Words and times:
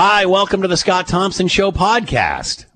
Hi, 0.00 0.26
welcome 0.26 0.62
to 0.62 0.68
the 0.68 0.76
Scott 0.76 1.08
Thompson 1.08 1.48
Show 1.48 1.72
podcast. 1.72 2.66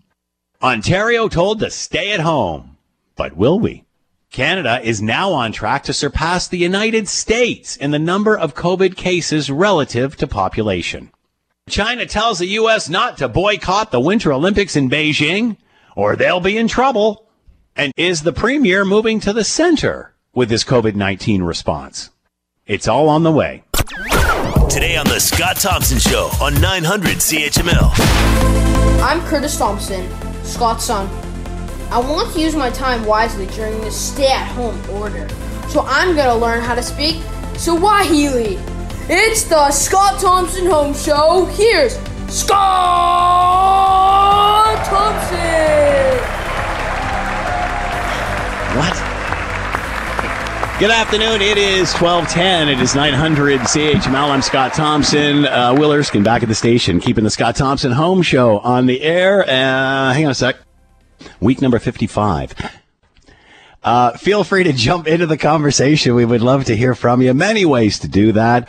Ontario 0.60 1.28
told 1.28 1.60
to 1.60 1.70
stay 1.70 2.10
at 2.10 2.18
home, 2.18 2.78
but 3.14 3.36
will 3.36 3.60
we? 3.60 3.84
Canada 4.32 4.80
is 4.82 5.00
now 5.00 5.30
on 5.30 5.52
track 5.52 5.84
to 5.84 5.92
surpass 5.92 6.48
the 6.48 6.58
United 6.58 7.06
States 7.06 7.76
in 7.76 7.92
the 7.92 7.98
number 8.00 8.36
of 8.36 8.56
COVID 8.56 8.96
cases 8.96 9.52
relative 9.52 10.16
to 10.16 10.26
population. 10.26 11.12
China 11.68 12.06
tells 12.06 12.40
the 12.40 12.46
U.S. 12.58 12.88
not 12.88 13.18
to 13.18 13.28
boycott 13.28 13.92
the 13.92 14.00
Winter 14.00 14.32
Olympics 14.32 14.74
in 14.74 14.90
Beijing, 14.90 15.58
or 15.94 16.16
they'll 16.16 16.40
be 16.40 16.58
in 16.58 16.66
trouble. 16.66 17.28
And 17.76 17.92
is 17.96 18.22
the 18.22 18.32
premier 18.32 18.84
moving 18.84 19.20
to 19.20 19.32
the 19.32 19.44
center 19.44 20.16
with 20.34 20.50
his 20.50 20.64
COVID 20.64 20.96
19 20.96 21.44
response? 21.44 22.10
It's 22.66 22.88
all 22.88 23.08
on 23.08 23.22
the 23.22 23.30
way. 23.30 23.62
Today 24.72 24.96
on 24.96 25.04
The 25.06 25.20
Scott 25.20 25.56
Thompson 25.56 25.98
Show 25.98 26.30
on 26.40 26.58
900 26.58 27.18
CHML. 27.18 27.92
I'm 29.02 29.20
Curtis 29.26 29.58
Thompson, 29.58 30.10
Scott's 30.44 30.86
son. 30.86 31.06
I 31.90 31.98
want 31.98 32.32
to 32.32 32.40
use 32.40 32.56
my 32.56 32.70
time 32.70 33.04
wisely 33.04 33.44
during 33.48 33.78
this 33.82 33.94
stay 33.94 34.32
at 34.32 34.46
home 34.52 34.80
order. 34.88 35.28
So 35.68 35.82
I'm 35.86 36.16
going 36.16 36.28
to 36.28 36.34
learn 36.36 36.62
how 36.62 36.74
to 36.74 36.82
speak 36.82 37.22
Swahili. 37.58 38.58
It's 39.10 39.42
the 39.42 39.70
Scott 39.70 40.18
Thompson 40.18 40.64
Home 40.64 40.94
Show. 40.94 41.44
Here's 41.52 41.98
Scott 42.30 42.56
Thompson. 44.86 46.41
Good 50.82 50.90
afternoon. 50.90 51.40
It 51.40 51.58
is 51.58 51.92
1210. 51.92 52.68
It 52.68 52.80
is 52.80 52.96
900 52.96 53.60
CHML. 53.60 54.30
I'm 54.30 54.42
Scott 54.42 54.74
Thompson. 54.74 55.46
Uh, 55.46 55.76
Will 55.78 55.92
Erskine 55.92 56.24
back 56.24 56.42
at 56.42 56.48
the 56.48 56.56
station, 56.56 56.98
keeping 56.98 57.22
the 57.22 57.30
Scott 57.30 57.54
Thompson 57.54 57.92
Home 57.92 58.20
Show 58.20 58.58
on 58.58 58.86
the 58.86 59.00
air. 59.00 59.42
Uh, 59.42 60.12
hang 60.12 60.24
on 60.24 60.32
a 60.32 60.34
sec. 60.34 60.56
Week 61.38 61.62
number 61.62 61.78
55. 61.78 62.54
Uh, 63.84 64.16
feel 64.16 64.42
free 64.42 64.64
to 64.64 64.72
jump 64.72 65.06
into 65.06 65.24
the 65.24 65.38
conversation. 65.38 66.16
We 66.16 66.24
would 66.24 66.42
love 66.42 66.64
to 66.64 66.76
hear 66.76 66.96
from 66.96 67.22
you. 67.22 67.32
Many 67.32 67.64
ways 67.64 68.00
to 68.00 68.08
do 68.08 68.32
that. 68.32 68.68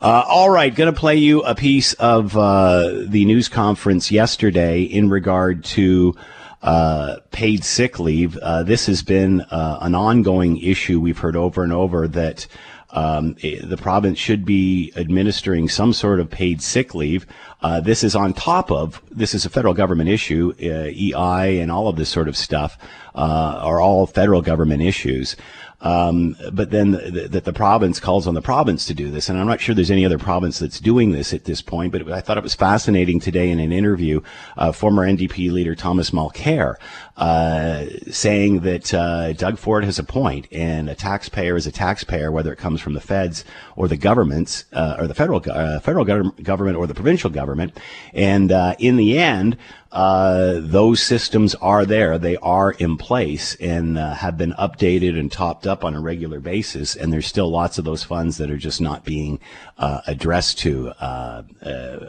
Uh, 0.00 0.24
all 0.26 0.50
right, 0.50 0.74
going 0.74 0.92
to 0.92 0.98
play 0.98 1.14
you 1.14 1.42
a 1.42 1.54
piece 1.54 1.92
of 1.92 2.36
uh, 2.36 3.04
the 3.06 3.24
news 3.24 3.48
conference 3.48 4.10
yesterday 4.10 4.82
in 4.82 5.08
regard 5.08 5.62
to 5.66 6.16
uh, 6.62 7.16
paid 7.30 7.64
sick 7.64 7.98
leave. 7.98 8.36
Uh, 8.38 8.62
this 8.62 8.86
has 8.86 9.02
been 9.02 9.40
uh, 9.42 9.78
an 9.80 9.94
ongoing 9.94 10.58
issue. 10.58 11.00
We've 11.00 11.18
heard 11.18 11.36
over 11.36 11.62
and 11.62 11.72
over 11.72 12.06
that 12.08 12.46
um, 12.92 13.34
the 13.40 13.78
province 13.80 14.18
should 14.18 14.44
be 14.44 14.92
administering 14.96 15.68
some 15.68 15.92
sort 15.92 16.20
of 16.20 16.30
paid 16.30 16.62
sick 16.62 16.94
leave. 16.94 17.26
Uh, 17.62 17.80
this 17.80 18.04
is 18.04 18.14
on 18.14 18.34
top 18.34 18.70
of 18.70 19.02
this 19.10 19.34
is 19.34 19.46
a 19.46 19.50
federal 19.50 19.72
government 19.72 20.10
issue. 20.10 20.52
Uh, 20.60 20.90
EI 20.90 21.58
and 21.58 21.72
all 21.72 21.88
of 21.88 21.96
this 21.96 22.10
sort 22.10 22.28
of 22.28 22.36
stuff 22.36 22.76
uh, 23.14 23.58
are 23.62 23.80
all 23.80 24.06
federal 24.06 24.42
government 24.42 24.82
issues. 24.82 25.36
Um, 25.82 26.36
but 26.52 26.70
then 26.70 26.92
that 26.92 27.32
the, 27.32 27.40
the, 27.40 27.52
province 27.52 27.98
calls 27.98 28.28
on 28.28 28.34
the 28.34 28.40
province 28.40 28.86
to 28.86 28.94
do 28.94 29.10
this, 29.10 29.28
and 29.28 29.36
I'm 29.36 29.48
not 29.48 29.60
sure 29.60 29.74
there's 29.74 29.90
any 29.90 30.06
other 30.06 30.18
province 30.18 30.60
that's 30.60 30.78
doing 30.78 31.10
this 31.10 31.34
at 31.34 31.44
this 31.44 31.60
point. 31.60 31.90
But 31.90 32.08
I 32.10 32.20
thought 32.20 32.38
it 32.38 32.42
was 32.42 32.54
fascinating 32.54 33.18
today 33.18 33.50
in 33.50 33.58
an 33.58 33.72
interview, 33.72 34.20
uh, 34.56 34.70
former 34.70 35.04
NDP 35.04 35.50
leader 35.50 35.74
Thomas 35.74 36.10
Mulcair 36.12 36.76
uh, 37.16 37.84
saying 38.10 38.60
that 38.60 38.94
uh, 38.94 39.34
Doug 39.34 39.58
Ford 39.58 39.84
has 39.84 39.98
a 39.98 40.04
point, 40.04 40.48
and 40.50 40.88
a 40.88 40.94
taxpayer 40.94 41.56
is 41.56 41.66
a 41.66 41.72
taxpayer, 41.72 42.32
whether 42.32 42.52
it 42.52 42.58
comes 42.58 42.80
from 42.80 42.94
the 42.94 43.00
feds 43.00 43.44
or 43.76 43.86
the 43.86 43.98
governments, 43.98 44.64
uh, 44.72 44.96
or 44.98 45.06
the 45.06 45.14
federal 45.14 45.42
uh, 45.50 45.78
federal 45.80 46.04
government 46.04 46.76
or 46.76 46.86
the 46.86 46.94
provincial 46.94 47.28
government, 47.28 47.78
and 48.14 48.50
uh, 48.50 48.74
in 48.78 48.96
the 48.96 49.18
end. 49.18 49.56
Uh, 49.92 50.54
those 50.58 51.02
systems 51.02 51.54
are 51.56 51.84
there. 51.84 52.16
They 52.16 52.38
are 52.38 52.70
in 52.70 52.96
place 52.96 53.56
and 53.56 53.98
have 53.98 54.38
been 54.38 54.54
updated 54.54 55.20
and 55.20 55.30
topped 55.30 55.66
up 55.66 55.84
on 55.84 55.94
a 55.94 56.00
regular 56.00 56.40
basis. 56.40 56.96
And 56.96 57.12
there's 57.12 57.26
still 57.26 57.50
lots 57.50 57.76
of 57.76 57.84
those 57.84 58.02
funds 58.02 58.38
that 58.38 58.50
are 58.50 58.56
just 58.56 58.80
not 58.80 59.04
being 59.04 59.38
uh, 59.76 60.00
addressed 60.06 60.58
to 60.60 60.94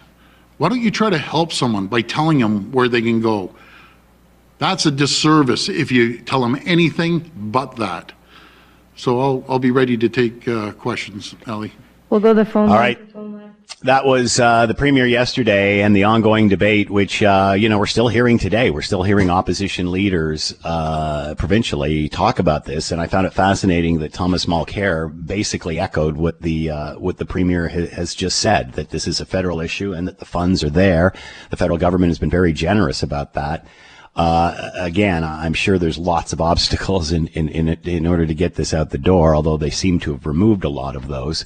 why 0.57 0.69
don't 0.69 0.81
you 0.81 0.91
try 0.91 1.09
to 1.09 1.17
help 1.17 1.51
someone 1.51 1.87
by 1.87 2.01
telling 2.01 2.39
them 2.39 2.71
where 2.71 2.87
they 2.87 3.01
can 3.01 3.21
go? 3.21 3.53
That's 4.59 4.85
a 4.85 4.91
disservice 4.91 5.67
if 5.67 5.91
you 5.91 6.19
tell 6.19 6.41
them 6.41 6.57
anything 6.65 7.31
but 7.35 7.75
that. 7.77 8.13
So 8.95 9.19
I'll, 9.19 9.45
I'll 9.49 9.59
be 9.59 9.71
ready 9.71 9.97
to 9.97 10.07
take 10.07 10.47
uh, 10.47 10.71
questions, 10.73 11.35
Ellie. 11.47 11.73
We'll 12.09 12.19
go 12.19 12.33
to 12.33 12.43
the 12.43 12.49
phone. 12.49 12.69
All 12.69 12.75
right. 12.75 12.99
That 13.83 14.05
was 14.05 14.39
uh, 14.39 14.67
the 14.67 14.75
premier 14.75 15.07
yesterday 15.07 15.81
and 15.81 15.95
the 15.95 16.03
ongoing 16.03 16.49
debate, 16.49 16.91
which, 16.91 17.23
uh, 17.23 17.55
you 17.57 17.67
know, 17.67 17.79
we're 17.79 17.87
still 17.87 18.09
hearing 18.09 18.37
today. 18.37 18.69
We're 18.69 18.83
still 18.83 19.01
hearing 19.01 19.31
opposition 19.31 19.89
leaders 19.89 20.53
uh, 20.63 21.33
provincially 21.35 22.07
talk 22.07 22.37
about 22.37 22.65
this. 22.65 22.91
And 22.91 23.01
I 23.01 23.07
found 23.07 23.25
it 23.25 23.33
fascinating 23.33 23.97
that 23.97 24.13
Thomas 24.13 24.45
Mulcair 24.45 25.09
basically 25.25 25.79
echoed 25.79 26.15
what 26.15 26.43
the 26.43 26.69
uh, 26.69 26.99
what 26.99 27.17
the 27.17 27.25
premier 27.25 27.69
ha- 27.69 27.87
has 27.87 28.13
just 28.13 28.37
said, 28.37 28.73
that 28.73 28.91
this 28.91 29.07
is 29.07 29.19
a 29.19 29.25
federal 29.25 29.59
issue 29.59 29.93
and 29.93 30.07
that 30.07 30.19
the 30.19 30.25
funds 30.25 30.63
are 30.63 30.69
there. 30.69 31.11
The 31.49 31.57
federal 31.57 31.79
government 31.79 32.11
has 32.11 32.19
been 32.19 32.29
very 32.29 32.53
generous 32.53 33.01
about 33.01 33.33
that. 33.33 33.65
Uh, 34.15 34.69
again, 34.75 35.23
I'm 35.23 35.53
sure 35.53 35.79
there's 35.79 35.97
lots 35.97 36.33
of 36.33 36.41
obstacles 36.51 37.11
in, 37.11 37.27
in, 37.27 37.49
in, 37.49 37.69
in 37.69 38.05
order 38.05 38.25
to 38.27 38.33
get 38.35 38.55
this 38.55 38.73
out 38.73 38.89
the 38.89 38.97
door, 38.97 39.33
although 39.33 39.57
they 39.57 39.69
seem 39.69 39.99
to 40.01 40.11
have 40.11 40.25
removed 40.25 40.63
a 40.63 40.69
lot 40.69 40.95
of 40.95 41.07
those. 41.07 41.45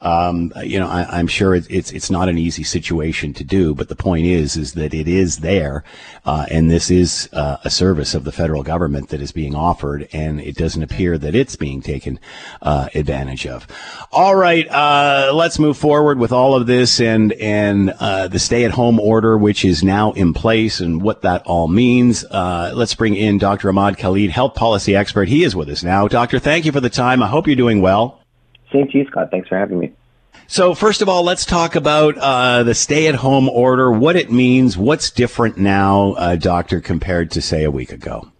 Um, 0.00 0.52
you 0.62 0.78
know, 0.78 0.88
I, 0.88 1.18
am 1.18 1.26
sure 1.26 1.54
it's, 1.54 1.66
it's, 1.68 1.90
it's 1.92 2.10
not 2.10 2.28
an 2.28 2.36
easy 2.36 2.62
situation 2.62 3.32
to 3.34 3.44
do, 3.44 3.74
but 3.74 3.88
the 3.88 3.96
point 3.96 4.26
is 4.26 4.56
is 4.56 4.74
that 4.74 4.92
it 4.92 5.08
is 5.08 5.38
there, 5.38 5.84
uh, 6.24 6.46
and 6.50 6.70
this 6.70 6.90
is 6.90 7.28
uh, 7.32 7.56
a 7.64 7.70
service 7.70 8.14
of 8.14 8.24
the 8.24 8.32
federal 8.32 8.62
government 8.62 9.08
that 9.08 9.22
is 9.22 9.32
being 9.32 9.54
offered, 9.54 10.08
and 10.12 10.40
it 10.40 10.54
doesn't 10.56 10.82
appear 10.82 11.16
that 11.18 11.34
it's 11.34 11.56
being 11.56 11.80
taken 11.80 12.20
uh, 12.60 12.88
advantage 12.94 13.46
of. 13.46 13.66
All 14.12 14.36
right, 14.36 14.68
uh, 14.68 15.32
let's 15.34 15.58
move 15.58 15.78
forward 15.78 16.18
with 16.18 16.32
all 16.32 16.54
of 16.54 16.66
this 16.66 17.00
and 17.00 17.32
and 17.34 17.90
uh, 17.98 18.28
the 18.28 18.38
stay-at-home 18.38 19.00
order, 19.00 19.38
which 19.38 19.64
is 19.64 19.82
now 19.82 20.12
in 20.12 20.34
place, 20.34 20.80
and 20.80 21.00
what 21.00 21.22
that 21.22 21.42
all 21.46 21.68
means. 21.68 22.24
Uh, 22.24 22.72
let's 22.74 22.94
bring 22.94 23.14
in 23.14 23.38
Dr. 23.38 23.70
Ahmad 23.70 23.96
Khalid, 23.96 24.30
health 24.30 24.54
policy 24.54 24.94
expert. 24.94 25.28
He 25.28 25.42
is 25.42 25.56
with 25.56 25.68
us 25.70 25.82
now. 25.82 26.06
Doctor, 26.06 26.38
thank 26.38 26.66
you 26.66 26.72
for 26.72 26.80
the 26.80 26.90
time. 26.90 27.22
I 27.22 27.28
hope 27.28 27.46
you're 27.46 27.56
doing 27.56 27.80
well. 27.80 28.25
Same 28.72 28.88
to 28.88 28.98
you, 28.98 29.06
Scott. 29.06 29.30
Thanks 29.30 29.48
for 29.48 29.56
having 29.56 29.78
me. 29.78 29.92
So, 30.48 30.74
first 30.74 31.02
of 31.02 31.08
all, 31.08 31.24
let's 31.24 31.44
talk 31.44 31.74
about 31.74 32.16
uh, 32.18 32.62
the 32.62 32.74
stay 32.74 33.08
at 33.08 33.16
home 33.16 33.48
order, 33.48 33.90
what 33.90 34.16
it 34.16 34.30
means, 34.30 34.76
what's 34.76 35.10
different 35.10 35.56
now, 35.56 36.12
uh, 36.12 36.36
Doctor, 36.36 36.80
compared 36.80 37.32
to, 37.32 37.42
say, 37.42 37.64
a 37.64 37.70
week 37.70 37.90
ago. 37.90 38.30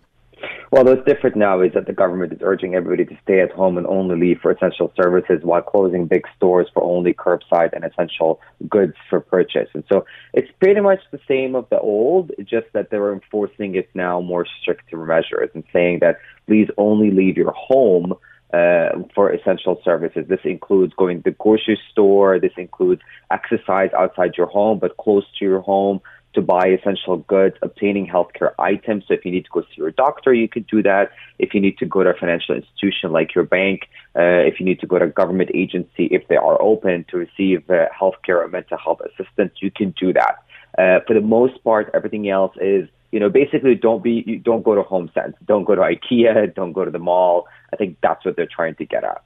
Well, 0.71 0.85
what's 0.85 1.05
different 1.07 1.37
now 1.37 1.61
is 1.63 1.73
that 1.75 1.87
the 1.87 1.93
government 1.93 2.33
is 2.33 2.41
urging 2.43 2.75
everybody 2.75 3.05
to 3.07 3.19
stay 3.23 3.41
at 3.41 3.53
home 3.53 3.79
and 3.79 3.87
only 3.87 4.17
leave 4.17 4.41
for 4.41 4.51
essential 4.51 4.93
services 5.01 5.41
while 5.43 5.63
closing 5.63 6.07
big 6.07 6.25
stores 6.37 6.67
for 6.75 6.83
only 6.83 7.15
curbside 7.15 7.73
and 7.73 7.85
essential 7.85 8.41
goods 8.69 8.95
for 9.09 9.21
purchase. 9.21 9.69
And 9.75 9.85
so 9.91 10.05
it's 10.35 10.51
pretty 10.61 10.81
much 10.81 10.99
the 11.13 11.21
same 11.29 11.55
of 11.55 11.69
the 11.71 11.79
old, 11.79 12.33
just 12.45 12.67
that 12.73 12.91
they're 12.91 13.13
enforcing 13.13 13.77
it 13.77 13.89
now 13.95 14.21
more 14.21 14.47
stricter 14.61 14.99
measures 14.99 15.51
and 15.55 15.65
saying 15.73 16.01
that 16.01 16.19
please 16.47 16.69
only 16.77 17.11
leave 17.11 17.37
your 17.37 17.53
home 17.53 18.15
uh, 18.53 18.91
for 19.15 19.31
essential 19.31 19.81
services. 19.85 20.27
This 20.29 20.41
includes 20.45 20.93
going 20.95 21.19
to 21.19 21.31
the 21.31 21.37
grocery 21.37 21.79
store. 21.91 22.39
This 22.39 22.53
includes 22.57 23.03
exercise 23.31 23.91
outside 23.97 24.37
your 24.37 24.47
home, 24.47 24.79
but 24.79 24.97
close 24.97 25.25
to 25.39 25.45
your 25.45 25.61
home 25.61 26.01
to 26.35 26.43
buy 26.43 26.67
essential 26.69 27.17
goods, 27.17 27.57
obtaining 27.63 28.07
healthcare 28.07 28.53
items. 28.59 29.05
So 29.09 29.15
if 29.15 29.25
you 29.25 29.33
need 29.33 29.47
to 29.47 29.51
go 29.51 29.63
see 29.63 29.79
your 29.79 29.91
doctor, 29.91 30.33
you 30.33 30.49
can 30.49 30.63
do 30.71 30.83
that. 30.83 31.11
If 31.39 31.55
you 31.55 31.61
need 31.61 31.79
to 31.79 31.87
go 31.87 32.05
to 32.05 32.11
a 32.11 32.15
financial 32.15 32.55
institution 32.55 33.11
like 33.11 33.35
your 33.35 33.45
bank, 33.45 33.89
uh, 34.15 34.45
if 34.47 34.61
you 34.61 34.67
need 34.67 34.79
to 34.81 34.87
go 34.87 34.99
to 34.99 35.07
a 35.07 35.09
government 35.09 35.51
agency, 35.55 36.05
if 36.07 36.29
they 36.29 36.37
are 36.37 36.61
open 36.61 37.07
to 37.11 37.17
receive 37.17 37.69
uh, 37.71 37.87
healthcare 37.99 38.45
or 38.45 38.49
mental 38.49 38.77
health 38.77 39.01
assistance, 39.01 39.55
you 39.61 39.71
can 39.71 39.95
do 39.99 40.13
that. 40.13 40.45
Uh, 40.79 41.01
for 41.07 41.15
the 41.15 41.23
most 41.23 41.65
part, 41.65 41.91
everything 41.95 42.29
else 42.29 42.55
is 42.61 42.87
you 43.13 43.21
know, 43.21 43.31
basically 43.31 43.75
don't 43.75 44.03
be, 44.03 44.43
don't 44.45 44.63
go 44.63 44.75
to 44.75 44.83
HomeSense, 44.83 45.35
don't 45.47 45.65
go 45.65 45.75
to 45.75 45.81
IKEA, 45.81 46.55
don't 46.59 46.73
go 46.73 46.85
to 46.85 46.91
the 46.91 46.99
mall. 46.99 47.47
I 47.73 47.77
think 47.77 47.99
that's 48.03 48.25
what 48.25 48.37
they're 48.37 48.47
trying 48.47 48.75
to 48.77 48.85
get 48.85 49.05
at. 49.05 49.23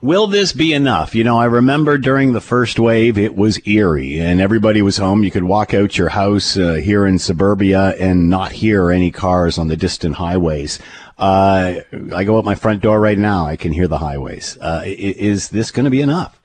Will 0.00 0.26
this 0.26 0.52
be 0.52 0.72
enough? 0.72 1.14
You 1.14 1.24
know, 1.24 1.38
I 1.38 1.44
remember 1.44 1.98
during 1.98 2.32
the 2.32 2.40
first 2.40 2.78
wave, 2.78 3.18
it 3.18 3.36
was 3.36 3.60
eerie 3.66 4.18
and 4.20 4.40
everybody 4.40 4.82
was 4.82 4.96
home. 4.96 5.22
You 5.22 5.30
could 5.30 5.44
walk 5.44 5.74
out 5.74 5.98
your 5.98 6.08
house 6.08 6.56
uh, 6.56 6.74
here 6.74 7.06
in 7.06 7.18
suburbia 7.18 7.94
and 7.98 8.28
not 8.28 8.52
hear 8.52 8.90
any 8.90 9.10
cars 9.10 9.58
on 9.58 9.68
the 9.68 9.76
distant 9.76 10.16
highways. 10.16 10.78
Uh, 11.18 11.76
I 12.14 12.24
go 12.24 12.38
out 12.38 12.44
my 12.44 12.54
front 12.54 12.82
door 12.82 13.00
right 13.00 13.18
now. 13.18 13.46
I 13.46 13.56
can 13.56 13.72
hear 13.72 13.88
the 13.88 13.98
highways. 13.98 14.58
Uh, 14.60 14.82
is 14.86 15.50
this 15.50 15.70
going 15.70 15.84
to 15.84 15.90
be 15.90 16.02
enough? 16.02 16.40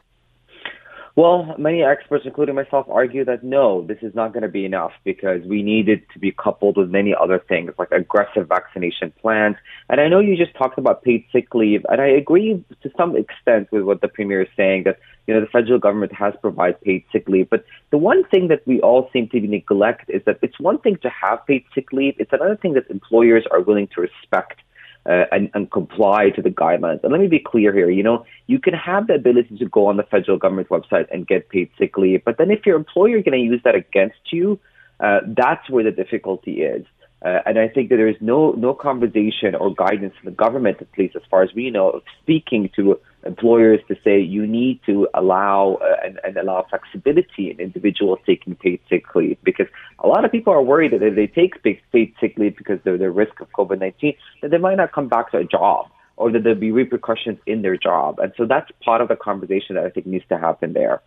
Well, 1.18 1.56
many 1.58 1.84
experts, 1.84 2.24
including 2.26 2.56
myself, 2.56 2.88
argue 2.90 3.26
that 3.26 3.44
no, 3.44 3.86
this 3.86 3.98
is 4.02 4.16
not 4.16 4.32
going 4.32 4.44
to 4.44 4.50
be 4.50 4.64
enough 4.64 4.94
because 5.04 5.42
we 5.46 5.62
need 5.62 5.90
it 5.90 6.10
to 6.14 6.20
be 6.20 6.32
coupled 6.32 6.78
with 6.78 6.90
many 6.90 7.14
other 7.14 7.38
things 7.38 7.72
like 7.78 7.92
aggressive 7.92 8.48
vaccination 8.48 9.12
plans. 9.22 9.58
And 9.90 10.00
I 10.00 10.08
know 10.08 10.20
you 10.20 10.38
just 10.38 10.56
talked 10.56 10.78
about 10.78 11.04
paid 11.04 11.26
sick 11.34 11.54
leave, 11.54 11.86
and 11.90 12.00
I 12.00 12.08
agree 12.08 12.64
to 12.82 12.92
some 12.96 13.18
extent 13.18 13.70
with 13.74 13.84
what 13.84 14.00
the 14.00 14.08
premier 14.08 14.44
is 14.44 14.48
saying 14.56 14.84
that 14.84 15.00
you 15.28 15.34
know 15.34 15.42
the 15.42 15.48
federal 15.48 15.80
government 15.80 16.14
has 16.14 16.34
provided 16.42 16.80
paid 16.80 17.04
sick 17.12 17.28
leave. 17.28 17.50
But 17.50 17.66
the 17.90 17.98
one 17.98 18.24
thing 18.30 18.48
that 18.48 18.66
we 18.66 18.80
all 18.80 19.10
seem 19.12 19.28
to 19.30 19.40
neglect 19.42 20.10
is 20.10 20.22
that 20.26 20.40
it's 20.42 20.60
one 20.62 20.80
thing 20.80 20.96
to 21.02 21.10
have 21.10 21.46
paid 21.46 21.66
sick 21.76 21.92
leave; 21.92 22.16
it's 22.20 22.32
another 22.32 22.56
thing 22.56 22.74
that 22.74 22.90
employers 22.90 23.44
are 23.52 23.60
willing 23.60 23.88
to 23.96 24.02
respect 24.02 24.62
uh, 25.06 25.26
and, 25.32 25.50
and 25.54 25.72
comply 25.72 26.30
to 26.30 26.42
the 26.42 26.50
guidelines. 26.50 27.04
And 27.04 27.12
let 27.12 27.22
me 27.22 27.28
be 27.28 27.40
clear 27.40 27.74
here, 27.74 27.90
you 27.90 28.04
know, 28.04 28.26
you 28.48 28.60
can 28.60 28.74
have 28.74 29.08
the 29.08 29.16
ability 29.16 29.58
to 29.58 29.66
go 29.66 29.88
on 29.88 29.98
the 29.98 30.04
federal 30.04 30.38
government 30.38 30.70
website 30.70 31.08
and 31.12 31.28
get 31.28 31.50
paid 31.50 31.70
sick 31.78 31.98
leave, 31.98 32.24
but 32.24 32.38
then 32.38 32.52
if 32.52 32.66
your 32.66 32.76
employer 32.76 33.18
is 33.18 33.24
going 33.24 33.40
to 33.40 33.46
use 33.46 33.62
that 33.64 33.76
against 33.76 34.32
you, 34.32 34.60
uh, 35.00 35.22
that's 35.26 35.70
where 35.70 35.84
the 35.84 35.92
difficulty 35.92 36.62
is. 36.62 36.86
Uh, 37.24 37.40
and 37.46 37.60
I 37.60 37.68
think 37.68 37.90
that 37.90 37.98
there 37.98 38.08
is 38.08 38.16
no 38.20 38.52
no 38.54 38.74
conversation 38.74 39.54
or 39.54 39.74
guidance 39.76 40.16
from 40.20 40.32
the 40.32 40.36
government, 40.36 40.78
at 40.82 40.88
least 40.98 41.16
as 41.16 41.22
far 41.30 41.44
as 41.44 41.54
we 41.54 41.70
know, 41.70 41.92
of 41.92 42.04
speaking 42.24 42.70
to 42.76 43.00
employers 43.26 43.80
to 43.88 43.96
say 44.04 44.20
you 44.20 44.48
need 44.48 44.80
to 44.86 45.08
allow 45.14 45.78
uh, 45.82 45.96
and, 46.04 46.20
and, 46.24 46.38
allow 46.38 46.66
flexibility 46.70 47.52
in 47.52 47.60
individuals 47.60 48.20
taking 48.26 48.56
paid 48.56 48.80
sick 48.90 49.14
leave 49.14 49.38
because 49.44 49.68
a 50.00 50.08
lot 50.08 50.26
of 50.26 50.32
people 50.32 50.52
are 50.52 50.62
worried 50.62 50.92
that 50.92 51.04
if 51.04 51.16
they 51.16 51.28
take 51.28 51.62
paid, 51.64 52.14
sick 52.20 52.38
leave 52.38 52.58
because 52.58 52.80
they're 52.84 52.98
the 52.98 53.12
risk 53.12 53.40
of 53.40 53.48
COVID 53.52 53.80
nineteen, 53.80 54.16
that 54.42 54.52
they 54.52 54.58
might 54.58 54.76
not 54.76 54.92
come 54.92 55.08
back 55.08 55.32
to 55.32 55.38
a 55.38 55.44
job 55.44 55.88
or 56.18 56.32
that 56.32 56.44
there'll 56.44 56.60
be 56.60 56.72
repercussions 56.72 57.40
in 57.46 57.62
their 57.62 57.78
job. 57.78 58.20
And 58.20 58.32
so 58.38 58.46
that's 58.46 58.70
part 58.84 59.02
of 59.02 59.08
the 59.08 59.16
conversation 59.16 59.76
that 59.76 59.86
I 59.86 59.90
think 59.90 60.06
needs 60.06 60.26
to 60.30 60.38
happen 60.38 60.74
there. 60.74 61.02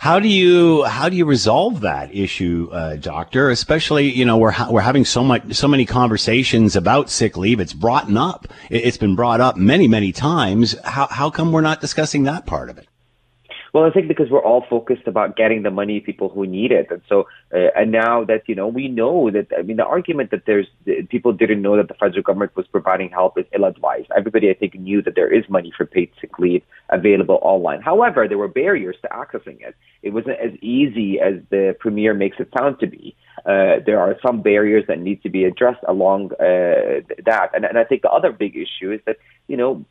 How 0.00 0.18
do 0.18 0.28
you 0.28 0.84
how 0.84 1.10
do 1.10 1.16
you 1.18 1.26
resolve 1.26 1.82
that 1.82 2.14
issue, 2.14 2.70
uh, 2.72 2.96
doctor? 2.96 3.50
Especially, 3.50 4.10
you 4.10 4.24
know, 4.24 4.38
we're 4.38 4.50
ha- 4.50 4.70
we're 4.70 4.80
having 4.80 5.04
so 5.04 5.22
much 5.22 5.52
so 5.52 5.68
many 5.68 5.84
conversations 5.84 6.74
about 6.74 7.10
sick 7.10 7.36
leave. 7.36 7.60
It's 7.60 7.74
brought 7.74 8.10
up. 8.16 8.48
It's 8.70 8.96
been 8.96 9.14
brought 9.14 9.42
up 9.42 9.58
many 9.58 9.88
many 9.88 10.10
times. 10.10 10.74
How 10.84 11.06
how 11.08 11.28
come 11.28 11.52
we're 11.52 11.60
not 11.60 11.82
discussing 11.82 12.22
that 12.22 12.46
part 12.46 12.70
of 12.70 12.78
it? 12.78 12.88
Well, 13.72 13.84
I 13.84 13.90
think 13.90 14.08
because 14.08 14.30
we're 14.30 14.42
all 14.42 14.64
focused 14.68 15.06
about 15.06 15.36
getting 15.36 15.62
the 15.62 15.70
money 15.70 16.00
people 16.00 16.28
who 16.28 16.44
need 16.46 16.72
it, 16.72 16.88
and 16.90 17.02
so 17.08 17.28
uh, 17.54 17.68
and 17.76 17.92
now 17.92 18.24
that 18.24 18.42
you 18.48 18.54
know 18.54 18.66
we 18.66 18.88
know 18.88 19.30
that 19.30 19.46
I 19.56 19.62
mean 19.62 19.76
the 19.76 19.84
argument 19.84 20.32
that 20.32 20.44
there's 20.46 20.66
people 21.08 21.32
didn't 21.32 21.62
know 21.62 21.76
that 21.76 21.88
the 21.88 21.94
federal 21.94 22.22
government 22.22 22.56
was 22.56 22.66
providing 22.66 23.10
help 23.10 23.38
is 23.38 23.46
ill-advised. 23.54 24.08
Everybody 24.16 24.50
I 24.50 24.54
think 24.54 24.74
knew 24.74 25.02
that 25.02 25.14
there 25.14 25.32
is 25.32 25.48
money 25.48 25.72
for 25.76 25.86
paid 25.86 26.10
sick 26.20 26.38
leave 26.38 26.62
available 26.88 27.38
online. 27.42 27.80
However, 27.80 28.26
there 28.26 28.38
were 28.38 28.48
barriers 28.48 28.96
to 29.02 29.08
accessing 29.08 29.60
it. 29.60 29.76
It 30.02 30.10
wasn't 30.10 30.40
as 30.40 30.52
easy 30.60 31.20
as 31.20 31.34
the 31.50 31.76
premier 31.78 32.12
makes 32.12 32.38
it 32.40 32.48
sound 32.58 32.80
to 32.80 32.88
be. 32.88 33.14
Uh, 33.46 33.76
there 33.86 34.00
are 34.00 34.16
some 34.24 34.42
barriers 34.42 34.84
that 34.88 34.98
need 34.98 35.22
to 35.22 35.30
be 35.30 35.44
addressed 35.44 35.82
along 35.86 36.32
uh, 36.34 37.00
that, 37.24 37.50
and, 37.54 37.64
and 37.64 37.78
I 37.78 37.84
think 37.84 38.02
the 38.02 38.10
other 38.10 38.32
big 38.32 38.56
issue 38.56 38.90
is 38.92 39.00
that 39.06 39.16
you 39.46 39.56
know 39.56 39.84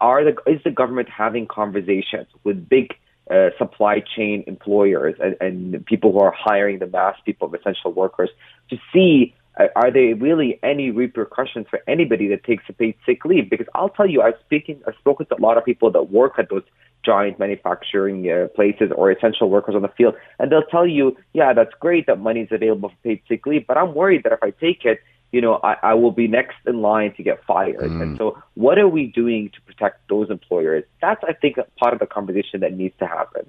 are 0.00 0.24
the 0.24 0.34
is 0.46 0.60
the 0.64 0.70
government 0.70 1.08
having 1.08 1.46
conversations 1.46 2.26
with 2.42 2.68
big 2.68 2.92
uh, 3.32 3.50
supply 3.56 4.00
chain 4.14 4.44
employers 4.46 5.14
and, 5.20 5.36
and, 5.40 5.86
people 5.86 6.12
who 6.12 6.18
are 6.18 6.34
hiring 6.36 6.78
the 6.78 6.86
mass 6.86 7.16
people 7.24 7.48
of 7.48 7.54
essential 7.54 7.90
workers 7.92 8.28
to 8.68 8.76
see 8.92 9.34
uh, 9.58 9.66
are 9.76 9.90
there 9.90 10.14
really 10.16 10.58
any 10.62 10.90
repercussions 10.90 11.66
for 11.68 11.80
anybody 11.86 12.28
that 12.28 12.44
takes 12.44 12.64
a 12.68 12.72
paid 12.72 12.94
sick 13.04 13.24
leave? 13.24 13.50
Because 13.50 13.66
I'll 13.74 13.90
tell 13.90 14.08
you, 14.08 14.22
I've 14.22 14.34
speaking, 14.44 14.80
I've 14.86 14.94
spoken 14.94 15.26
to 15.26 15.36
a 15.36 15.42
lot 15.42 15.58
of 15.58 15.64
people 15.64 15.90
that 15.90 16.10
work 16.10 16.34
at 16.38 16.48
those 16.50 16.62
giant 17.04 17.38
manufacturing 17.38 18.30
uh, 18.30 18.48
places 18.54 18.90
or 18.94 19.10
essential 19.10 19.50
workers 19.50 19.74
on 19.74 19.82
the 19.82 19.88
field, 19.88 20.14
and 20.38 20.50
they'll 20.50 20.62
tell 20.62 20.86
you, 20.86 21.16
yeah, 21.32 21.52
that's 21.52 21.74
great 21.80 22.06
that 22.06 22.18
money 22.18 22.40
is 22.40 22.48
available 22.50 22.88
for 22.88 22.96
paid 23.02 23.20
sick 23.28 23.44
leave, 23.46 23.66
but 23.66 23.76
I'm 23.76 23.94
worried 23.94 24.22
that 24.24 24.32
if 24.32 24.42
I 24.42 24.50
take 24.50 24.84
it, 24.84 25.00
you 25.32 25.40
know, 25.40 25.58
I, 25.64 25.76
I 25.82 25.94
will 25.94 26.12
be 26.12 26.28
next 26.28 26.56
in 26.66 26.82
line 26.82 27.14
to 27.14 27.22
get 27.22 27.42
fired. 27.44 27.90
Mm. 27.90 28.02
And 28.02 28.18
so, 28.18 28.40
what 28.54 28.78
are 28.78 28.88
we 28.88 29.06
doing 29.06 29.50
to 29.50 29.60
protect 29.62 30.08
those 30.08 30.30
employers? 30.30 30.84
That's, 31.00 31.22
I 31.26 31.32
think, 31.32 31.56
part 31.78 31.94
of 31.94 31.98
the 31.98 32.06
conversation 32.06 32.60
that 32.60 32.74
needs 32.74 32.94
to 32.98 33.06
happen. 33.06 33.46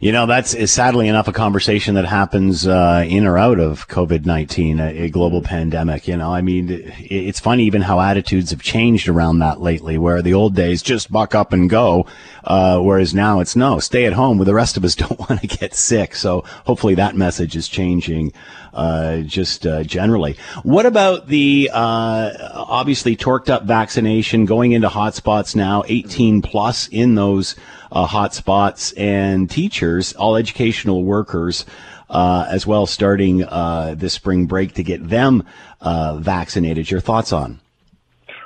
You 0.00 0.12
know, 0.12 0.26
that's 0.26 0.70
sadly 0.70 1.08
enough 1.08 1.26
a 1.26 1.32
conversation 1.32 1.94
that 1.94 2.04
happens 2.04 2.66
uh, 2.66 3.04
in 3.06 3.26
or 3.26 3.38
out 3.38 3.58
of 3.58 3.88
COVID 3.88 4.26
19, 4.26 4.78
a, 4.78 5.04
a, 5.04 5.08
global 5.08 5.40
pandemic. 5.42 6.06
You 6.06 6.16
know, 6.16 6.32
I 6.32 6.42
mean, 6.42 6.68
it's 6.98 7.40
funny 7.40 7.64
even 7.64 7.82
how 7.82 8.00
attitudes 8.00 8.50
have 8.50 8.62
changed 8.62 9.08
around 9.08 9.38
that 9.38 9.60
lately, 9.60 9.96
where 9.96 10.20
the 10.20 10.34
old 10.34 10.54
days 10.54 10.82
just 10.82 11.10
buck 11.10 11.34
up 11.34 11.52
and 11.52 11.70
go, 11.70 12.06
uh, 12.44 12.78
whereas 12.80 13.14
now 13.14 13.40
it's 13.40 13.56
no, 13.56 13.78
stay 13.80 14.04
at 14.04 14.12
home 14.12 14.38
where 14.38 14.44
the 14.44 14.54
rest 14.54 14.76
of 14.76 14.84
us 14.84 14.94
don't 14.96 15.18
want 15.18 15.40
to 15.40 15.46
get 15.46 15.74
sick. 15.74 16.14
So 16.14 16.42
hopefully 16.64 16.94
that 16.96 17.16
message 17.16 17.56
is 17.56 17.66
changing 17.68 18.32
uh, 18.76 19.18
just 19.20 19.66
uh, 19.66 19.82
generally. 19.82 20.36
What 20.62 20.86
about 20.86 21.28
the 21.28 21.70
uh, 21.72 22.32
obviously 22.52 23.16
torqued 23.16 23.48
up 23.48 23.64
vaccination 23.64 24.44
going 24.44 24.72
into 24.72 24.88
hotspots 24.88 25.56
now, 25.56 25.82
18 25.86 26.42
plus 26.42 26.86
in 26.88 27.14
those 27.14 27.56
uh, 27.90 28.06
hotspots, 28.06 28.92
and 28.98 29.48
teachers, 29.56 30.12
all 30.14 30.36
educational 30.36 31.02
workers. 31.02 31.66
Uh, 32.08 32.46
as 32.48 32.64
well, 32.64 32.86
starting 32.86 33.42
uh, 33.42 33.92
this 33.98 34.14
spring 34.14 34.46
break 34.46 34.74
to 34.74 34.84
get 34.84 35.00
them 35.08 35.42
vaccinated. 35.82 36.88
Your 36.88 37.00
thoughts 37.00 37.32
on? 37.32 37.58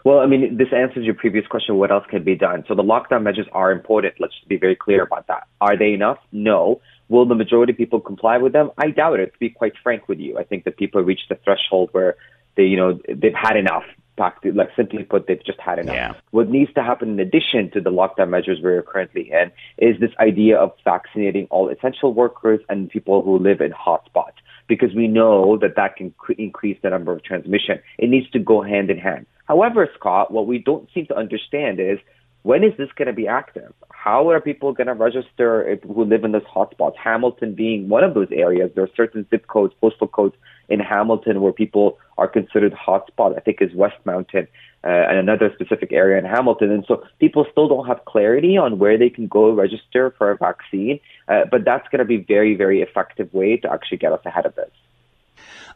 Well, 0.02 0.20
I 0.20 0.26
mean, 0.26 0.56
this 0.56 0.68
answers 0.72 1.04
your 1.04 1.14
previous 1.14 1.46
question. 1.46 1.76
What 1.76 1.90
else 1.90 2.04
can 2.08 2.24
be 2.24 2.34
done? 2.34 2.64
So 2.66 2.74
the 2.74 2.82
lockdown 2.82 3.22
measures 3.22 3.46
are 3.52 3.70
important. 3.70 4.14
Let's 4.18 4.34
just 4.34 4.48
be 4.48 4.56
very 4.56 4.76
clear 4.76 5.02
about 5.02 5.26
that. 5.26 5.46
Are 5.60 5.76
they 5.76 5.92
enough? 5.92 6.18
No. 6.32 6.80
Will 7.10 7.26
the 7.26 7.34
majority 7.34 7.72
of 7.72 7.76
people 7.76 8.00
comply 8.00 8.38
with 8.38 8.52
them? 8.54 8.70
I 8.78 8.90
doubt 8.90 9.20
it. 9.20 9.32
To 9.34 9.38
be 9.38 9.50
quite 9.50 9.74
frank 9.82 10.08
with 10.08 10.18
you, 10.18 10.38
I 10.38 10.44
think 10.44 10.64
that 10.64 10.78
people 10.78 11.02
reach 11.02 11.20
the 11.28 11.38
threshold 11.44 11.90
where 11.92 12.16
they, 12.56 12.64
you 12.64 12.78
know, 12.78 12.98
they've 13.08 13.34
had 13.34 13.56
enough 13.58 13.84
packed. 14.20 14.44
Like 14.44 14.68
simply 14.76 15.02
put, 15.02 15.26
they've 15.26 15.44
just 15.44 15.60
had 15.60 15.78
enough. 15.78 15.94
Yeah. 15.94 16.12
What 16.30 16.48
needs 16.50 16.72
to 16.74 16.82
happen 16.82 17.08
in 17.10 17.20
addition 17.20 17.70
to 17.72 17.80
the 17.80 17.90
lockdown 17.90 18.28
measures 18.28 18.58
we're 18.62 18.82
currently 18.82 19.30
in 19.32 19.50
is 19.78 19.98
this 19.98 20.10
idea 20.18 20.58
of 20.58 20.72
vaccinating 20.84 21.46
all 21.50 21.68
essential 21.70 22.12
workers 22.12 22.60
and 22.68 22.90
people 22.90 23.22
who 23.22 23.38
live 23.38 23.60
in 23.60 23.72
hotspots 23.72 24.38
because 24.68 24.94
we 24.94 25.08
know 25.08 25.58
that 25.58 25.74
that 25.76 25.96
can 25.96 26.10
cre- 26.18 26.32
increase 26.38 26.78
the 26.82 26.90
number 26.90 27.12
of 27.12 27.24
transmission. 27.24 27.80
It 27.98 28.10
needs 28.10 28.30
to 28.30 28.38
go 28.38 28.62
hand 28.62 28.90
in 28.90 28.98
hand. 28.98 29.26
However, 29.46 29.88
Scott, 29.98 30.30
what 30.30 30.46
we 30.46 30.58
don't 30.58 30.88
seem 30.94 31.06
to 31.06 31.16
understand 31.16 31.80
is 31.80 31.98
when 32.42 32.62
is 32.62 32.72
this 32.78 32.88
going 32.96 33.08
to 33.08 33.12
be 33.12 33.26
active? 33.26 33.72
How 33.90 34.30
are 34.30 34.40
people 34.40 34.72
going 34.72 34.86
to 34.86 34.94
register 34.94 35.68
if, 35.68 35.82
who 35.82 36.04
live 36.04 36.24
in 36.24 36.32
those 36.32 36.42
hotspots? 36.44 36.96
Hamilton 36.96 37.54
being 37.54 37.88
one 37.88 38.04
of 38.04 38.14
those 38.14 38.28
areas. 38.32 38.70
There 38.74 38.84
are 38.84 38.94
certain 38.96 39.26
zip 39.30 39.46
codes, 39.46 39.74
postal 39.80 40.08
codes 40.08 40.36
in 40.70 40.80
Hamilton 40.80 41.40
where 41.42 41.52
people 41.52 41.98
are 42.16 42.28
considered 42.28 42.72
hotspot. 42.72 43.36
I 43.36 43.40
think 43.40 43.60
is 43.60 43.74
West 43.74 43.98
Mountain 44.04 44.46
uh, 44.84 44.88
and 44.88 45.18
another 45.18 45.52
specific 45.54 45.92
area 45.92 46.18
in 46.18 46.24
Hamilton. 46.24 46.70
And 46.70 46.84
so 46.86 47.04
people 47.18 47.46
still 47.50 47.68
don't 47.68 47.86
have 47.86 48.04
clarity 48.06 48.56
on 48.56 48.78
where 48.78 48.96
they 48.96 49.10
can 49.10 49.26
go 49.26 49.50
register 49.50 50.14
for 50.16 50.30
a 50.30 50.36
vaccine. 50.36 51.00
Uh, 51.28 51.44
but 51.50 51.64
that's 51.64 51.86
going 51.88 51.98
to 51.98 52.04
be 52.04 52.18
very, 52.18 52.54
very 52.54 52.80
effective 52.80 53.32
way 53.34 53.56
to 53.58 53.70
actually 53.70 53.98
get 53.98 54.12
us 54.12 54.20
ahead 54.24 54.46
of 54.46 54.54
this. 54.54 54.70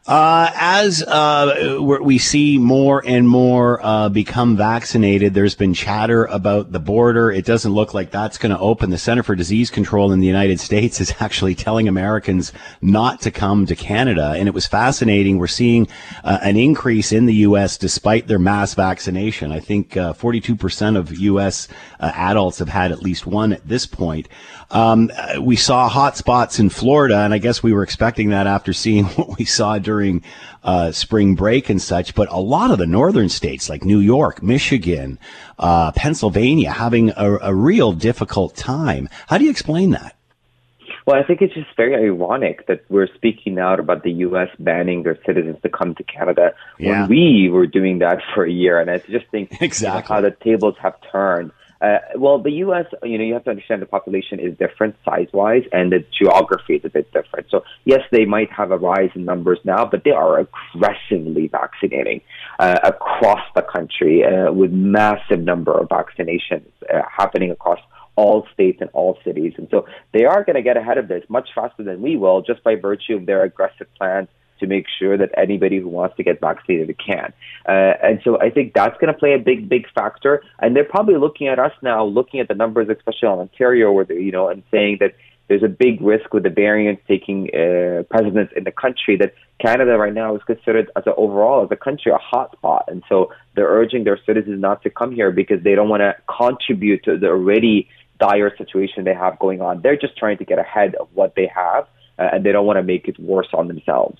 Uh, 0.07 0.51
as 0.53 1.01
uh, 1.01 1.79
we 1.81 2.19
see 2.19 2.59
more 2.59 3.01
and 3.07 3.27
more 3.27 3.83
uh, 3.83 4.07
become 4.07 4.55
vaccinated, 4.55 5.33
there's 5.33 5.55
been 5.55 5.73
chatter 5.73 6.25
about 6.25 6.71
the 6.71 6.79
border. 6.79 7.31
It 7.31 7.43
doesn't 7.43 7.73
look 7.73 7.95
like 7.95 8.11
that's 8.11 8.37
going 8.37 8.51
to 8.51 8.59
open. 8.59 8.91
The 8.91 8.99
Center 8.99 9.23
for 9.23 9.33
Disease 9.33 9.71
Control 9.71 10.11
in 10.11 10.19
the 10.19 10.27
United 10.27 10.59
States 10.59 11.01
is 11.01 11.15
actually 11.19 11.55
telling 11.55 11.87
Americans 11.87 12.53
not 12.83 13.19
to 13.21 13.31
come 13.31 13.65
to 13.65 13.75
Canada. 13.75 14.35
And 14.37 14.47
it 14.47 14.53
was 14.53 14.67
fascinating. 14.67 15.39
We're 15.39 15.47
seeing 15.47 15.87
uh, 16.23 16.37
an 16.43 16.55
increase 16.55 17.11
in 17.11 17.25
the 17.25 17.35
U.S. 17.35 17.75
despite 17.75 18.27
their 18.27 18.37
mass 18.37 18.75
vaccination. 18.75 19.51
I 19.51 19.59
think 19.59 19.93
42% 19.93 20.95
uh, 20.95 20.99
of 20.99 21.17
U.S. 21.17 21.67
Uh, 21.99 22.11
adults 22.13 22.59
have 22.59 22.69
had 22.69 22.91
at 22.91 23.01
least 23.01 23.25
one 23.25 23.53
at 23.53 23.67
this 23.67 23.87
point. 23.87 24.29
Um, 24.69 25.11
we 25.39 25.55
saw 25.55 25.89
hot 25.89 26.15
spots 26.15 26.59
in 26.59 26.69
Florida, 26.69 27.19
and 27.19 27.33
I 27.33 27.39
guess 27.39 27.63
we 27.63 27.73
were 27.73 27.83
expecting 27.83 28.29
that 28.29 28.45
after 28.45 28.71
seeing 28.71 29.05
what 29.15 29.39
we 29.39 29.45
saw 29.45 29.79
during 29.79 29.94
uh, 30.63 30.91
spring 30.91 31.35
break 31.35 31.69
and 31.69 31.81
such. 31.81 32.15
But 32.15 32.29
a 32.31 32.39
lot 32.39 32.71
of 32.71 32.77
the 32.77 32.85
northern 32.85 33.29
states, 33.29 33.69
like 33.69 33.83
New 33.83 33.99
York, 33.99 34.41
Michigan, 34.43 35.19
uh, 35.59 35.91
Pennsylvania, 35.93 36.71
having 36.71 37.11
a, 37.15 37.37
a 37.41 37.53
real 37.53 37.91
difficult 37.93 38.55
time. 38.55 39.09
How 39.27 39.37
do 39.37 39.45
you 39.45 39.51
explain 39.51 39.91
that? 39.91 40.15
Well, 41.05 41.17
I 41.21 41.23
think 41.23 41.41
it's 41.43 41.53
just 41.53 41.67
very 41.77 41.93
ironic 42.09 42.65
that 42.65 42.83
we're 42.89 43.07
speaking 43.13 43.59
out 43.59 43.79
about 43.79 44.01
the 44.03 44.11
U.S. 44.11 44.49
banning 44.57 45.03
their 45.03 45.19
citizens 45.23 45.57
to 45.61 45.69
come 45.69 45.93
to 45.95 46.03
Canada 46.03 46.55
Yeah. 46.79 47.01
when 47.01 47.09
we 47.09 47.49
were 47.49 47.67
doing 47.67 47.99
that 47.99 48.19
for 48.33 48.43
a 48.43 48.51
year. 48.51 48.79
And 48.79 48.89
I 48.89 48.97
just 48.97 49.27
think 49.29 49.51
you 49.51 49.57
know, 49.61 49.65
Exactly. 49.65 50.13
how 50.15 50.21
the 50.21 50.31
tables 50.31 50.75
have 50.81 50.95
turned. 51.11 51.51
Uh, 51.81 51.97
well, 52.15 52.41
the 52.41 52.51
U.S., 52.51 52.85
you 53.03 53.17
know, 53.17 53.23
you 53.23 53.33
have 53.33 53.43
to 53.45 53.49
understand 53.49 53.81
the 53.81 53.85
population 53.85 54.39
is 54.39 54.57
different 54.57 54.95
size-wise, 55.03 55.63
and 55.71 55.91
the 55.91 56.05
geography 56.17 56.75
is 56.75 56.85
a 56.85 56.89
bit 56.89 57.11
different. 57.11 57.47
So, 57.49 57.63
yes, 57.83 58.01
they 58.11 58.25
might 58.25 58.51
have 58.51 58.71
a 58.71 58.77
rise 58.77 59.11
in 59.15 59.25
numbers 59.25 59.59
now, 59.63 59.85
but 59.85 60.03
they 60.03 60.11
are 60.11 60.39
aggressively 60.39 61.47
vaccinating 61.47 62.21
uh, 62.59 62.79
across 62.83 63.41
the 63.55 63.61
country 63.61 64.23
uh, 64.23 64.51
with 64.51 64.71
massive 64.71 65.39
number 65.39 65.77
of 65.77 65.89
vaccinations 65.89 66.67
uh, 66.93 67.01
happening 67.15 67.51
across 67.51 67.79
all 68.15 68.47
states 68.53 68.79
and 68.81 68.89
all 68.93 69.17
cities. 69.25 69.53
And 69.57 69.67
so 69.69 69.85
they 70.13 70.23
are 70.23 70.43
going 70.43 70.55
to 70.55 70.61
get 70.61 70.77
ahead 70.77 70.97
of 70.97 71.07
this 71.07 71.23
much 71.27 71.49
faster 71.53 71.83
than 71.83 72.01
we 72.01 72.15
will 72.15 72.41
just 72.41 72.63
by 72.63 72.75
virtue 72.75 73.17
of 73.17 73.25
their 73.25 73.43
aggressive 73.43 73.87
plans 73.97 74.29
to 74.59 74.67
make 74.67 74.85
sure 74.99 75.17
that 75.17 75.29
anybody 75.37 75.79
who 75.79 75.87
wants 75.87 76.15
to 76.17 76.23
get 76.23 76.39
vaccinated 76.39 76.97
can. 76.97 77.33
Uh, 77.67 77.93
and 78.03 78.21
so 78.23 78.39
I 78.39 78.49
think 78.49 78.73
that's 78.73 78.97
going 78.99 79.11
to 79.13 79.19
play 79.19 79.33
a 79.33 79.39
big, 79.39 79.67
big 79.67 79.87
factor. 79.93 80.43
And 80.59 80.75
they're 80.75 80.83
probably 80.83 81.17
looking 81.17 81.47
at 81.47 81.59
us 81.59 81.73
now, 81.81 82.05
looking 82.05 82.39
at 82.39 82.47
the 82.47 82.55
numbers, 82.55 82.87
especially 82.89 83.27
on 83.27 83.39
Ontario, 83.39 83.91
where 83.91 84.05
they, 84.05 84.15
you 84.15 84.31
know, 84.31 84.49
and 84.49 84.63
saying 84.71 84.97
that 84.99 85.15
there's 85.47 85.63
a 85.63 85.67
big 85.67 86.01
risk 86.01 86.33
with 86.33 86.43
the 86.43 86.49
variants 86.49 87.03
taking 87.07 87.49
uh, 87.53 88.03
precedence 88.09 88.51
in 88.55 88.63
the 88.63 88.71
country 88.71 89.15
that 89.17 89.33
Canada 89.59 89.97
right 89.97 90.13
now 90.13 90.35
is 90.35 90.41
considered 90.43 90.89
as 90.95 91.05
a 91.05 91.13
overall 91.15 91.63
as 91.63 91.71
a 91.71 91.75
country 91.75 92.11
a 92.11 92.17
hotspot, 92.17 92.83
and 92.87 93.03
so 93.07 93.31
they're 93.55 93.69
urging 93.69 94.03
their 94.03 94.19
citizens 94.25 94.59
not 94.59 94.81
to 94.83 94.89
come 94.89 95.11
here 95.11 95.31
because 95.31 95.63
they 95.63 95.75
don't 95.75 95.89
want 95.89 96.01
to 96.01 96.15
contribute 96.27 97.03
to 97.03 97.17
the 97.17 97.27
already 97.27 97.87
dire 98.19 98.55
situation 98.57 99.03
they 99.03 99.13
have 99.13 99.37
going 99.39 99.61
on. 99.61 99.81
They're 99.81 99.97
just 99.97 100.17
trying 100.17 100.37
to 100.39 100.45
get 100.45 100.57
ahead 100.57 100.95
of 100.95 101.07
what 101.13 101.35
they 101.35 101.49
have, 101.53 101.87
uh, 102.17 102.29
and 102.33 102.43
they 102.43 102.51
don't 102.51 102.65
want 102.65 102.77
to 102.77 102.83
make 102.83 103.07
it 103.07 103.19
worse 103.19 103.49
on 103.53 103.67
themselves. 103.67 104.17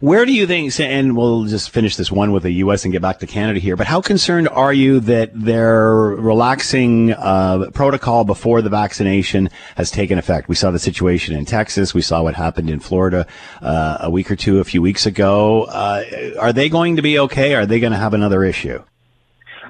Where 0.00 0.26
do 0.26 0.32
you 0.32 0.46
think, 0.46 0.78
and 0.80 1.16
we'll 1.16 1.44
just 1.44 1.70
finish 1.70 1.96
this 1.96 2.12
one 2.12 2.32
with 2.32 2.42
the 2.42 2.52
U.S. 2.52 2.84
and 2.84 2.92
get 2.92 3.02
back 3.02 3.18
to 3.20 3.26
Canada 3.26 3.58
here, 3.58 3.74
but 3.74 3.86
how 3.86 4.00
concerned 4.00 4.48
are 4.48 4.72
you 4.72 5.00
that 5.00 5.30
their 5.34 5.90
relaxing 5.92 7.12
uh, 7.12 7.70
protocol 7.72 8.24
before 8.24 8.62
the 8.62 8.70
vaccination 8.70 9.48
has 9.76 9.90
taken 9.90 10.18
effect? 10.18 10.48
We 10.48 10.54
saw 10.54 10.70
the 10.70 10.78
situation 10.78 11.34
in 11.34 11.44
Texas. 11.44 11.94
We 11.94 12.02
saw 12.02 12.22
what 12.22 12.34
happened 12.34 12.70
in 12.70 12.80
Florida 12.80 13.26
uh, 13.62 13.98
a 14.00 14.10
week 14.10 14.30
or 14.30 14.36
two, 14.36 14.60
a 14.60 14.64
few 14.64 14.82
weeks 14.82 15.06
ago. 15.06 15.64
Uh, 15.64 16.04
are 16.38 16.52
they 16.52 16.68
going 16.68 16.96
to 16.96 17.02
be 17.02 17.18
okay? 17.18 17.54
Are 17.54 17.66
they 17.66 17.80
going 17.80 17.92
to 17.92 17.98
have 17.98 18.14
another 18.14 18.44
issue? 18.44 18.82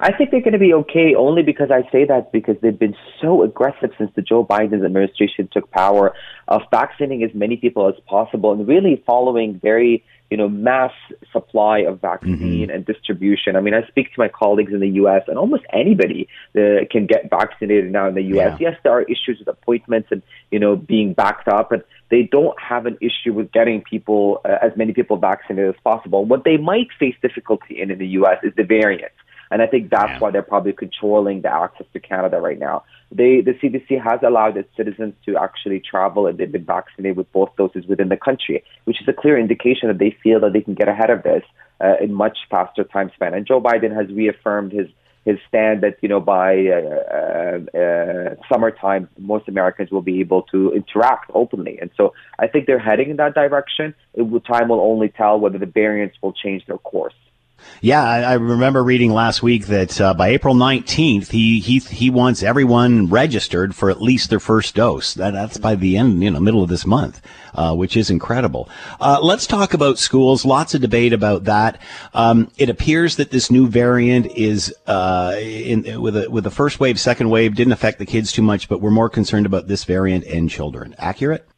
I 0.00 0.12
think 0.12 0.30
they're 0.30 0.40
going 0.40 0.52
to 0.52 0.58
be 0.58 0.72
okay 0.74 1.14
only 1.16 1.42
because 1.42 1.70
I 1.70 1.82
say 1.90 2.04
that 2.04 2.30
because 2.30 2.56
they've 2.62 2.78
been 2.78 2.96
so 3.20 3.42
aggressive 3.42 3.90
since 3.98 4.10
the 4.14 4.22
Joe 4.22 4.44
Biden 4.44 4.84
administration 4.84 5.48
took 5.52 5.70
power 5.70 6.14
of 6.46 6.62
vaccinating 6.70 7.24
as 7.24 7.30
many 7.34 7.56
people 7.56 7.88
as 7.88 7.94
possible 8.06 8.52
and 8.52 8.66
really 8.66 9.02
following 9.06 9.58
very, 9.60 10.04
you 10.30 10.36
know, 10.36 10.48
mass 10.48 10.92
supply 11.32 11.80
of 11.80 12.00
vaccine 12.00 12.70
and 12.70 12.86
distribution. 12.86 13.56
I 13.56 13.60
mean, 13.60 13.74
I 13.74 13.86
speak 13.88 14.14
to 14.14 14.20
my 14.20 14.28
colleagues 14.28 14.72
in 14.72 14.78
the 14.78 14.88
U.S. 15.02 15.22
and 15.26 15.36
almost 15.36 15.64
anybody 15.72 16.28
uh, 16.56 16.86
can 16.90 17.06
get 17.06 17.28
vaccinated 17.28 17.90
now 17.90 18.06
in 18.06 18.14
the 18.14 18.22
U.S. 18.22 18.56
Yeah. 18.60 18.70
Yes, 18.70 18.80
there 18.84 18.92
are 18.92 19.02
issues 19.02 19.40
with 19.40 19.48
appointments 19.48 20.08
and, 20.12 20.22
you 20.52 20.60
know, 20.60 20.76
being 20.76 21.12
backed 21.12 21.48
up, 21.48 21.70
but 21.70 21.86
they 22.10 22.22
don't 22.22 22.58
have 22.60 22.86
an 22.86 22.98
issue 23.00 23.32
with 23.32 23.50
getting 23.50 23.82
people, 23.82 24.40
uh, 24.44 24.58
as 24.62 24.72
many 24.76 24.92
people 24.92 25.16
vaccinated 25.16 25.74
as 25.74 25.80
possible. 25.82 26.24
What 26.24 26.44
they 26.44 26.56
might 26.56 26.88
face 27.00 27.16
difficulty 27.20 27.80
in 27.80 27.90
in 27.90 27.98
the 27.98 28.08
U.S. 28.08 28.38
is 28.44 28.52
the 28.56 28.62
variants. 28.62 29.14
And 29.50 29.62
I 29.62 29.66
think 29.66 29.90
that's 29.90 30.12
Yeah. 30.12 30.18
why 30.18 30.30
they're 30.30 30.42
probably 30.42 30.72
controlling 30.72 31.42
the 31.42 31.52
access 31.52 31.86
to 31.92 32.00
Canada 32.00 32.40
right 32.40 32.58
now. 32.58 32.84
They, 33.10 33.40
the 33.40 33.54
CDC 33.54 34.00
has 34.02 34.20
allowed 34.22 34.56
its 34.56 34.68
citizens 34.76 35.14
to 35.26 35.36
actually 35.36 35.80
travel 35.80 36.26
and 36.26 36.36
they've 36.36 36.50
been 36.50 36.64
vaccinated 36.64 37.16
with 37.16 37.30
both 37.32 37.54
doses 37.56 37.86
within 37.86 38.08
the 38.08 38.16
country, 38.16 38.62
which 38.84 39.00
is 39.00 39.08
a 39.08 39.12
clear 39.12 39.38
indication 39.38 39.88
that 39.88 39.98
they 39.98 40.16
feel 40.22 40.40
that 40.40 40.52
they 40.52 40.60
can 40.60 40.74
get 40.74 40.88
ahead 40.88 41.10
of 41.10 41.22
this 41.22 41.42
uh, 41.80 41.94
in 42.00 42.12
much 42.12 42.38
faster 42.50 42.84
time 42.84 43.10
span. 43.14 43.34
And 43.34 43.46
Joe 43.46 43.60
Biden 43.60 43.94
has 43.94 44.08
reaffirmed 44.14 44.72
his 44.72 44.88
his 45.24 45.38
stand 45.46 45.82
that 45.82 45.96
you 46.00 46.08
know 46.08 46.20
by 46.20 46.56
uh, 46.68 47.58
uh, 47.76 47.78
uh, 47.78 48.34
summertime 48.50 49.08
most 49.18 49.46
Americans 49.48 49.90
will 49.90 50.02
be 50.02 50.20
able 50.20 50.42
to 50.42 50.72
interact 50.72 51.30
openly, 51.34 51.78
and 51.80 51.90
so 51.96 52.14
I 52.38 52.46
think 52.46 52.66
they're 52.66 52.78
heading 52.78 53.10
in 53.10 53.16
that 53.16 53.34
direction. 53.34 53.94
It 54.14 54.22
will, 54.22 54.40
time 54.40 54.68
will 54.68 54.80
only 54.80 55.08
tell 55.08 55.38
whether 55.38 55.58
the 55.58 55.66
variants 55.66 56.16
will 56.22 56.32
change 56.32 56.64
their 56.66 56.78
course. 56.78 57.14
Yeah, 57.80 58.02
I, 58.02 58.20
I 58.22 58.32
remember 58.34 58.82
reading 58.82 59.12
last 59.12 59.42
week 59.42 59.66
that 59.66 60.00
uh, 60.00 60.12
by 60.12 60.28
April 60.28 60.54
19th, 60.54 61.30
he, 61.30 61.60
he 61.60 61.78
he 61.78 62.10
wants 62.10 62.42
everyone 62.42 63.08
registered 63.08 63.74
for 63.74 63.88
at 63.88 64.02
least 64.02 64.30
their 64.30 64.40
first 64.40 64.74
dose. 64.74 65.14
That, 65.14 65.32
that's 65.32 65.58
by 65.58 65.76
the 65.76 65.96
end, 65.96 66.22
you 66.22 66.30
know, 66.30 66.40
middle 66.40 66.62
of 66.62 66.68
this 66.68 66.84
month, 66.84 67.20
uh, 67.54 67.74
which 67.76 67.96
is 67.96 68.10
incredible. 68.10 68.68
Uh, 69.00 69.20
let's 69.22 69.46
talk 69.46 69.74
about 69.74 69.98
schools. 69.98 70.44
Lots 70.44 70.74
of 70.74 70.80
debate 70.80 71.12
about 71.12 71.44
that. 71.44 71.80
Um, 72.14 72.50
it 72.58 72.68
appears 72.68 73.16
that 73.16 73.30
this 73.30 73.50
new 73.50 73.68
variant 73.68 74.26
is 74.32 74.74
uh, 74.86 75.36
in 75.38 76.00
with 76.00 76.16
a 76.16 76.28
with 76.28 76.44
the 76.44 76.50
first 76.50 76.80
wave, 76.80 76.98
second 76.98 77.30
wave 77.30 77.54
didn't 77.54 77.72
affect 77.72 78.00
the 78.00 78.06
kids 78.06 78.32
too 78.32 78.42
much, 78.42 78.68
but 78.68 78.80
we're 78.80 78.90
more 78.90 79.10
concerned 79.10 79.46
about 79.46 79.68
this 79.68 79.84
variant 79.84 80.24
and 80.24 80.50
children. 80.50 80.96
Accurate? 80.98 81.48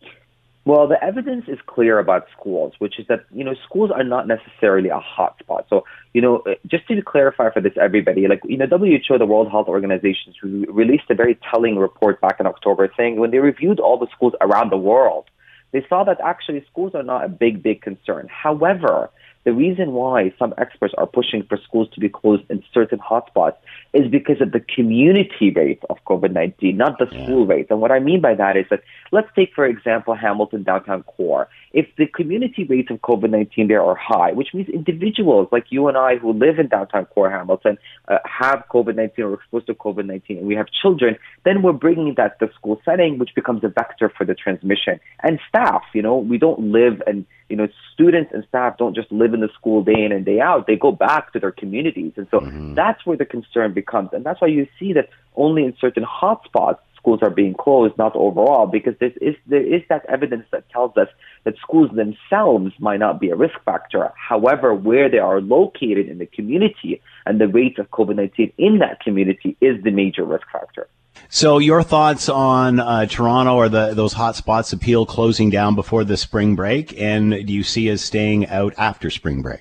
Well, 0.70 0.86
the 0.86 1.02
evidence 1.02 1.46
is 1.48 1.58
clear 1.66 1.98
about 1.98 2.28
schools, 2.30 2.74
which 2.78 3.00
is 3.00 3.06
that, 3.08 3.24
you 3.34 3.42
know, 3.42 3.56
schools 3.66 3.90
are 3.90 4.04
not 4.04 4.28
necessarily 4.28 4.88
a 4.88 5.00
hotspot. 5.00 5.64
So, 5.68 5.82
you 6.14 6.22
know, 6.22 6.44
uh, 6.46 6.54
just 6.64 6.86
to 6.86 7.02
clarify 7.02 7.50
for 7.50 7.60
this, 7.60 7.72
everybody, 7.76 8.28
like, 8.28 8.40
you 8.44 8.56
know, 8.56 8.66
WHO, 8.68 9.18
the 9.18 9.26
World 9.26 9.50
Health 9.50 9.66
Organization, 9.66 10.32
re- 10.44 10.66
released 10.68 11.10
a 11.10 11.16
very 11.16 11.36
telling 11.50 11.76
report 11.76 12.20
back 12.20 12.36
in 12.38 12.46
October 12.46 12.88
saying 12.96 13.18
when 13.18 13.32
they 13.32 13.40
reviewed 13.40 13.80
all 13.80 13.98
the 13.98 14.06
schools 14.14 14.34
around 14.40 14.70
the 14.70 14.76
world, 14.76 15.24
they 15.72 15.84
saw 15.88 16.04
that 16.04 16.20
actually 16.22 16.64
schools 16.70 16.94
are 16.94 17.02
not 17.02 17.24
a 17.24 17.28
big, 17.28 17.64
big 17.64 17.82
concern. 17.82 18.28
However, 18.30 19.10
the 19.44 19.52
reason 19.52 19.92
why 19.92 20.32
some 20.38 20.52
experts 20.58 20.92
are 20.98 21.06
pushing 21.06 21.42
for 21.42 21.56
schools 21.56 21.88
to 21.94 22.00
be 22.00 22.08
closed 22.08 22.42
in 22.50 22.62
certain 22.74 22.98
hotspots 22.98 23.56
is 23.94 24.06
because 24.10 24.40
of 24.40 24.52
the 24.52 24.60
community 24.60 25.50
rate 25.50 25.82
of 25.88 25.96
COVID 26.06 26.32
19, 26.32 26.76
not 26.76 26.98
the 26.98 27.06
school 27.06 27.46
rate. 27.46 27.68
And 27.70 27.80
what 27.80 27.90
I 27.90 28.00
mean 28.00 28.20
by 28.20 28.34
that 28.34 28.56
is 28.56 28.66
that 28.70 28.82
let's 29.12 29.28
take, 29.34 29.54
for 29.54 29.64
example, 29.64 30.14
Hamilton 30.14 30.62
downtown 30.62 31.02
core. 31.04 31.48
If 31.72 31.86
the 31.96 32.06
community 32.06 32.64
rates 32.64 32.90
of 32.90 33.00
COVID 33.00 33.30
19 33.30 33.68
there 33.68 33.82
are 33.82 33.94
high, 33.94 34.32
which 34.32 34.48
means 34.52 34.68
individuals 34.68 35.48
like 35.52 35.66
you 35.70 35.88
and 35.88 35.96
I 35.96 36.16
who 36.16 36.32
live 36.32 36.58
in 36.58 36.68
downtown 36.68 37.06
core 37.06 37.30
Hamilton 37.30 37.78
uh, 38.08 38.18
have 38.24 38.64
COVID 38.70 38.96
19 38.96 39.24
or 39.24 39.34
exposed 39.34 39.66
to 39.66 39.74
COVID 39.74 40.06
19 40.06 40.38
and 40.38 40.46
we 40.46 40.54
have 40.54 40.66
children, 40.82 41.16
then 41.44 41.62
we're 41.62 41.72
bringing 41.72 42.14
that 42.16 42.38
to 42.38 42.46
the 42.46 42.52
school 42.54 42.80
setting, 42.84 43.18
which 43.18 43.34
becomes 43.34 43.62
a 43.64 43.68
vector 43.68 44.12
for 44.16 44.24
the 44.24 44.34
transmission. 44.34 44.98
And 45.22 45.38
staff, 45.48 45.82
you 45.94 46.02
know, 46.02 46.16
we 46.16 46.38
don't 46.38 46.72
live 46.72 47.02
and, 47.06 47.24
you 47.48 47.56
know, 47.56 47.68
students 47.92 48.30
and 48.34 48.44
staff 48.48 48.78
don't 48.78 48.94
just 48.94 49.10
live 49.12 49.34
in 49.34 49.40
the 49.40 49.50
school 49.54 49.82
day 49.82 50.04
in 50.04 50.12
and 50.12 50.24
day 50.24 50.40
out. 50.40 50.66
They 50.66 50.76
go 50.76 50.92
back 50.92 51.32
to 51.32 51.40
their 51.40 51.52
communities. 51.52 52.12
And 52.16 52.26
so 52.30 52.40
mm-hmm. 52.40 52.74
that's 52.74 53.04
where 53.06 53.16
the 53.16 53.24
concern 53.24 53.72
becomes. 53.72 54.10
And 54.12 54.24
that's 54.24 54.40
why 54.40 54.48
you 54.48 54.66
see 54.78 54.92
that 54.94 55.08
only 55.36 55.64
in 55.64 55.76
certain 55.80 56.04
hotspots 56.04 56.78
schools 57.00 57.20
are 57.22 57.30
being 57.30 57.54
closed, 57.54 57.96
not 57.98 58.14
overall, 58.14 58.66
because 58.66 58.94
there 59.00 59.12
is, 59.20 59.34
there 59.46 59.62
is 59.62 59.82
that 59.88 60.04
evidence 60.08 60.44
that 60.52 60.68
tells 60.70 60.96
us 60.96 61.08
that 61.44 61.54
schools 61.58 61.90
themselves 61.94 62.72
might 62.78 62.98
not 62.98 63.20
be 63.20 63.30
a 63.30 63.36
risk 63.36 63.54
factor. 63.64 64.12
However, 64.16 64.74
where 64.74 65.08
they 65.08 65.18
are 65.18 65.40
located 65.40 66.08
in 66.08 66.18
the 66.18 66.26
community 66.26 67.00
and 67.26 67.40
the 67.40 67.48
rates 67.48 67.78
of 67.78 67.90
COVID 67.90 68.16
19 68.16 68.52
in 68.58 68.78
that 68.78 69.00
community 69.00 69.56
is 69.60 69.82
the 69.82 69.90
major 69.90 70.24
risk 70.24 70.46
factor. 70.52 70.88
So, 71.28 71.58
your 71.58 71.82
thoughts 71.82 72.28
on 72.28 72.80
uh, 72.80 73.06
Toronto 73.06 73.54
or 73.54 73.68
the 73.68 73.94
those 73.94 74.12
hot 74.12 74.36
spots 74.36 74.72
appeal 74.72 75.06
closing 75.06 75.50
down 75.50 75.74
before 75.74 76.04
the 76.04 76.16
spring 76.16 76.56
break, 76.56 76.98
and 77.00 77.46
do 77.46 77.52
you 77.52 77.62
see 77.62 77.90
us 77.90 78.02
staying 78.02 78.46
out 78.46 78.74
after 78.78 79.10
spring 79.10 79.42
break? 79.42 79.60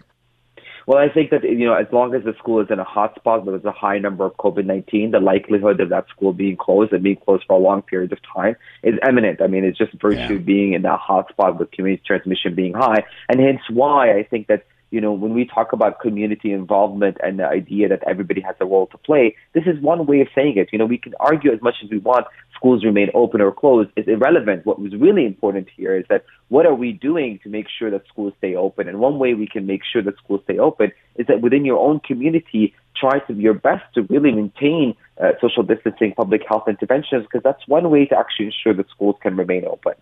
Well, 0.89 0.97
I 0.97 1.07
think 1.07 1.29
that 1.29 1.43
you 1.43 1.67
know, 1.67 1.75
as 1.75 1.85
long 1.91 2.15
as 2.15 2.23
the 2.23 2.33
school 2.39 2.61
is 2.61 2.71
in 2.71 2.79
a 2.79 2.83
hotspot, 2.83 3.45
there's 3.45 3.63
a 3.63 3.71
high 3.71 3.99
number 3.99 4.25
of 4.25 4.35
COVID-19, 4.37 5.11
the 5.11 5.19
likelihood 5.19 5.79
of 5.81 5.89
that 5.89 6.09
school 6.09 6.33
being 6.33 6.57
closed 6.57 6.91
and 6.91 7.03
being 7.03 7.17
closed 7.17 7.43
for 7.45 7.53
a 7.53 7.61
long 7.61 7.83
period 7.83 8.11
of 8.11 8.17
time 8.23 8.55
is 8.81 8.95
eminent. 9.03 9.39
I 9.39 9.45
mean, 9.45 9.65
it's 9.65 9.77
just 9.77 9.93
virtue 10.01 10.33
yeah. 10.33 10.39
being 10.39 10.73
in 10.73 10.81
that 10.81 10.99
hotspot 10.99 11.59
with 11.59 11.69
community 11.69 12.01
transmission 12.03 12.55
being 12.55 12.73
high, 12.73 13.03
and 13.29 13.39
hence 13.39 13.61
why 13.69 14.17
I 14.17 14.23
think 14.23 14.47
that 14.47 14.65
you 14.91 14.99
know, 14.99 15.13
when 15.13 15.33
we 15.33 15.45
talk 15.45 15.73
about 15.73 15.99
community 15.99 16.51
involvement 16.51 17.17
and 17.21 17.39
the 17.39 17.45
idea 17.45 17.87
that 17.89 18.03
everybody 18.07 18.41
has 18.41 18.55
a 18.59 18.65
role 18.65 18.87
to 18.87 18.97
play, 18.97 19.35
this 19.53 19.63
is 19.65 19.79
one 19.81 20.05
way 20.05 20.21
of 20.21 20.27
saying 20.33 20.57
it. 20.57 20.69
You 20.71 20.79
know, 20.79 20.85
we 20.85 20.97
can 20.97 21.13
argue 21.19 21.51
as 21.51 21.61
much 21.61 21.75
as 21.83 21.89
we 21.89 21.99
want 21.99 22.25
schools 22.55 22.83
remain 22.83 23.09
open 23.13 23.39
or 23.39 23.51
closed 23.51 23.89
is 23.95 24.07
irrelevant. 24.07 24.65
What 24.65 24.79
was 24.79 24.93
really 24.95 25.25
important 25.25 25.67
here 25.75 25.95
is 25.95 26.05
that 26.09 26.25
what 26.49 26.65
are 26.65 26.75
we 26.75 26.91
doing 26.91 27.39
to 27.43 27.49
make 27.49 27.67
sure 27.69 27.89
that 27.91 28.05
schools 28.07 28.33
stay 28.39 28.55
open? 28.55 28.87
And 28.89 28.99
one 28.99 29.17
way 29.17 29.33
we 29.33 29.47
can 29.47 29.65
make 29.65 29.81
sure 29.89 30.01
that 30.01 30.17
schools 30.17 30.41
stay 30.43 30.57
open 30.57 30.91
is 31.15 31.27
that 31.27 31.41
within 31.41 31.63
your 31.63 31.77
own 31.77 31.99
community, 32.01 32.73
try 32.99 33.19
to 33.19 33.33
do 33.33 33.39
your 33.39 33.53
best 33.53 33.83
to 33.93 34.01
really 34.03 34.31
maintain 34.31 34.95
uh, 35.21 35.31
social 35.39 35.63
distancing, 35.63 36.13
public 36.13 36.41
health 36.47 36.67
interventions, 36.67 37.23
because 37.23 37.43
that's 37.43 37.65
one 37.67 37.89
way 37.89 38.05
to 38.07 38.17
actually 38.17 38.47
ensure 38.47 38.73
that 38.73 38.89
schools 38.89 39.15
can 39.21 39.37
remain 39.37 39.65
open. 39.65 39.93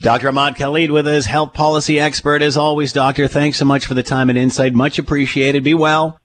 Dr. 0.00 0.28
Ahmad 0.28 0.56
Khalid 0.56 0.90
with 0.90 1.06
us, 1.06 1.26
health 1.26 1.52
policy 1.52 2.00
expert 2.00 2.40
as 2.40 2.56
always, 2.56 2.92
Doctor. 2.92 3.28
Thanks 3.28 3.58
so 3.58 3.66
much 3.66 3.84
for 3.84 3.92
the 3.92 4.02
time 4.02 4.30
and 4.30 4.38
insight. 4.38 4.72
Much 4.72 4.98
appreciated. 4.98 5.62
Be 5.62 5.74
well. 5.74 6.18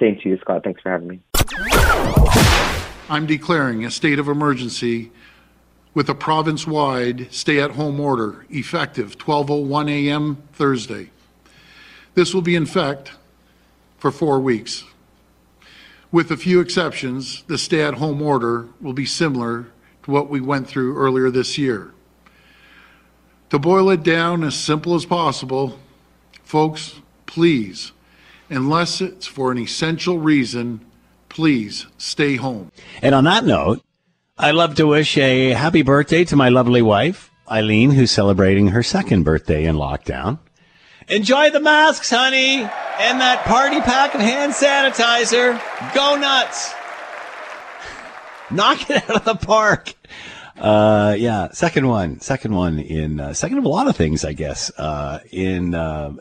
Same 0.00 0.18
to 0.22 0.28
you, 0.28 0.38
Scott. 0.38 0.64
Thanks 0.64 0.82
for 0.82 0.90
having 0.90 1.06
me. 1.06 1.20
I'm 3.08 3.26
declaring 3.26 3.84
a 3.84 3.90
state 3.90 4.18
of 4.18 4.26
emergency 4.26 5.12
with 5.94 6.08
a 6.08 6.14
province-wide 6.14 7.28
stay-at-home 7.30 8.00
order 8.00 8.44
effective 8.50 9.18
12:01 9.18 9.90
a.m. 9.90 10.42
Thursday. 10.52 11.10
This 12.14 12.34
will 12.34 12.42
be 12.42 12.56
in 12.56 12.64
effect 12.64 13.12
for 13.98 14.10
4 14.10 14.40
weeks. 14.40 14.84
With 16.10 16.30
a 16.30 16.36
few 16.36 16.60
exceptions, 16.60 17.44
the 17.46 17.56
stay-at-home 17.56 18.20
order 18.20 18.68
will 18.80 18.94
be 18.94 19.06
similar 19.06 19.66
to 20.02 20.10
what 20.10 20.28
we 20.28 20.40
went 20.40 20.66
through 20.66 20.96
earlier 20.96 21.30
this 21.30 21.56
year. 21.56 21.92
To 23.52 23.58
boil 23.58 23.90
it 23.90 24.02
down 24.02 24.44
as 24.44 24.54
simple 24.54 24.94
as 24.94 25.04
possible, 25.04 25.78
folks, 26.42 27.02
please, 27.26 27.92
unless 28.48 29.02
it's 29.02 29.26
for 29.26 29.52
an 29.52 29.58
essential 29.58 30.16
reason, 30.16 30.80
please 31.28 31.86
stay 31.98 32.36
home. 32.36 32.72
And 33.02 33.14
on 33.14 33.24
that 33.24 33.44
note, 33.44 33.82
I'd 34.38 34.54
love 34.54 34.76
to 34.76 34.86
wish 34.86 35.18
a 35.18 35.50
happy 35.50 35.82
birthday 35.82 36.24
to 36.24 36.34
my 36.34 36.48
lovely 36.48 36.80
wife, 36.80 37.30
Eileen, 37.46 37.90
who's 37.90 38.10
celebrating 38.10 38.68
her 38.68 38.82
second 38.82 39.24
birthday 39.24 39.66
in 39.66 39.76
lockdown. 39.76 40.38
Enjoy 41.08 41.50
the 41.50 41.60
masks, 41.60 42.08
honey, 42.08 42.62
and 42.62 43.20
that 43.20 43.44
party 43.44 43.82
pack 43.82 44.14
of 44.14 44.22
hand 44.22 44.54
sanitizer. 44.54 45.60
Go 45.94 46.16
nuts. 46.16 46.72
Knock 48.50 48.88
it 48.88 49.10
out 49.10 49.16
of 49.16 49.24
the 49.26 49.34
park. 49.34 49.92
Uh, 50.62 51.16
yeah, 51.18 51.50
second 51.50 51.88
one, 51.88 52.20
second 52.20 52.54
one 52.54 52.78
in 52.78 53.18
uh, 53.18 53.34
second 53.34 53.58
of 53.58 53.64
a 53.64 53.68
lot 53.68 53.88
of 53.88 53.96
things, 53.96 54.24
I 54.24 54.32
guess. 54.32 54.70
Uh, 54.78 55.18
in 55.32 55.74
uh, 55.74 56.12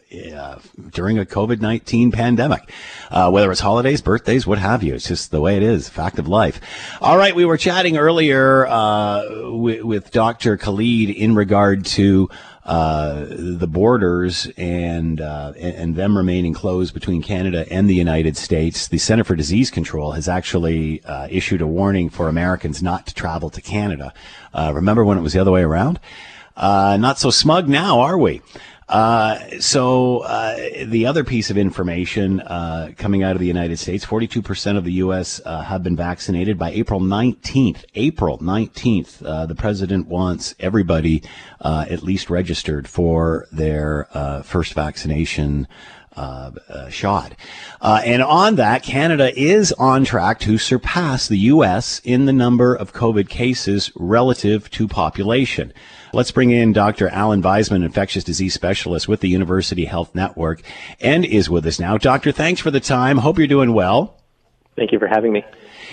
during 0.89 1.19
a 1.19 1.25
COVID 1.25 1.61
nineteen 1.61 2.11
pandemic, 2.11 2.71
uh, 3.11 3.29
whether 3.29 3.51
it's 3.51 3.59
holidays, 3.59 4.01
birthdays, 4.01 4.47
what 4.47 4.57
have 4.57 4.81
you, 4.81 4.95
it's 4.95 5.07
just 5.07 5.29
the 5.29 5.41
way 5.41 5.57
it 5.57 5.63
is, 5.63 5.89
fact 5.89 6.17
of 6.17 6.27
life. 6.27 6.59
All 7.01 7.17
right, 7.17 7.35
we 7.35 7.45
were 7.45 7.55
chatting 7.57 7.97
earlier 7.97 8.65
uh, 8.65 9.51
with, 9.51 9.83
with 9.83 10.11
Dr. 10.11 10.57
Khalid 10.57 11.11
in 11.11 11.35
regard 11.35 11.85
to 11.85 12.27
uh, 12.71 13.25
the 13.29 13.67
borders 13.67 14.47
and, 14.55 15.19
uh, 15.19 15.51
and 15.59 15.97
them 15.97 16.15
remaining 16.15 16.53
closed 16.53 16.93
between 16.93 17.21
Canada 17.21 17.65
and 17.69 17.89
the 17.89 17.93
United 17.93 18.37
States, 18.37 18.87
the 18.87 18.97
Center 18.97 19.25
for 19.25 19.35
Disease 19.35 19.69
Control 19.69 20.13
has 20.13 20.29
actually 20.29 21.03
uh, 21.03 21.27
issued 21.29 21.61
a 21.61 21.67
warning 21.67 22.09
for 22.09 22.29
Americans 22.29 22.81
not 22.81 23.07
to 23.07 23.13
travel 23.13 23.49
to 23.49 23.59
Canada. 23.59 24.13
Uh, 24.53 24.71
remember 24.73 25.03
when 25.03 25.17
it 25.17 25.21
was 25.21 25.33
the 25.33 25.39
other 25.39 25.51
way 25.51 25.63
around? 25.63 25.99
Uh, 26.55 26.95
not 26.97 27.19
so 27.19 27.29
smug 27.29 27.67
now, 27.67 27.99
are 27.99 28.17
we? 28.17 28.41
Uh, 28.91 29.39
so 29.61 30.19
uh, 30.19 30.57
the 30.85 31.05
other 31.05 31.23
piece 31.23 31.49
of 31.49 31.57
information 31.57 32.41
uh, 32.41 32.91
coming 32.97 33.23
out 33.23 33.31
of 33.31 33.39
the 33.39 33.47
United 33.47 33.79
States: 33.79 34.05
42% 34.05 34.77
of 34.77 34.83
the 34.83 34.91
U.S. 34.93 35.39
Uh, 35.45 35.61
have 35.61 35.81
been 35.81 35.95
vaccinated 35.95 36.59
by 36.59 36.71
April 36.71 36.99
19th. 36.99 37.85
April 37.95 38.37
19th, 38.39 39.25
uh, 39.25 39.45
the 39.45 39.55
president 39.55 40.07
wants 40.07 40.55
everybody 40.59 41.23
at 41.61 42.03
least 42.03 42.29
registered 42.29 42.87
for 42.87 43.47
their 43.51 44.07
first 44.43 44.73
vaccination. 44.73 45.67
Uh, 46.13 46.51
uh, 46.67 46.89
shot. 46.89 47.33
Uh, 47.79 48.01
and 48.03 48.21
on 48.21 48.55
that, 48.55 48.83
Canada 48.83 49.31
is 49.39 49.71
on 49.71 50.03
track 50.03 50.39
to 50.39 50.57
surpass 50.57 51.29
the 51.29 51.37
U.S. 51.37 52.01
in 52.03 52.25
the 52.25 52.33
number 52.33 52.75
of 52.75 52.91
COVID 52.91 53.29
cases 53.29 53.93
relative 53.95 54.69
to 54.71 54.89
population. 54.89 55.71
Let's 56.13 56.31
bring 56.31 56.51
in 56.51 56.73
Dr. 56.73 57.07
Alan 57.07 57.41
Vaisman, 57.41 57.85
infectious 57.85 58.23
disease 58.23 58.53
specialist 58.53 59.07
with 59.07 59.21
the 59.21 59.29
University 59.29 59.85
Health 59.85 60.13
Network, 60.13 60.61
and 60.99 61.23
is 61.23 61.49
with 61.49 61.65
us 61.65 61.79
now. 61.79 61.97
Doctor, 61.97 62.33
thanks 62.33 62.59
for 62.59 62.69
the 62.69 62.81
time. 62.81 63.17
Hope 63.17 63.37
you're 63.37 63.47
doing 63.47 63.73
well. 63.73 64.17
Thank 64.75 64.91
you 64.91 64.99
for 64.99 65.07
having 65.07 65.31
me. 65.31 65.45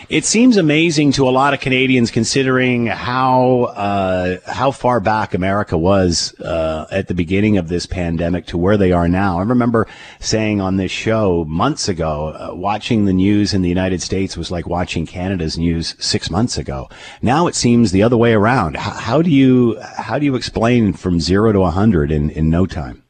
It 0.08 0.24
seems 0.24 0.56
amazing 0.56 1.12
to 1.12 1.28
a 1.28 1.30
lot 1.30 1.52
of 1.52 1.60
Canadians 1.60 2.10
considering 2.10 2.86
how 2.86 3.64
uh, 3.64 4.38
how 4.46 4.70
far 4.70 5.00
back 5.00 5.34
America 5.34 5.76
was 5.76 6.32
uh, 6.40 6.86
at 6.90 7.08
the 7.08 7.14
beginning 7.14 7.58
of 7.58 7.68
this 7.68 7.84
pandemic 7.84 8.46
to 8.46 8.56
where 8.56 8.78
they 8.78 8.90
are 8.90 9.06
now. 9.06 9.38
I 9.38 9.42
remember 9.42 9.86
saying 10.18 10.62
on 10.62 10.78
this 10.78 10.90
show 10.90 11.44
months 11.44 11.90
ago, 11.90 12.28
uh, 12.28 12.54
watching 12.54 13.04
the 13.04 13.12
news 13.12 13.52
in 13.52 13.60
the 13.60 13.68
United 13.68 14.00
States 14.00 14.34
was 14.34 14.50
like 14.50 14.66
watching 14.66 15.04
Canada's 15.04 15.58
news 15.58 15.94
six 15.98 16.30
months 16.30 16.56
ago. 16.56 16.88
Now 17.20 17.46
it 17.46 17.54
seems 17.54 17.92
the 17.92 18.02
other 18.02 18.16
way 18.16 18.32
around. 18.32 18.78
How, 18.78 18.92
how 18.92 19.20
do 19.20 19.28
you 19.28 19.78
how 19.78 20.18
do 20.18 20.24
you 20.24 20.36
explain 20.36 20.94
from 20.94 21.20
zero 21.20 21.52
to 21.52 21.66
hundred 21.66 22.10
in 22.10 22.30
in 22.30 22.48
no 22.48 22.64
time? 22.64 23.02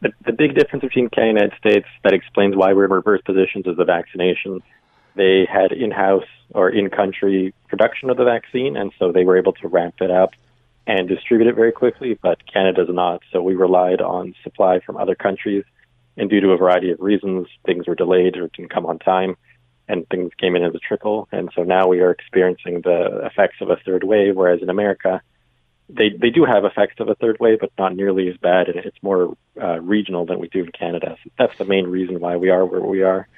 The, 0.00 0.12
the 0.24 0.32
big 0.32 0.54
difference 0.54 0.82
between 0.82 1.08
Canada 1.08 1.30
and 1.30 1.38
United 1.38 1.58
States 1.58 1.88
that 2.04 2.14
explains 2.14 2.54
why 2.54 2.72
we're 2.72 2.84
in 2.84 2.92
reverse 2.92 3.20
positions 3.22 3.66
is 3.66 3.76
the 3.76 3.84
vaccination 3.84 4.62
they 5.14 5.46
had 5.50 5.72
in-house 5.72 6.26
or 6.54 6.70
in-country 6.70 7.54
production 7.68 8.10
of 8.10 8.16
the 8.16 8.24
vaccine, 8.24 8.76
and 8.76 8.92
so 8.98 9.12
they 9.12 9.24
were 9.24 9.38
able 9.38 9.52
to 9.52 9.68
ramp 9.68 9.96
it 10.00 10.10
up 10.10 10.32
and 10.86 11.08
distribute 11.08 11.48
it 11.48 11.54
very 11.54 11.72
quickly. 11.72 12.18
But 12.20 12.44
Canada 12.52 12.84
does 12.84 12.94
not, 12.94 13.22
so 13.32 13.42
we 13.42 13.54
relied 13.54 14.00
on 14.00 14.34
supply 14.42 14.80
from 14.80 14.96
other 14.96 15.14
countries, 15.14 15.64
and 16.16 16.28
due 16.28 16.40
to 16.40 16.50
a 16.50 16.56
variety 16.56 16.90
of 16.90 17.00
reasons, 17.00 17.46
things 17.64 17.86
were 17.86 17.94
delayed 17.94 18.36
or 18.36 18.48
didn't 18.48 18.70
come 18.70 18.86
on 18.86 18.98
time, 18.98 19.36
and 19.88 20.08
things 20.08 20.32
came 20.38 20.56
in 20.56 20.64
as 20.64 20.74
a 20.74 20.78
trickle. 20.78 21.28
And 21.32 21.50
so 21.54 21.62
now 21.62 21.88
we 21.88 22.00
are 22.00 22.10
experiencing 22.10 22.80
the 22.82 23.26
effects 23.26 23.56
of 23.60 23.70
a 23.70 23.76
third 23.76 24.04
wave, 24.04 24.36
whereas 24.36 24.62
in 24.62 24.70
America, 24.70 25.22
they 25.88 26.10
they 26.10 26.30
do 26.30 26.44
have 26.44 26.64
effects 26.64 27.00
of 27.00 27.08
a 27.08 27.14
third 27.16 27.38
wave, 27.40 27.58
but 27.60 27.72
not 27.78 27.96
nearly 27.96 28.28
as 28.28 28.36
bad, 28.36 28.68
and 28.68 28.78
it's 28.78 29.02
more 29.02 29.36
uh, 29.60 29.80
regional 29.80 30.24
than 30.26 30.38
we 30.38 30.48
do 30.48 30.64
in 30.64 30.72
Canada. 30.72 31.16
So 31.22 31.30
that's 31.38 31.58
the 31.58 31.64
main 31.64 31.86
reason 31.86 32.20
why 32.20 32.36
we 32.36 32.50
are 32.50 32.64
where 32.64 32.80
we 32.80 33.02
are. 33.02 33.28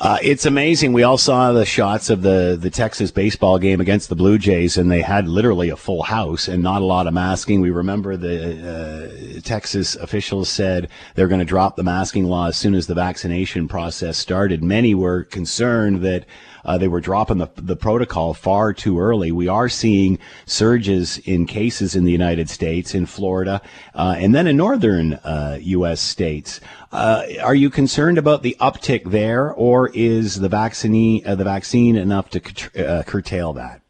Uh, 0.00 0.16
it's 0.22 0.46
amazing. 0.46 0.92
We 0.92 1.02
all 1.02 1.18
saw 1.18 1.50
the 1.50 1.64
shots 1.66 2.08
of 2.08 2.22
the, 2.22 2.56
the 2.58 2.70
Texas 2.70 3.10
baseball 3.10 3.58
game 3.58 3.80
against 3.80 4.08
the 4.08 4.14
Blue 4.14 4.38
Jays, 4.38 4.76
and 4.76 4.88
they 4.88 5.00
had 5.00 5.26
literally 5.26 5.70
a 5.70 5.76
full 5.76 6.04
house 6.04 6.46
and 6.46 6.62
not 6.62 6.82
a 6.82 6.84
lot 6.84 7.08
of 7.08 7.14
masking. 7.14 7.60
We 7.60 7.70
remember 7.70 8.16
the 8.16 9.36
uh, 9.36 9.40
Texas 9.40 9.96
officials 9.96 10.48
said 10.48 10.88
they're 11.16 11.26
going 11.26 11.40
to 11.40 11.44
drop 11.44 11.74
the 11.74 11.82
masking 11.82 12.26
law 12.26 12.46
as 12.46 12.56
soon 12.56 12.76
as 12.76 12.86
the 12.86 12.94
vaccination 12.94 13.66
process 13.66 14.16
started. 14.16 14.62
Many 14.62 14.94
were 14.94 15.24
concerned 15.24 16.02
that 16.02 16.26
uh, 16.68 16.76
they 16.76 16.86
were 16.86 17.00
dropping 17.00 17.38
the, 17.38 17.48
the 17.56 17.76
protocol 17.76 18.34
far 18.34 18.74
too 18.74 19.00
early. 19.00 19.32
We 19.32 19.48
are 19.48 19.70
seeing 19.70 20.18
surges 20.44 21.16
in 21.18 21.46
cases 21.46 21.96
in 21.96 22.04
the 22.04 22.12
United 22.12 22.50
States, 22.50 22.94
in 22.94 23.06
Florida, 23.06 23.62
uh, 23.94 24.16
and 24.18 24.34
then 24.34 24.46
in 24.46 24.58
northern 24.58 25.18
U.S. 25.60 25.92
Uh, 25.92 25.96
states. 25.96 26.60
Uh, 26.92 27.24
are 27.42 27.54
you 27.54 27.70
concerned 27.70 28.18
about 28.18 28.42
the 28.42 28.54
uptick 28.60 29.10
there, 29.10 29.50
or 29.50 29.88
is 29.94 30.40
the 30.40 30.48
vaccine 30.50 31.22
uh, 31.26 31.34
the 31.34 31.44
vaccine 31.44 31.96
enough 31.96 32.28
to 32.30 32.40
curtail 32.40 33.54
that? 33.54 33.80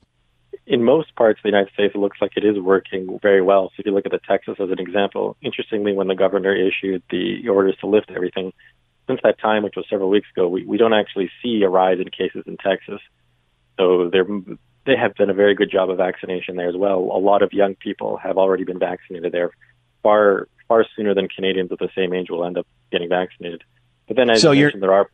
in 0.69 0.85
most 0.85 1.17
parts 1.17 1.39
of 1.39 1.45
the 1.45 1.49
United 1.49 1.73
States, 1.73 1.95
it 1.95 1.99
looks 1.99 2.19
like 2.21 2.33
it 2.37 2.45
is 2.45 2.61
working 2.61 3.19
very 3.23 3.41
well. 3.41 3.71
So 3.71 3.81
if 3.81 3.87
you 3.87 3.93
look 3.93 4.05
at 4.05 4.13
the 4.13 4.21
Texas 4.29 4.57
as 4.61 4.71
an 4.71 4.79
example, 4.79 5.35
interestingly, 5.41 5.95
when 5.95 6.09
the 6.09 6.15
governor 6.15 6.55
issued 6.55 7.03
the 7.11 7.49
orders 7.49 7.75
to 7.81 7.87
lift 7.87 8.11
everything, 8.15 8.53
since 9.09 9.21
that 9.25 9.41
time, 9.41 9.65
which 9.65 9.75
was 9.77 9.87
several 9.91 10.11
weeks 10.11 10.29
ago, 10.37 10.47
we, 10.47 10.65
we 10.65 10.77
don't 10.77 10.93
actually 10.93 11.31
see 11.43 11.63
a 11.63 11.69
rise 11.69 11.99
in 11.99 12.09
cases 12.11 12.45
in 12.47 12.57
Texas. 12.59 13.01
So 13.77 14.09
they're, 14.11 14.27
they 14.87 14.97
have 14.97 15.15
done 15.17 15.31
a 15.31 15.35
very 15.35 15.55
good 15.55 15.71
job 15.71 15.91
of 15.91 15.97
vaccination 15.97 16.57
there 16.57 16.69
as 16.69 16.77
well. 16.77 16.99
A 16.99 17.19
lot 17.19 17.43
of 17.43 17.53
young 17.53 17.75
people 17.75 18.17
have 18.19 18.39
already 18.39 18.65
been 18.65 18.79
vaccinated 18.79 19.33
there 19.33 19.51
far 20.03 20.49
far 20.69 20.85
sooner 20.95 21.15
than 21.15 21.29
Canadians 21.29 21.73
of 21.73 21.79
the 21.79 21.89
same 21.97 22.13
age 22.13 22.29
will 22.31 22.45
end 22.45 22.59
up 22.59 22.67
getting 22.93 23.09
vaccinated. 23.09 23.65
But 24.07 24.17
then, 24.17 24.31
as 24.31 24.43
so 24.43 24.53
you 24.53 24.65
mentioned, 24.65 24.83
there 24.83 24.93
are 24.93 25.11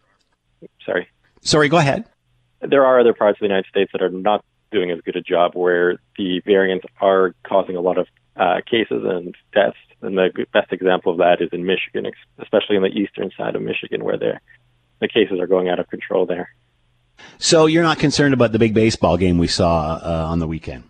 sorry, 0.85 1.09
sorry, 1.41 1.69
go 1.69 1.79
ahead. 1.79 2.05
There 2.61 2.85
are 2.85 3.01
other 3.01 3.15
parts 3.15 3.37
of 3.37 3.41
the 3.41 3.47
United 3.47 3.69
States 3.69 3.93
that 3.93 4.03
are 4.03 4.11
not 4.11 4.45
doing 4.73 4.91
as 4.91 5.01
good 5.03 5.17
a 5.17 5.21
job 5.21 5.55
where 5.55 5.99
the 6.19 6.41
variants 6.41 6.85
are 7.01 7.35
causing 7.45 7.77
a 7.77 7.81
lot 7.81 7.99
of 7.99 8.09
uh, 8.37 8.61
cases 8.69 9.05
and 9.05 9.35
deaths. 9.53 9.77
And 10.03 10.17
the 10.17 10.47
best 10.53 10.73
example 10.73 11.13
of 11.13 11.19
that 11.19 11.41
is 11.41 11.49
in 11.53 11.65
Michigan, 11.65 12.11
especially 12.39 12.77
in 12.77 12.83
the 12.83 12.89
eastern 12.89 13.31
side 13.37 13.57
of 13.57 13.63
Michigan, 13.63 14.05
where 14.05 14.19
the 14.19 14.41
the 15.01 15.09
cases 15.09 15.41
are 15.41 15.47
going 15.47 15.69
out 15.69 15.79
of 15.79 15.89
control 15.89 16.25
there. 16.27 16.51
So 17.39 17.67
you're 17.67 17.83
not 17.83 17.99
concerned 17.99 18.35
about 18.35 18.53
the 18.53 18.59
big 18.59 18.75
baseball 18.75 19.17
game 19.17 19.39
we 19.39 19.49
saw 19.49 20.01
uh, 20.03 20.27
on 20.29 20.39
the 20.39 20.47
weekend? 20.47 20.85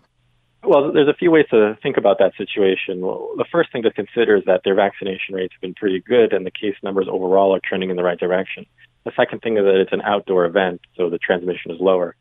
Well, 0.63 0.91
there's 0.91 1.07
a 1.07 1.13
few 1.13 1.29
ways 1.29 1.45
to 1.51 1.77
think 1.83 1.97
about 1.97 2.17
that 2.19 2.33
situation. 2.37 3.01
Well, 3.01 3.29
the 3.37 3.45
first 3.51 3.71
thing 3.71 3.83
to 3.83 3.91
consider 3.91 4.35
is 4.35 4.45
that 4.45 4.61
their 4.63 4.73
vaccination 4.73 5.35
rates 5.35 5.53
have 5.53 5.61
been 5.61 5.75
pretty 5.75 6.01
good 6.01 6.33
and 6.33 6.45
the 6.45 6.51
case 6.51 6.75
numbers 6.81 7.07
overall 7.09 7.53
are 7.53 7.61
trending 7.63 7.91
in 7.91 7.95
the 7.95 8.03
right 8.03 8.19
direction. 8.19 8.65
The 9.03 9.11
second 9.15 9.41
thing 9.41 9.57
is 9.57 9.63
that 9.63 9.79
it's 9.79 9.93
an 9.93 10.01
outdoor 10.01 10.45
event, 10.45 10.81
so 10.97 11.09
the 11.09 11.19
transmission 11.19 11.71
is 11.71 11.79
lower. 11.79 12.15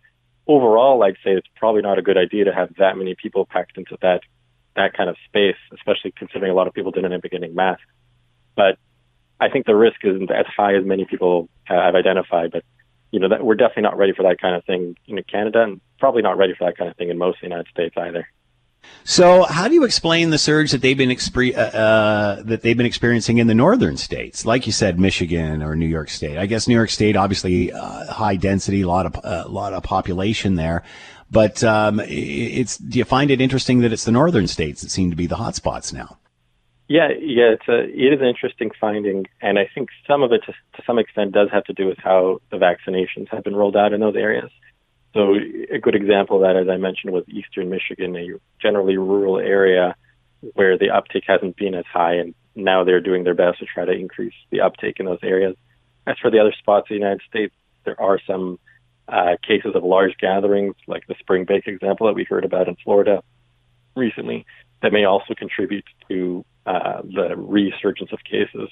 Overall, 0.46 1.02
I'd 1.02 1.16
say 1.24 1.30
it's 1.30 1.48
probably 1.56 1.80
not 1.80 1.98
a 1.98 2.02
good 2.02 2.18
idea 2.18 2.44
to 2.44 2.52
have 2.52 2.74
that 2.76 2.98
many 2.98 3.14
people 3.14 3.46
packed 3.46 3.78
into 3.78 3.96
that 4.02 4.20
that 4.76 4.96
kind 4.96 5.08
of 5.08 5.16
space, 5.26 5.56
especially 5.72 6.12
considering 6.16 6.50
a 6.50 6.54
lot 6.54 6.66
of 6.66 6.74
people 6.74 6.90
didn't 6.90 7.12
end 7.12 7.24
up 7.24 7.30
getting 7.30 7.54
masks. 7.54 7.84
But 8.56 8.78
I 9.40 9.48
think 9.48 9.66
the 9.66 9.74
risk 9.74 10.04
isn't 10.04 10.30
as 10.30 10.46
high 10.46 10.76
as 10.76 10.84
many 10.84 11.04
people 11.04 11.48
have 11.64 11.94
identified. 11.94 12.50
But 12.52 12.64
you 13.10 13.20
know, 13.20 13.28
that 13.28 13.44
we're 13.44 13.54
definitely 13.54 13.84
not 13.84 13.96
ready 13.96 14.12
for 14.12 14.24
that 14.24 14.40
kind 14.40 14.56
of 14.56 14.64
thing 14.64 14.96
in 15.06 15.22
Canada, 15.24 15.62
and 15.62 15.80
probably 15.98 16.22
not 16.22 16.36
ready 16.36 16.54
for 16.58 16.64
that 16.66 16.76
kind 16.76 16.90
of 16.90 16.96
thing 16.96 17.10
in 17.10 17.18
most 17.18 17.36
of 17.36 17.40
the 17.42 17.46
United 17.46 17.68
States 17.68 17.94
either. 17.96 18.26
So, 19.04 19.44
how 19.44 19.68
do 19.68 19.74
you 19.74 19.84
explain 19.84 20.30
the 20.30 20.38
surge 20.38 20.70
that 20.70 20.80
they've 20.80 20.96
been 20.96 21.10
uh, 21.10 21.60
uh, 21.60 22.42
that 22.42 22.62
they've 22.62 22.76
been 22.76 22.86
experiencing 22.86 23.38
in 23.38 23.46
the 23.46 23.54
northern 23.54 23.96
states, 23.96 24.46
like 24.46 24.66
you 24.66 24.72
said, 24.72 24.98
Michigan 24.98 25.62
or 25.62 25.76
New 25.76 25.86
York 25.86 26.08
State? 26.08 26.38
I 26.38 26.46
guess 26.46 26.66
New 26.66 26.74
York 26.74 26.90
State, 26.90 27.14
obviously, 27.14 27.70
uh, 27.70 28.12
high 28.12 28.36
density, 28.36 28.80
a 28.80 28.88
lot 28.88 29.06
of 29.06 29.14
a 29.16 29.44
uh, 29.44 29.48
lot 29.48 29.74
of 29.74 29.82
population 29.82 30.54
there. 30.54 30.82
But 31.34 31.64
um, 31.64 32.00
it's 32.04 32.78
do 32.78 32.96
you 32.96 33.04
find 33.04 33.28
it 33.28 33.40
interesting 33.40 33.80
that 33.80 33.92
it's 33.92 34.04
the 34.04 34.12
northern 34.12 34.46
states 34.46 34.82
that 34.82 34.90
seem 34.90 35.10
to 35.10 35.16
be 35.16 35.26
the 35.26 35.34
hotspots 35.34 35.92
now? 35.92 36.18
Yeah, 36.86 37.08
yeah, 37.08 37.54
it's 37.56 37.66
a 37.66 37.80
it 37.80 38.12
is 38.14 38.20
an 38.20 38.28
interesting 38.28 38.70
finding, 38.80 39.26
and 39.42 39.58
I 39.58 39.68
think 39.74 39.88
some 40.06 40.22
of 40.22 40.30
it, 40.30 40.42
to, 40.46 40.52
to 40.52 40.82
some 40.86 41.00
extent, 41.00 41.32
does 41.32 41.48
have 41.50 41.64
to 41.64 41.72
do 41.72 41.86
with 41.86 41.98
how 41.98 42.40
the 42.52 42.56
vaccinations 42.56 43.28
have 43.30 43.42
been 43.42 43.56
rolled 43.56 43.76
out 43.76 43.92
in 43.92 44.00
those 44.00 44.14
areas. 44.14 44.48
So 45.12 45.34
a 45.72 45.78
good 45.78 45.96
example 45.96 46.36
of 46.36 46.42
that, 46.42 46.56
as 46.56 46.68
I 46.68 46.76
mentioned, 46.76 47.12
was 47.12 47.24
eastern 47.28 47.68
Michigan, 47.68 48.14
a 48.14 48.26
generally 48.62 48.96
rural 48.96 49.38
area 49.38 49.96
where 50.52 50.78
the 50.78 50.90
uptake 50.90 51.24
hasn't 51.26 51.56
been 51.56 51.74
as 51.74 51.86
high, 51.92 52.14
and 52.14 52.34
now 52.54 52.84
they're 52.84 53.00
doing 53.00 53.24
their 53.24 53.34
best 53.34 53.58
to 53.58 53.66
try 53.66 53.84
to 53.84 53.92
increase 53.92 54.34
the 54.50 54.60
uptake 54.60 55.00
in 55.00 55.06
those 55.06 55.24
areas. 55.24 55.56
As 56.06 56.16
for 56.22 56.30
the 56.30 56.38
other 56.38 56.54
spots 56.56 56.86
in 56.90 56.94
the 56.94 57.00
United 57.00 57.22
States, 57.28 57.54
there 57.84 58.00
are 58.00 58.20
some 58.24 58.60
uh, 59.08 59.36
cases 59.46 59.74
of 59.74 59.84
large 59.84 60.16
gatherings, 60.18 60.74
like 60.86 61.06
the 61.06 61.14
spring 61.18 61.44
break 61.44 61.66
example 61.66 62.06
that 62.06 62.14
we 62.14 62.24
heard 62.24 62.44
about 62.44 62.68
in 62.68 62.76
Florida 62.82 63.22
recently, 63.96 64.46
that 64.82 64.92
may 64.92 65.04
also 65.04 65.34
contribute 65.34 65.84
to 66.08 66.44
uh, 66.66 67.02
the 67.02 67.34
resurgence 67.36 68.12
of 68.12 68.18
cases. 68.24 68.68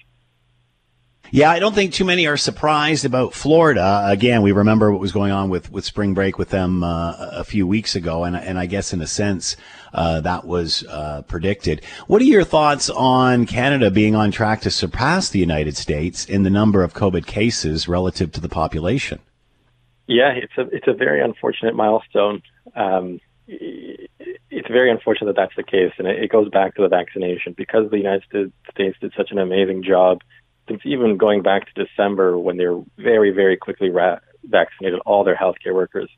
Yeah, 1.31 1.51
I 1.51 1.61
don't 1.61 1.75
think 1.75 1.95
too 1.95 2.05
many 2.05 2.27
are 2.27 2.37
surprised 2.37 3.07
about 3.07 3.33
Florida. 3.33 4.03
Again, 4.07 4.43
we 4.43 4.53
remember 4.53 4.93
what 4.93 5.01
was 5.01 5.13
going 5.13 5.33
on 5.33 5.49
with, 5.49 5.73
with 5.73 5.85
spring 5.85 6.13
break 6.13 6.37
with 6.37 6.51
them 6.51 6.85
uh, 6.85 7.15
a 7.19 7.45
few 7.45 7.67
weeks 7.67 7.97
ago, 7.97 8.25
and 8.25 8.37
and 8.37 8.59
I 8.59 8.67
guess 8.67 8.93
in 8.93 9.01
a 9.01 9.07
sense 9.07 9.57
uh, 9.95 10.21
that 10.21 10.47
was 10.47 10.85
uh, 10.91 11.23
predicted. 11.23 11.85
What 12.07 12.21
are 12.21 12.27
your 12.27 12.45
thoughts 12.45 12.91
on 12.91 13.47
Canada 13.47 13.91
being 13.91 14.15
on 14.15 14.31
track 14.31 14.61
to 14.63 14.71
surpass 14.71 15.31
the 15.31 15.39
United 15.39 15.77
States 15.77 16.27
in 16.27 16.43
the 16.43 16.51
number 16.51 16.83
of 16.83 16.93
COVID 16.93 17.25
cases 17.25 17.89
relative 17.89 18.31
to 18.33 18.41
the 18.41 18.51
population? 18.51 19.19
Yeah, 20.13 20.33
it's 20.33 20.53
a 20.59 20.63
it's 20.77 20.87
a 20.87 20.93
very 20.93 21.23
unfortunate 21.23 21.75
milestone. 21.75 22.43
Um, 22.77 23.19
it's 23.49 24.69
very 24.69 24.91
unfortunate 24.91 25.35
that 25.35 25.41
that's 25.41 25.57
the 25.57 25.63
case, 25.63 25.93
and 25.97 26.07
it, 26.07 26.25
it 26.25 26.31
goes 26.31 26.51
back 26.51 26.75
to 26.75 26.83
the 26.83 26.89
vaccination 26.89 27.55
because 27.57 27.91
the 27.91 27.97
United 27.97 28.25
States 28.71 28.99
did 29.01 29.13
such 29.17 29.31
an 29.31 29.39
amazing 29.39 29.83
job 29.83 30.21
since 30.69 30.83
even 30.85 31.17
going 31.17 31.43
back 31.43 31.63
to 31.67 31.85
December 31.87 32.39
when 32.39 32.59
they 32.59 32.67
were 32.67 32.83
very 32.99 33.31
very 33.31 33.57
quickly 33.57 33.89
ra- 33.89 34.19
vaccinated 34.45 35.01
all 35.07 35.25
their 35.25 35.35
healthcare 35.37 35.75
workers. 35.75 36.11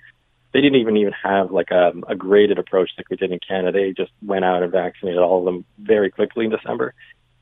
They 0.52 0.61
didn't 0.61 0.80
even 0.80 0.96
even 0.96 1.12
have 1.12 1.52
like 1.52 1.70
a, 1.70 1.92
a 2.09 2.16
graded 2.16 2.59
approach 2.59 2.90
like 2.98 3.09
we 3.11 3.16
did 3.16 3.30
in 3.30 3.38
Canada. 3.46 3.78
They 3.78 3.92
just 3.92 4.12
went 4.22 4.44
out 4.44 4.64
and 4.64 4.72
vaccinated 4.72 5.20
all 5.20 5.38
of 5.38 5.44
them 5.44 5.64
very 5.78 6.11
quickly 6.11 6.46
in 6.46 6.50
December, 6.50 6.94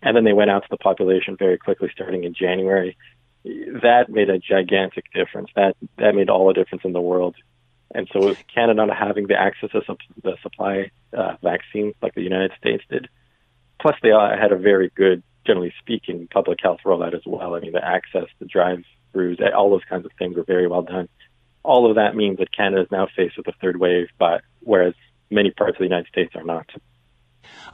and 0.03 0.15
then 0.15 0.25
they 0.25 0.35
went 0.35 0.51
out 0.51 0.65
to 0.65 0.69
the 0.71 0.77
population 0.77 1.35
very 1.39 1.57
quickly 1.57 1.89
starting 1.95 2.25
in 2.25 2.35
January 2.35 2.95
that 3.45 4.07
made 4.09 4.31
a 4.31 4.39
gigantic 4.39 5.05
difference. 5.13 5.51
That 5.57 5.77
that 5.99 6.15
made 6.15 6.31
all 6.31 6.49
the 6.49 6.55
difference 6.55 6.85
in 6.85 6.93
the 6.93 7.01
world. 7.01 7.35
And 7.95 8.09
so 8.13 8.25
with 8.25 8.39
Canada 8.53 8.87
not 8.87 8.97
having 8.97 9.27
the 9.27 9.39
access 9.39 9.71
to 9.73 9.83
the 10.23 10.37
supply 10.43 10.91
uh, 11.17 11.37
vaccines 11.43 11.95
like 12.01 12.15
the 12.15 12.23
United 12.23 12.53
States 12.59 12.83
did, 12.89 13.09
plus 13.81 13.97
they 14.03 14.11
had 14.11 14.53
a 14.53 14.57
very 14.57 14.91
good, 14.95 15.23
generally 15.47 15.75
speaking, 15.79 16.27
public 16.29 16.61
health 16.63 16.81
rollout 16.87 17.15
as 17.15 17.21
well. 17.27 17.55
I 17.55 17.61
mean, 17.61 17.73
the 17.73 17.85
access, 17.85 18.29
the 18.39 18.47
drive-throughs, 18.47 19.55
all 19.55 19.71
those 19.71 19.85
kinds 19.91 20.07
of 20.07 20.13
things 20.19 20.37
were 20.37 20.45
very 20.45 20.67
well 20.69 20.83
done. 20.83 21.09
All 21.65 21.89
of 21.89 21.97
that 21.97 22.17
means 22.17 22.39
that 22.39 22.51
Canada 22.57 22.83
is 22.83 22.91
now 22.91 23.09
faced 23.15 23.37
with 23.37 23.47
a 23.49 23.53
third 23.61 23.79
wave, 23.79 24.09
but 24.19 24.43
whereas 24.61 24.95
many 25.31 25.51
parts 25.51 25.75
of 25.75 25.79
the 25.79 25.85
United 25.85 26.09
States 26.09 26.35
are 26.35 26.45
not. 26.45 26.71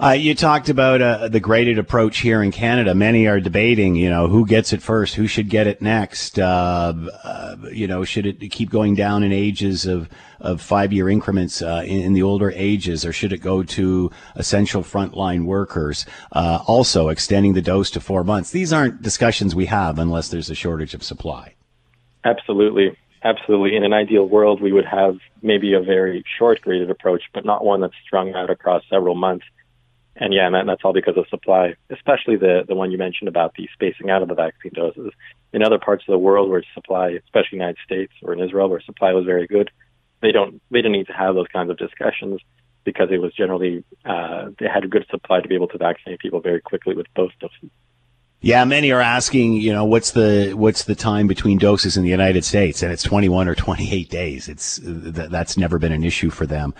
Uh, 0.00 0.10
you 0.10 0.32
talked 0.32 0.68
about 0.68 1.02
uh, 1.02 1.26
the 1.26 1.40
graded 1.40 1.76
approach 1.76 2.18
here 2.18 2.40
in 2.40 2.52
Canada. 2.52 2.94
Many 2.94 3.26
are 3.26 3.40
debating, 3.40 3.96
you 3.96 4.08
know, 4.08 4.28
who 4.28 4.46
gets 4.46 4.72
it 4.72 4.80
first, 4.80 5.16
who 5.16 5.26
should 5.26 5.48
get 5.48 5.66
it 5.66 5.82
next. 5.82 6.38
Uh, 6.38 6.94
uh 7.24 7.56
you 7.72 7.88
know, 7.88 8.04
should 8.04 8.24
it 8.24 8.38
keep 8.52 8.70
going 8.70 8.94
down 8.94 9.24
in 9.24 9.32
ages 9.32 9.86
of, 9.86 10.08
of 10.40 10.60
five 10.60 10.92
year 10.92 11.08
increments 11.08 11.62
uh, 11.62 11.82
in, 11.84 12.00
in, 12.02 12.12
the 12.12 12.22
older 12.22 12.52
ages, 12.52 13.04
or 13.04 13.12
should 13.12 13.32
it 13.32 13.38
go 13.38 13.64
to 13.64 14.10
essential 14.36 14.82
frontline 14.82 15.44
workers? 15.46 16.06
Uh, 16.30 16.60
also, 16.66 17.08
extending 17.08 17.54
the 17.54 17.62
dose 17.62 17.90
to 17.90 18.00
four 18.00 18.22
months. 18.22 18.52
These 18.52 18.72
aren't 18.72 19.02
discussions 19.02 19.54
we 19.54 19.66
have 19.66 19.98
unless 19.98 20.28
there's 20.28 20.48
a 20.48 20.54
shortage 20.54 20.94
of 20.94 21.02
supply. 21.02 21.54
Absolutely. 22.24 22.96
Absolutely. 23.24 23.76
In 23.76 23.82
an 23.82 23.92
ideal 23.92 24.28
world, 24.28 24.62
we 24.62 24.72
would 24.72 24.84
have 24.84 25.18
maybe 25.42 25.74
a 25.74 25.80
very 25.80 26.22
short 26.38 26.60
graded 26.60 26.88
approach, 26.88 27.22
but 27.34 27.44
not 27.44 27.64
one 27.64 27.80
that's 27.80 27.94
strung 28.06 28.32
out 28.34 28.48
across 28.48 28.84
several 28.88 29.16
months 29.16 29.44
and 30.20 30.34
yeah, 30.34 30.46
and 30.46 30.54
that, 30.54 30.66
that's 30.66 30.82
all 30.84 30.92
because 30.92 31.16
of 31.16 31.28
supply, 31.28 31.74
especially 31.90 32.36
the 32.36 32.64
the 32.66 32.74
one 32.74 32.90
you 32.90 32.98
mentioned 32.98 33.28
about 33.28 33.54
the 33.54 33.68
spacing 33.72 34.10
out 34.10 34.22
of 34.22 34.28
the 34.28 34.34
vaccine 34.34 34.72
doses. 34.74 35.12
In 35.52 35.62
other 35.62 35.78
parts 35.78 36.04
of 36.06 36.12
the 36.12 36.18
world 36.18 36.50
where 36.50 36.62
supply, 36.74 37.10
especially 37.24 37.58
the 37.58 37.64
United 37.64 37.78
States 37.84 38.12
or 38.22 38.32
in 38.32 38.40
Israel, 38.40 38.68
where 38.68 38.80
supply 38.80 39.12
was 39.12 39.24
very 39.24 39.46
good, 39.46 39.70
they 40.20 40.32
don't 40.32 40.60
they 40.70 40.78
didn't 40.78 40.92
need 40.92 41.06
to 41.06 41.12
have 41.12 41.34
those 41.34 41.48
kinds 41.48 41.70
of 41.70 41.78
discussions 41.78 42.40
because 42.84 43.08
it 43.10 43.20
was 43.20 43.32
generally 43.34 43.84
uh, 44.04 44.50
they 44.58 44.66
had 44.66 44.84
a 44.84 44.88
good 44.88 45.06
supply 45.10 45.40
to 45.40 45.48
be 45.48 45.54
able 45.54 45.68
to 45.68 45.78
vaccinate 45.78 46.18
people 46.18 46.40
very 46.40 46.60
quickly 46.60 46.94
with 46.94 47.06
both 47.14 47.32
doses. 47.40 47.70
Yeah, 48.40 48.64
many 48.64 48.92
are 48.92 49.00
asking, 49.00 49.54
you 49.54 49.72
know, 49.72 49.84
what's 49.84 50.12
the 50.12 50.52
what's 50.54 50.84
the 50.84 50.94
time 50.94 51.26
between 51.26 51.58
doses 51.58 51.96
in 51.96 52.04
the 52.04 52.08
United 52.08 52.44
States, 52.44 52.84
and 52.84 52.92
it's 52.92 53.02
21 53.02 53.48
or 53.48 53.56
28 53.56 54.08
days. 54.08 54.48
It's 54.48 54.78
th- 54.78 55.28
that's 55.28 55.56
never 55.56 55.80
been 55.80 55.90
an 55.90 56.04
issue 56.04 56.30
for 56.30 56.46
them. 56.46 56.72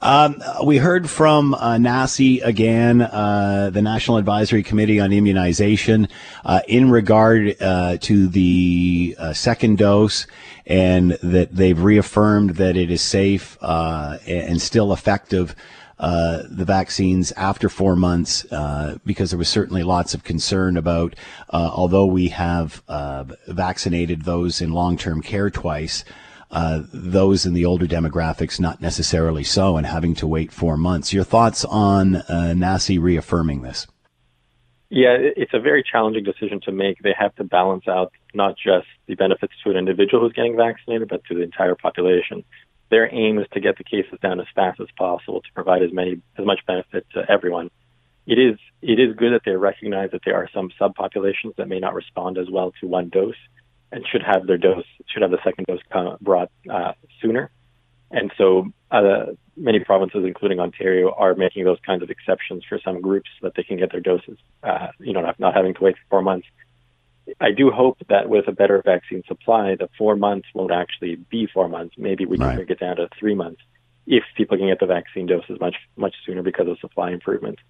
Um, 0.00 0.42
we 0.64 0.78
heard 0.78 1.10
from 1.10 1.52
uh, 1.52 1.76
NACI 1.76 2.42
again, 2.42 3.02
uh, 3.02 3.68
the 3.70 3.82
National 3.82 4.16
Advisory 4.16 4.62
Committee 4.62 5.00
on 5.00 5.12
Immunization, 5.12 6.08
uh, 6.46 6.60
in 6.66 6.90
regard 6.90 7.60
uh, 7.60 7.98
to 7.98 8.26
the 8.26 9.14
uh, 9.18 9.34
second 9.34 9.76
dose, 9.76 10.26
and 10.64 11.18
that 11.22 11.54
they've 11.54 11.78
reaffirmed 11.78 12.56
that 12.56 12.78
it 12.78 12.90
is 12.90 13.02
safe 13.02 13.58
uh, 13.60 14.16
and 14.26 14.62
still 14.62 14.94
effective 14.94 15.54
uh, 16.02 16.42
the 16.50 16.64
vaccines 16.64 17.30
after 17.36 17.68
four 17.68 17.94
months 17.94 18.44
uh, 18.52 18.98
because 19.06 19.30
there 19.30 19.38
was 19.38 19.48
certainly 19.48 19.84
lots 19.84 20.14
of 20.14 20.24
concern 20.24 20.76
about, 20.76 21.14
uh, 21.50 21.70
although 21.72 22.06
we 22.06 22.26
have 22.26 22.82
uh, 22.88 23.22
vaccinated 23.46 24.22
those 24.22 24.60
in 24.60 24.72
long 24.72 24.96
term 24.96 25.22
care 25.22 25.48
twice. 25.48 26.04
Uh, 26.50 26.82
those 26.92 27.46
in 27.46 27.54
the 27.54 27.64
older 27.64 27.86
demographics, 27.86 28.58
not 28.58 28.80
necessarily 28.80 29.44
so, 29.44 29.76
and 29.76 29.86
having 29.86 30.12
to 30.12 30.26
wait 30.26 30.52
four 30.52 30.76
months. 30.76 31.12
Your 31.12 31.24
thoughts 31.24 31.64
on 31.64 32.14
NACI 32.28 33.00
reaffirming 33.00 33.62
this? 33.62 33.86
Yeah, 34.90 35.16
it's 35.18 35.54
a 35.54 35.60
very 35.60 35.82
challenging 35.82 36.24
decision 36.24 36.60
to 36.64 36.72
make. 36.72 36.98
They 36.98 37.14
have 37.18 37.34
to 37.36 37.44
balance 37.44 37.88
out 37.88 38.12
not 38.34 38.56
just 38.62 38.86
the 39.06 39.14
benefits 39.14 39.54
to 39.64 39.70
an 39.70 39.76
individual 39.76 40.22
who's 40.22 40.34
getting 40.34 40.54
vaccinated, 40.54 41.08
but 41.08 41.24
to 41.26 41.34
the 41.34 41.42
entire 41.42 41.76
population 41.76 42.44
their 42.92 43.12
aim 43.12 43.38
is 43.38 43.46
to 43.54 43.60
get 43.60 43.78
the 43.78 43.84
cases 43.84 44.18
down 44.22 44.38
as 44.38 44.46
fast 44.54 44.78
as 44.78 44.86
possible 44.98 45.40
to 45.40 45.48
provide 45.54 45.82
as 45.82 45.92
many 45.92 46.20
as 46.36 46.44
much 46.44 46.60
benefit 46.66 47.06
to 47.14 47.24
everyone. 47.28 47.70
It 48.26 48.38
is 48.38 48.58
it 48.82 49.00
is 49.00 49.16
good 49.16 49.32
that 49.32 49.40
they 49.46 49.56
recognize 49.56 50.10
that 50.12 50.20
there 50.26 50.36
are 50.36 50.48
some 50.54 50.70
subpopulations 50.78 51.56
that 51.56 51.68
may 51.68 51.80
not 51.80 51.94
respond 51.94 52.36
as 52.36 52.50
well 52.50 52.72
to 52.80 52.86
one 52.86 53.08
dose 53.08 53.42
and 53.90 54.06
should 54.06 54.22
have 54.22 54.46
their 54.46 54.58
dose 54.58 54.84
should 55.08 55.22
have 55.22 55.30
the 55.30 55.42
second 55.42 55.66
dose 55.66 55.80
brought 56.20 56.50
uh, 56.70 56.92
sooner. 57.20 57.50
And 58.10 58.30
so 58.36 58.66
uh, 58.90 59.32
many 59.56 59.80
provinces, 59.80 60.24
including 60.26 60.60
Ontario, 60.60 61.14
are 61.16 61.34
making 61.34 61.64
those 61.64 61.78
kinds 61.86 62.02
of 62.02 62.10
exceptions 62.10 62.62
for 62.68 62.78
some 62.84 63.00
groups 63.00 63.30
so 63.40 63.46
that 63.46 63.54
they 63.56 63.62
can 63.62 63.78
get 63.78 63.90
their 63.90 64.02
doses, 64.02 64.36
uh, 64.62 64.88
you 64.98 65.14
know, 65.14 65.22
not, 65.22 65.40
not 65.40 65.54
having 65.54 65.72
to 65.72 65.82
wait 65.82 65.96
for 65.96 66.04
four 66.10 66.22
months. 66.22 66.46
I 67.40 67.52
do 67.52 67.70
hope 67.70 67.98
that 68.08 68.28
with 68.28 68.48
a 68.48 68.52
better 68.52 68.82
vaccine 68.84 69.22
supply, 69.26 69.76
the 69.76 69.88
four 69.96 70.16
months 70.16 70.48
won't 70.54 70.72
actually 70.72 71.16
be 71.16 71.46
four 71.46 71.68
months. 71.68 71.94
Maybe 71.96 72.24
we 72.24 72.38
can 72.38 72.46
right. 72.46 72.70
it 72.70 72.80
down 72.80 72.96
to 72.96 73.08
three 73.18 73.34
months 73.34 73.60
if 74.06 74.24
people 74.36 74.56
can 74.56 74.66
get 74.66 74.80
the 74.80 74.86
vaccine 74.86 75.26
doses 75.26 75.58
much 75.60 75.76
much 75.96 76.14
sooner 76.26 76.42
because 76.42 76.68
of 76.68 76.78
supply 76.80 77.10
improvements. 77.10 77.62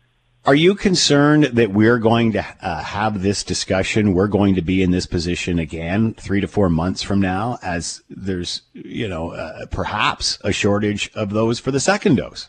Are 0.45 0.57
you 0.57 0.75
concerned 0.75 1.45
that 1.45 1.71
we're 1.71 1.99
going 1.99 2.33
to 2.33 2.45
uh, 2.61 2.83
have 2.83 3.23
this 3.23 3.45
discussion? 3.45 4.12
We're 4.12 4.27
going 4.27 4.57
to 4.57 4.62
be 4.62 4.83
in 4.83 4.91
this 4.91 5.07
position 5.07 5.61
again 5.61 6.15
three 6.15 6.41
to 6.41 6.49
four 6.49 6.69
months 6.69 7.01
from 7.01 7.21
now, 7.21 7.61
as 7.62 8.03
there's, 8.11 8.62
you 8.73 9.07
know, 9.07 9.31
uh, 9.31 9.67
perhaps 9.67 10.38
a 10.43 10.51
shortage 10.51 11.12
of 11.15 11.31
those 11.31 11.61
for 11.61 11.71
the 11.71 11.79
second 11.79 12.17
dose. 12.17 12.49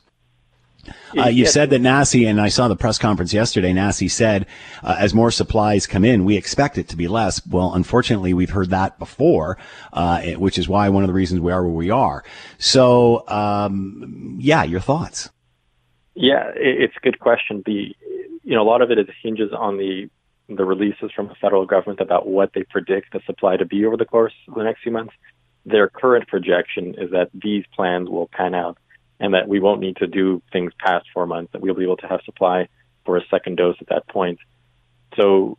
Uh, 1.17 1.27
you 1.27 1.45
said 1.45 1.69
that 1.69 1.81
NACI, 1.81 2.27
and 2.27 2.41
I 2.41 2.49
saw 2.49 2.67
the 2.67 2.75
press 2.75 2.97
conference 2.97 3.33
yesterday, 3.33 3.71
NACI 3.71 4.09
said, 4.09 4.47
uh, 4.83 4.95
as 4.99 5.13
more 5.13 5.31
supplies 5.31 5.87
come 5.87 6.03
in, 6.03 6.25
we 6.25 6.35
expect 6.35 6.77
it 6.77 6.89
to 6.89 6.97
be 6.97 7.07
less. 7.07 7.45
Well, 7.47 7.73
unfortunately, 7.73 8.33
we've 8.33 8.49
heard 8.49 8.71
that 8.71 8.99
before, 8.99 9.57
uh, 9.93 10.21
which 10.33 10.57
is 10.57 10.67
why 10.67 10.89
one 10.89 11.03
of 11.03 11.07
the 11.07 11.13
reasons 11.13 11.39
we 11.39 11.51
are 11.51 11.63
where 11.63 11.73
we 11.73 11.89
are. 11.89 12.23
So, 12.57 13.27
um, 13.29 14.37
yeah, 14.39 14.63
your 14.63 14.81
thoughts? 14.81 15.29
Yeah, 16.15 16.51
it's 16.55 16.95
a 16.95 16.99
good 16.99 17.19
question. 17.19 17.63
The, 17.65 17.95
you 18.43 18.55
know, 18.55 18.61
a 18.61 18.69
lot 18.69 18.81
of 18.81 18.91
it 18.91 18.99
is 18.99 19.07
hinges 19.21 19.51
on 19.53 19.77
the 19.77 20.09
the 20.49 20.65
releases 20.65 21.09
from 21.15 21.29
the 21.29 21.35
federal 21.35 21.65
government 21.65 22.01
about 22.01 22.27
what 22.27 22.51
they 22.53 22.63
predict 22.63 23.13
the 23.13 23.21
supply 23.25 23.55
to 23.55 23.65
be 23.65 23.85
over 23.85 23.95
the 23.95 24.05
course 24.05 24.33
of 24.49 24.55
the 24.55 24.63
next 24.63 24.83
few 24.83 24.91
months. 24.91 25.13
Their 25.65 25.87
current 25.87 26.27
projection 26.27 26.95
is 26.97 27.11
that 27.11 27.29
these 27.33 27.63
plans 27.73 28.09
will 28.09 28.27
pan 28.27 28.53
out 28.53 28.77
and 29.23 29.33
that 29.33 29.47
we 29.47 29.61
won't 29.61 29.79
need 29.79 29.95
to 29.95 30.05
do 30.05 30.41
things 30.51 30.73
past 30.77 31.05
four 31.13 31.25
months, 31.25 31.53
that 31.53 31.61
we'll 31.61 31.73
be 31.73 31.83
able 31.83 31.95
to 31.95 32.07
have 32.07 32.19
supply 32.25 32.67
for 33.05 33.15
a 33.15 33.21
second 33.31 33.55
dose 33.55 33.77
at 33.79 33.87
that 33.87 34.05
point. 34.09 34.37
So, 35.15 35.57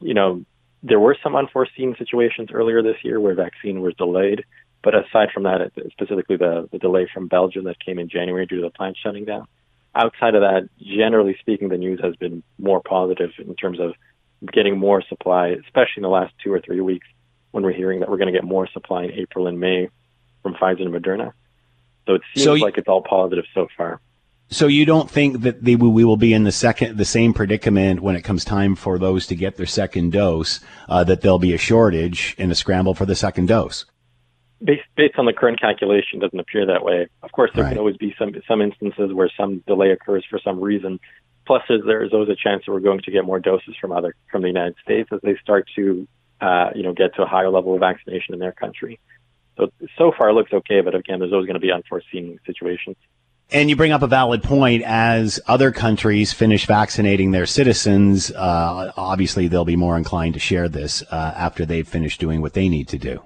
you 0.00 0.12
know, 0.12 0.44
there 0.82 1.00
were 1.00 1.16
some 1.22 1.34
unforeseen 1.34 1.96
situations 1.98 2.50
earlier 2.52 2.82
this 2.82 2.98
year 3.02 3.18
where 3.18 3.34
vaccine 3.34 3.80
was 3.80 3.94
delayed. 3.94 4.44
But 4.82 4.94
aside 4.94 5.30
from 5.32 5.44
that, 5.44 5.72
specifically 5.92 6.36
the, 6.36 6.68
the 6.70 6.78
delay 6.78 7.08
from 7.12 7.26
Belgium 7.26 7.64
that 7.64 7.82
came 7.82 7.98
in 7.98 8.10
January 8.10 8.44
due 8.44 8.56
to 8.56 8.62
the 8.62 8.70
plant 8.70 8.98
shutting 9.02 9.24
down, 9.24 9.46
outside 9.94 10.34
of 10.34 10.42
that, 10.42 10.68
generally 10.78 11.36
speaking, 11.40 11.70
the 11.70 11.78
news 11.78 12.00
has 12.02 12.16
been 12.16 12.42
more 12.58 12.82
positive 12.82 13.30
in 13.38 13.54
terms 13.56 13.80
of 13.80 13.94
getting 14.52 14.78
more 14.78 15.02
supply, 15.08 15.48
especially 15.48 15.98
in 15.98 16.02
the 16.02 16.08
last 16.10 16.34
two 16.44 16.52
or 16.52 16.60
three 16.60 16.82
weeks 16.82 17.06
when 17.50 17.64
we're 17.64 17.72
hearing 17.72 18.00
that 18.00 18.10
we're 18.10 18.18
going 18.18 18.32
to 18.32 18.38
get 18.38 18.44
more 18.44 18.68
supply 18.68 19.04
in 19.04 19.12
April 19.12 19.46
and 19.46 19.58
May 19.58 19.88
from 20.42 20.54
Pfizer 20.54 20.82
and 20.82 20.94
Moderna. 20.94 21.32
So 22.06 22.14
it 22.14 22.22
seems 22.34 22.44
so 22.44 22.52
like 22.54 22.78
it's 22.78 22.88
all 22.88 23.02
positive 23.02 23.44
so 23.54 23.68
far. 23.76 24.00
So 24.52 24.66
you 24.66 24.84
don't 24.84 25.08
think 25.08 25.42
that 25.42 25.62
they, 25.62 25.76
we 25.76 26.04
will 26.04 26.16
be 26.16 26.34
in 26.34 26.42
the 26.42 26.50
second, 26.50 26.98
the 26.98 27.04
same 27.04 27.32
predicament 27.32 28.00
when 28.00 28.16
it 28.16 28.22
comes 28.22 28.44
time 28.44 28.74
for 28.74 28.98
those 28.98 29.28
to 29.28 29.36
get 29.36 29.56
their 29.56 29.66
second 29.66 30.10
dose, 30.10 30.58
uh, 30.88 31.04
that 31.04 31.20
there'll 31.20 31.38
be 31.38 31.54
a 31.54 31.58
shortage 31.58 32.34
and 32.36 32.50
a 32.50 32.56
scramble 32.56 32.94
for 32.94 33.06
the 33.06 33.14
second 33.14 33.46
dose? 33.46 33.86
Based, 34.62 34.82
based 34.96 35.14
on 35.18 35.26
the 35.26 35.32
current 35.32 35.60
calculation, 35.60 36.18
doesn't 36.18 36.38
appear 36.38 36.66
that 36.66 36.84
way. 36.84 37.06
Of 37.22 37.30
course, 37.30 37.52
there 37.54 37.62
right. 37.62 37.70
can 37.70 37.78
always 37.78 37.96
be 37.96 38.12
some 38.18 38.34
some 38.46 38.60
instances 38.60 39.12
where 39.12 39.30
some 39.36 39.62
delay 39.68 39.92
occurs 39.92 40.24
for 40.28 40.40
some 40.40 40.60
reason. 40.60 40.98
Plus, 41.46 41.62
there 41.68 42.02
is 42.02 42.12
always 42.12 42.28
a 42.28 42.36
chance 42.36 42.64
that 42.66 42.72
we're 42.72 42.80
going 42.80 43.00
to 43.00 43.10
get 43.10 43.24
more 43.24 43.38
doses 43.38 43.74
from 43.80 43.92
other 43.92 44.14
from 44.30 44.42
the 44.42 44.48
United 44.48 44.74
States 44.82 45.08
as 45.12 45.20
they 45.22 45.36
start 45.42 45.66
to, 45.76 46.06
uh, 46.40 46.70
you 46.74 46.82
know, 46.82 46.92
get 46.92 47.14
to 47.14 47.22
a 47.22 47.26
higher 47.26 47.50
level 47.50 47.72
of 47.74 47.80
vaccination 47.80 48.34
in 48.34 48.40
their 48.40 48.52
country. 48.52 48.98
So 49.60 49.70
so 49.98 50.12
far 50.16 50.30
it 50.30 50.32
looks 50.32 50.52
okay, 50.52 50.80
but 50.80 50.94
again, 50.94 51.18
there's 51.18 51.32
always 51.32 51.46
going 51.46 51.54
to 51.54 51.60
be 51.60 51.72
unforeseen 51.72 52.40
situations. 52.46 52.96
And 53.52 53.68
you 53.68 53.76
bring 53.76 53.92
up 53.92 54.02
a 54.02 54.06
valid 54.06 54.42
point. 54.42 54.84
As 54.84 55.40
other 55.46 55.72
countries 55.72 56.32
finish 56.32 56.66
vaccinating 56.66 57.32
their 57.32 57.46
citizens, 57.46 58.30
uh, 58.30 58.92
obviously 58.96 59.48
they'll 59.48 59.64
be 59.64 59.76
more 59.76 59.96
inclined 59.96 60.34
to 60.34 60.40
share 60.40 60.68
this 60.68 61.02
uh, 61.10 61.34
after 61.36 61.66
they've 61.66 61.86
finished 61.86 62.20
doing 62.20 62.42
what 62.42 62.54
they 62.54 62.68
need 62.68 62.88
to 62.88 62.98
do. 62.98 63.22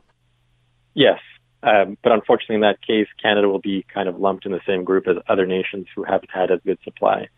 Yes, 0.95 1.21
um, 1.63 1.99
but 2.03 2.13
unfortunately, 2.13 2.57
in 2.57 2.61
that 2.63 2.81
case, 2.81 3.09
Canada 3.21 3.49
will 3.49 3.61
be 3.61 3.85
kind 3.93 4.09
of 4.09 4.19
lumped 4.19 4.47
in 4.47 4.53
the 4.53 4.61
same 4.67 4.85
group 4.85 5.07
as 5.09 5.17
other 5.29 5.45
nations 5.45 5.87
who 5.95 6.05
haven't 6.05 6.31
had 6.31 6.51
as 6.51 6.61
good 6.65 6.79
supply. 6.85 7.29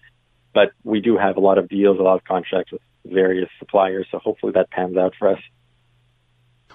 But 0.55 0.73
we 0.85 1.01
do 1.01 1.19
have 1.19 1.37
a 1.37 1.41
lot 1.41 1.59
of 1.59 1.69
deals, 1.69 1.99
a 1.99 2.03
lot 2.03 2.17
of 2.17 2.25
contracts 2.25 2.73
with 2.73 2.83
various 3.05 3.49
suppliers, 3.59 4.07
so 4.11 4.19
hopefully 4.19 4.53
that 4.53 4.71
pans 4.71 4.97
out 4.97 5.15
for 5.19 5.29
us. 5.29 5.41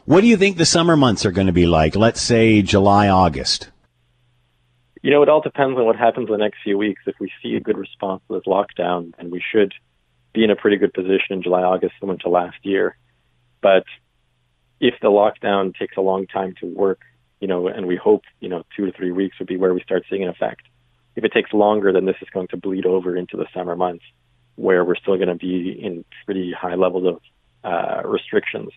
What 0.06 0.22
do 0.22 0.28
you 0.28 0.36
think 0.36 0.58
the 0.58 0.66
summer 0.66 0.98
months 0.98 1.26
are 1.28 1.32
going 1.32 1.46
to 1.46 1.54
be 1.54 1.68
like? 1.68 1.96
Let's 1.96 2.22
say 2.22 2.64
July, 2.64 3.08
August. 3.08 3.70
You 5.04 5.12
know, 5.12 5.22
it 5.22 5.30
all 5.30 5.42
depends 5.42 5.78
on 5.78 5.86
what 5.86 5.96
happens 5.96 6.28
in 6.28 6.32
the 6.32 6.38
next 6.40 6.58
few 6.64 6.76
weeks. 6.76 7.04
If 7.06 7.16
we 7.20 7.32
see 7.42 7.56
a 7.56 7.60
good 7.60 7.78
response 7.78 8.24
to 8.28 8.36
this 8.36 8.46
lockdown, 8.48 9.16
then 9.18 9.30
we 9.30 9.44
should 9.52 9.74
be 10.34 10.44
in 10.44 10.50
a 10.50 10.56
pretty 10.56 10.78
good 10.78 10.94
position 10.94 11.32
in 11.32 11.44
July, 11.44 11.62
August, 11.62 11.94
similar 12.00 12.18
to 12.20 12.30
last 12.30 12.58
year. 12.64 12.98
But 13.62 13.84
if 14.80 14.96
the 15.02 15.10
lockdown 15.10 15.78
takes 15.78 15.98
a 15.98 16.02
long 16.02 16.26
time 16.26 16.56
to 16.62 16.66
work, 16.66 17.02
you 17.40 17.48
know, 17.48 17.68
and 17.68 17.86
we 17.86 17.96
hope, 17.96 18.24
you 18.40 18.50
know, 18.50 18.64
two 18.76 18.88
to 18.88 18.92
three 18.92 19.12
weeks 19.12 19.38
would 19.38 19.48
be 19.48 19.58
where 19.58 19.74
we 19.74 19.82
start 19.82 20.04
seeing 20.10 20.24
an 20.24 20.30
effect. 20.30 20.62
If 21.16 21.24
it 21.24 21.32
takes 21.32 21.54
longer, 21.54 21.94
then 21.94 22.06
this 22.06 22.16
is 22.22 22.30
going 22.30 22.48
to 22.48 22.58
bleed 22.58 22.88
over 22.88 23.16
into 23.16 23.38
the 23.38 23.46
summer 23.54 23.76
months 23.76 24.06
where 24.56 24.84
we're 24.84 24.96
still 24.96 25.18
going 25.18 25.30
to 25.30 25.36
be 25.36 25.80
in 25.80 26.06
pretty 26.26 26.54
high 26.60 26.76
levels 26.76 27.06
of 27.06 27.22
uh, 27.64 28.08
restrictions. 28.08 28.70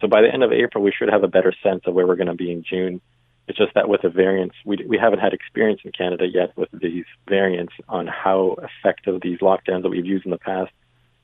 So 0.00 0.08
by 0.08 0.22
the 0.22 0.32
end 0.32 0.42
of 0.42 0.52
April, 0.52 0.82
we 0.82 0.92
should 0.96 1.08
have 1.08 1.24
a 1.24 1.28
better 1.28 1.52
sense 1.62 1.82
of 1.86 1.94
where 1.94 2.06
we're 2.06 2.16
going 2.16 2.28
to 2.28 2.34
be 2.34 2.52
in 2.52 2.64
June. 2.68 3.00
It's 3.48 3.58
just 3.58 3.74
that 3.74 3.88
with 3.88 4.02
the 4.02 4.10
variants, 4.10 4.54
we, 4.64 4.84
we 4.86 4.98
haven't 4.98 5.20
had 5.20 5.32
experience 5.32 5.80
in 5.84 5.92
Canada 5.92 6.26
yet 6.26 6.56
with 6.56 6.68
these 6.72 7.06
variants 7.26 7.72
on 7.88 8.06
how 8.06 8.56
effective 8.62 9.20
these 9.22 9.38
lockdowns 9.38 9.82
that 9.82 9.88
we've 9.88 10.06
used 10.06 10.24
in 10.26 10.30
the 10.30 10.38
past 10.38 10.70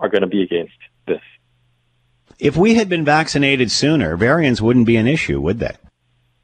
are 0.01 0.09
going 0.09 0.23
to 0.23 0.29
be 0.29 0.43
against 0.43 0.73
this. 1.07 1.21
If 2.39 2.57
we 2.57 2.75
had 2.75 2.89
been 2.89 3.05
vaccinated 3.05 3.71
sooner, 3.71 4.17
variants 4.17 4.61
wouldn't 4.61 4.87
be 4.87 4.97
an 4.97 5.07
issue, 5.07 5.41
would 5.41 5.61
they? 5.61 5.77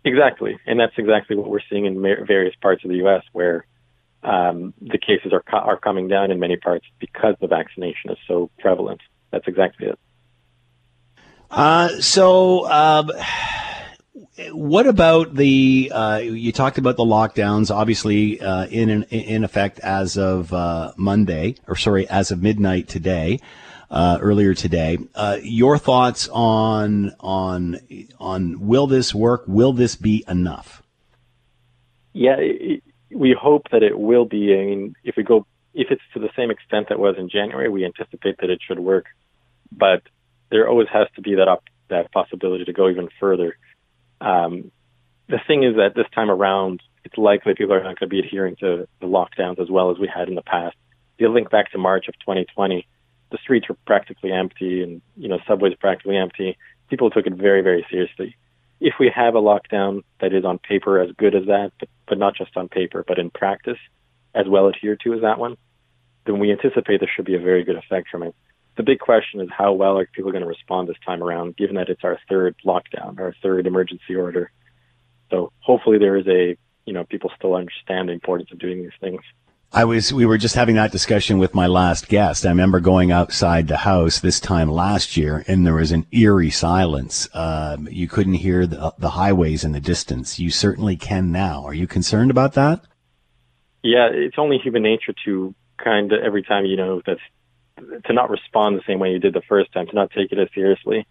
Exactly. 0.04 0.58
And 0.66 0.78
that's 0.78 0.94
exactly 0.96 1.36
what 1.36 1.48
we're 1.48 1.60
seeing 1.68 1.86
in 1.86 2.00
various 2.00 2.54
parts 2.60 2.84
of 2.84 2.90
the 2.90 2.96
U.S. 2.98 3.22
where 3.32 3.66
um, 4.22 4.72
the 4.80 4.98
cases 4.98 5.32
are, 5.32 5.42
co- 5.42 5.56
are 5.56 5.78
coming 5.78 6.08
down 6.08 6.30
in 6.30 6.38
many 6.38 6.56
parts 6.56 6.86
because 6.98 7.34
the 7.40 7.46
vaccination 7.48 8.10
is 8.10 8.18
so 8.28 8.50
prevalent. 8.58 9.00
That's 9.30 9.48
exactly 9.48 9.88
it. 9.88 9.98
Uh, 11.50 11.88
so, 12.00 12.70
um, 12.70 13.10
what 14.52 14.86
about 14.86 15.34
the? 15.34 15.90
Uh, 15.92 16.18
you 16.18 16.52
talked 16.52 16.78
about 16.78 16.96
the 16.96 17.04
lockdowns, 17.04 17.74
obviously 17.74 18.40
uh, 18.40 18.66
in 18.66 19.02
in 19.04 19.44
effect 19.44 19.80
as 19.80 20.16
of 20.16 20.52
uh, 20.52 20.92
Monday, 20.96 21.56
or 21.66 21.76
sorry, 21.76 22.08
as 22.08 22.30
of 22.30 22.40
midnight 22.40 22.88
today, 22.88 23.40
uh, 23.90 24.18
earlier 24.20 24.54
today. 24.54 24.98
Your 25.42 25.76
thoughts 25.76 26.28
on 26.28 27.10
on 27.18 27.80
on 28.20 28.66
will 28.66 28.86
this 28.86 29.12
work? 29.14 29.42
Will 29.46 29.72
this 29.72 29.96
be 29.96 30.24
enough? 30.28 30.82
Yeah, 32.12 32.36
it, 32.38 32.82
we 33.10 33.36
hope 33.38 33.66
that 33.72 33.82
it 33.82 33.98
will 33.98 34.24
be. 34.24 34.54
I 34.54 34.64
mean, 34.64 34.94
if 35.02 35.16
we 35.16 35.24
go, 35.24 35.46
if 35.74 35.90
it's 35.90 36.02
to 36.14 36.20
the 36.20 36.30
same 36.36 36.52
extent 36.52 36.88
that 36.90 37.00
was 37.00 37.16
in 37.18 37.28
January, 37.28 37.68
we 37.68 37.84
anticipate 37.84 38.38
that 38.38 38.50
it 38.50 38.60
should 38.66 38.78
work 38.78 39.06
but 39.72 40.02
there 40.50 40.68
always 40.68 40.88
has 40.92 41.06
to 41.16 41.22
be 41.22 41.36
that 41.36 41.58
that 41.88 42.12
possibility 42.12 42.64
to 42.64 42.72
go 42.72 42.88
even 42.88 43.08
further. 43.18 43.56
Um, 44.20 44.70
the 45.28 45.40
thing 45.46 45.62
is 45.62 45.76
that 45.76 45.94
this 45.94 46.06
time 46.14 46.30
around, 46.30 46.82
it's 47.04 47.16
likely 47.16 47.54
people 47.54 47.74
are 47.74 47.82
not 47.82 47.98
going 47.98 48.08
to 48.10 48.14
be 48.14 48.20
adhering 48.20 48.56
to 48.56 48.88
the 49.00 49.06
lockdowns 49.06 49.60
as 49.60 49.70
well 49.70 49.90
as 49.90 49.98
we 49.98 50.08
had 50.12 50.28
in 50.28 50.34
the 50.34 50.42
past. 50.42 50.76
If 51.14 51.20
you 51.20 51.28
link 51.32 51.50
back 51.50 51.70
to 51.72 51.78
March 51.78 52.08
of 52.08 52.14
2020, 52.20 52.86
the 53.30 53.38
streets 53.38 53.68
were 53.68 53.76
practically 53.86 54.32
empty 54.32 54.82
and, 54.82 55.00
you 55.16 55.28
know, 55.28 55.38
subways 55.46 55.74
practically 55.78 56.16
empty. 56.16 56.58
People 56.88 57.10
took 57.10 57.26
it 57.26 57.34
very, 57.34 57.62
very 57.62 57.86
seriously. 57.90 58.36
If 58.80 58.94
we 58.98 59.10
have 59.14 59.34
a 59.34 59.40
lockdown 59.40 60.02
that 60.20 60.32
is 60.32 60.44
on 60.44 60.58
paper 60.58 61.00
as 61.00 61.10
good 61.16 61.34
as 61.34 61.46
that, 61.46 61.72
but, 61.78 61.88
but 62.08 62.18
not 62.18 62.34
just 62.34 62.56
on 62.56 62.68
paper, 62.68 63.04
but 63.06 63.18
in 63.18 63.30
practice 63.30 63.78
as 64.34 64.46
well 64.48 64.68
adhered 64.68 65.00
to 65.04 65.14
as 65.14 65.20
that 65.22 65.38
one, 65.38 65.56
then 66.26 66.38
we 66.38 66.50
anticipate 66.50 67.00
there 67.00 67.10
should 67.14 67.24
be 67.24 67.34
a 67.34 67.40
very 67.40 67.64
good 67.64 67.76
effect 67.76 68.08
from 68.08 68.22
it. 68.22 68.34
The 68.76 68.82
big 68.82 69.00
question 69.00 69.40
is 69.40 69.48
how 69.56 69.72
well 69.72 69.98
are 69.98 70.06
people 70.06 70.30
going 70.30 70.42
to 70.42 70.48
respond 70.48 70.88
this 70.88 70.96
time 71.04 71.22
around, 71.22 71.56
given 71.56 71.76
that 71.76 71.88
it's 71.88 72.04
our 72.04 72.18
third 72.28 72.56
lockdown, 72.64 73.18
our 73.18 73.34
third 73.42 73.66
emergency 73.66 74.14
order. 74.14 74.50
So 75.30 75.52
hopefully 75.60 75.98
there 75.98 76.16
is 76.16 76.26
a, 76.26 76.56
you 76.86 76.92
know, 76.92 77.04
people 77.04 77.30
still 77.36 77.54
understand 77.54 78.08
the 78.08 78.12
importance 78.12 78.50
of 78.52 78.58
doing 78.58 78.82
these 78.82 78.92
things. 79.00 79.20
I 79.72 79.84
was, 79.84 80.12
we 80.12 80.26
were 80.26 80.38
just 80.38 80.56
having 80.56 80.74
that 80.74 80.90
discussion 80.90 81.38
with 81.38 81.54
my 81.54 81.68
last 81.68 82.08
guest. 82.08 82.44
I 82.44 82.48
remember 82.48 82.80
going 82.80 83.12
outside 83.12 83.68
the 83.68 83.76
house 83.76 84.18
this 84.18 84.40
time 84.40 84.68
last 84.68 85.16
year 85.16 85.44
and 85.46 85.64
there 85.64 85.74
was 85.74 85.92
an 85.92 86.06
eerie 86.10 86.50
silence. 86.50 87.28
Um, 87.34 87.86
you 87.88 88.08
couldn't 88.08 88.34
hear 88.34 88.66
the, 88.66 88.92
the 88.98 89.10
highways 89.10 89.62
in 89.62 89.70
the 89.70 89.80
distance. 89.80 90.40
You 90.40 90.50
certainly 90.50 90.96
can 90.96 91.30
now. 91.30 91.64
Are 91.64 91.74
you 91.74 91.86
concerned 91.86 92.32
about 92.32 92.54
that? 92.54 92.80
Yeah, 93.84 94.08
it's 94.12 94.38
only 94.38 94.58
human 94.58 94.82
nature 94.82 95.14
to 95.24 95.54
kind 95.78 96.12
of 96.12 96.20
every 96.20 96.42
time, 96.42 96.66
you 96.66 96.76
know, 96.76 97.00
that's 97.06 97.20
to 98.06 98.12
not 98.12 98.30
respond 98.30 98.76
the 98.76 98.82
same 98.86 98.98
way 98.98 99.12
you 99.12 99.18
did 99.18 99.34
the 99.34 99.42
first 99.48 99.72
time, 99.72 99.86
to 99.86 99.94
not 99.94 100.10
take 100.10 100.32
it 100.32 100.38
as 100.38 100.48
seriously. 100.54 101.06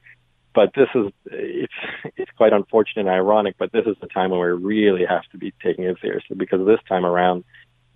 But 0.53 0.73
this 0.73 0.89
is 0.95 1.11
it's 1.25 1.73
it's 2.17 2.31
quite 2.35 2.53
unfortunate 2.53 3.01
and 3.01 3.09
ironic, 3.09 3.55
but 3.57 3.71
this 3.71 3.85
is 3.85 3.95
the 4.01 4.07
time 4.07 4.31
when 4.31 4.39
we 4.39 4.47
really 4.47 5.05
have 5.05 5.23
to 5.31 5.37
be 5.37 5.53
taking 5.63 5.85
it 5.85 5.97
seriously 6.01 6.35
because 6.35 6.65
this 6.65 6.79
time 6.87 7.05
around 7.05 7.43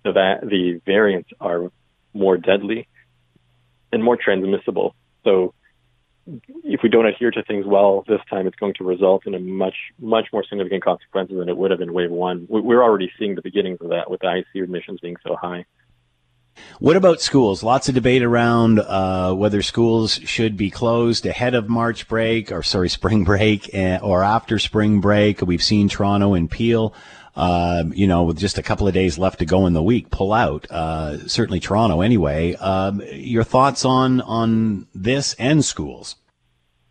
the 0.04 0.12
va- 0.12 0.40
the 0.42 0.80
variants 0.86 1.30
are 1.40 1.72
more 2.12 2.36
deadly 2.36 2.86
and 3.92 4.04
more 4.04 4.16
transmissible. 4.16 4.94
So 5.24 5.52
if 6.62 6.80
we 6.82 6.88
don't 6.88 7.06
adhere 7.06 7.30
to 7.30 7.42
things 7.42 7.66
well 7.66 8.04
this 8.08 8.20
time, 8.30 8.46
it's 8.46 8.56
going 8.56 8.74
to 8.74 8.84
result 8.84 9.26
in 9.26 9.34
a 9.34 9.38
much, 9.38 9.74
much 9.98 10.28
more 10.32 10.44
significant 10.48 10.82
consequences 10.82 11.36
than 11.38 11.48
it 11.48 11.56
would 11.56 11.70
have 11.70 11.80
in 11.80 11.92
wave 11.92 12.10
one. 12.10 12.46
We're 12.48 12.82
already 12.82 13.10
seeing 13.18 13.34
the 13.34 13.42
beginnings 13.42 13.78
of 13.80 13.90
that 13.90 14.10
with 14.10 14.20
the 14.20 14.26
ICU 14.28 14.62
admissions 14.62 15.00
being 15.00 15.16
so 15.26 15.36
high. 15.36 15.66
What 16.80 16.96
about 16.96 17.20
schools? 17.20 17.62
Lots 17.62 17.88
of 17.88 17.94
debate 17.94 18.22
around 18.22 18.80
uh, 18.80 19.32
whether 19.34 19.62
schools 19.62 20.14
should 20.24 20.56
be 20.56 20.70
closed 20.70 21.26
ahead 21.26 21.54
of 21.54 21.68
March 21.68 22.08
break, 22.08 22.52
or 22.52 22.62
sorry, 22.62 22.88
spring 22.88 23.24
break, 23.24 23.70
uh, 23.74 23.98
or 24.02 24.22
after 24.22 24.58
spring 24.58 25.00
break. 25.00 25.40
We've 25.40 25.62
seen 25.62 25.88
Toronto 25.88 26.34
and 26.34 26.50
Peel, 26.50 26.94
uh, 27.36 27.84
you 27.92 28.06
know, 28.06 28.24
with 28.24 28.38
just 28.38 28.58
a 28.58 28.62
couple 28.62 28.86
of 28.86 28.94
days 28.94 29.18
left 29.18 29.38
to 29.40 29.46
go 29.46 29.66
in 29.66 29.72
the 29.72 29.82
week, 29.82 30.10
pull 30.10 30.32
out. 30.32 30.66
Uh, 30.70 31.26
certainly 31.26 31.60
Toronto, 31.60 32.00
anyway. 32.00 32.54
Um, 32.54 33.02
your 33.12 33.44
thoughts 33.44 33.84
on 33.84 34.20
on 34.22 34.86
this 34.94 35.34
and 35.34 35.64
schools? 35.64 36.16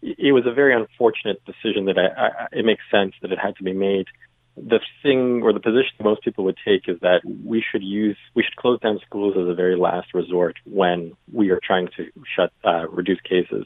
It 0.02 0.34
was 0.34 0.46
a 0.46 0.52
very 0.52 0.76
unfortunate 0.76 1.42
decision 1.46 1.86
that 1.86 1.98
I, 1.98 2.08
I, 2.08 2.48
it 2.52 2.66
makes 2.66 2.84
sense 2.92 3.14
that 3.22 3.32
it 3.32 3.40
had 3.40 3.56
to 3.58 3.64
be 3.64 3.74
made 3.74 4.08
the 4.56 4.80
thing 5.02 5.42
or 5.44 5.52
the 5.52 5.60
position 5.60 5.92
most 6.04 6.24
people 6.24 6.44
would 6.44 6.58
take 6.64 6.88
is 6.88 7.00
that 7.02 7.22
we 7.26 7.64
should 7.72 7.84
use 7.84 8.18
we 8.36 8.44
should 8.44 8.56
close 8.56 8.80
down 8.80 9.00
schools 9.06 9.36
as 9.36 9.48
a 9.48 9.54
very 9.54 9.76
last 9.76 10.14
resort 10.14 10.58
when 10.66 11.14
we 11.32 11.50
are 11.50 11.60
trying 11.64 11.88
to 11.98 12.10
shut 12.36 12.52
uh, 12.64 12.88
reduce 12.90 13.20
cases. 13.22 13.66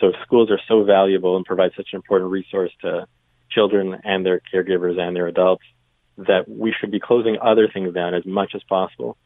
So 0.00 0.12
schools 0.22 0.50
are 0.50 0.60
so 0.68 0.84
valuable 0.84 1.36
and 1.36 1.44
provide 1.44 1.72
such 1.76 1.88
an 1.92 1.96
important 1.96 2.30
resource 2.30 2.70
to 2.82 3.06
children 3.50 4.00
and 4.04 4.24
their 4.24 4.40
caregivers 4.52 4.98
and 4.98 5.14
their 5.14 5.26
adults 5.26 5.64
that 6.18 6.48
we 6.48 6.74
should 6.78 6.90
be 6.90 7.00
closing 7.00 7.36
other 7.42 7.68
things 7.72 7.92
down 7.94 8.14
as 8.14 8.24
much 8.24 8.52
as 8.54 8.62
possible 8.68 9.16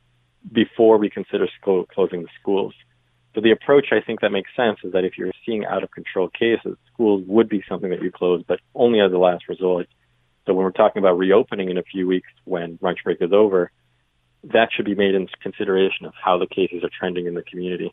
before 0.52 0.98
we 0.98 1.08
consider 1.08 1.46
school, 1.60 1.86
closing 1.86 2.22
the 2.22 2.28
schools. 2.40 2.74
So 3.34 3.40
the 3.40 3.52
approach 3.52 3.88
I 3.92 4.00
think 4.00 4.20
that 4.22 4.32
makes 4.32 4.50
sense 4.56 4.78
is 4.82 4.92
that 4.92 5.04
if 5.04 5.16
you're 5.16 5.32
seeing 5.46 5.64
out 5.64 5.84
of 5.84 5.90
control 5.92 6.28
cases, 6.28 6.76
schools 6.92 7.22
would 7.28 7.48
be 7.48 7.62
something 7.68 7.90
that 7.90 8.02
you 8.02 8.10
close, 8.10 8.42
but 8.46 8.58
only 8.74 9.00
as 9.00 9.12
a 9.12 9.18
last 9.18 9.48
resort 9.48 9.86
so 10.46 10.54
when 10.54 10.64
we're 10.64 10.70
talking 10.72 11.00
about 11.00 11.18
reopening 11.18 11.70
in 11.70 11.78
a 11.78 11.82
few 11.82 12.06
weeks 12.06 12.28
when 12.44 12.78
lunch 12.80 12.98
break 13.04 13.18
is 13.20 13.32
over, 13.32 13.70
that 14.44 14.70
should 14.74 14.86
be 14.86 14.94
made 14.94 15.14
into 15.14 15.32
consideration 15.42 16.06
of 16.06 16.12
how 16.22 16.38
the 16.38 16.46
cases 16.46 16.82
are 16.82 16.90
trending 16.98 17.26
in 17.26 17.34
the 17.34 17.42
community. 17.42 17.92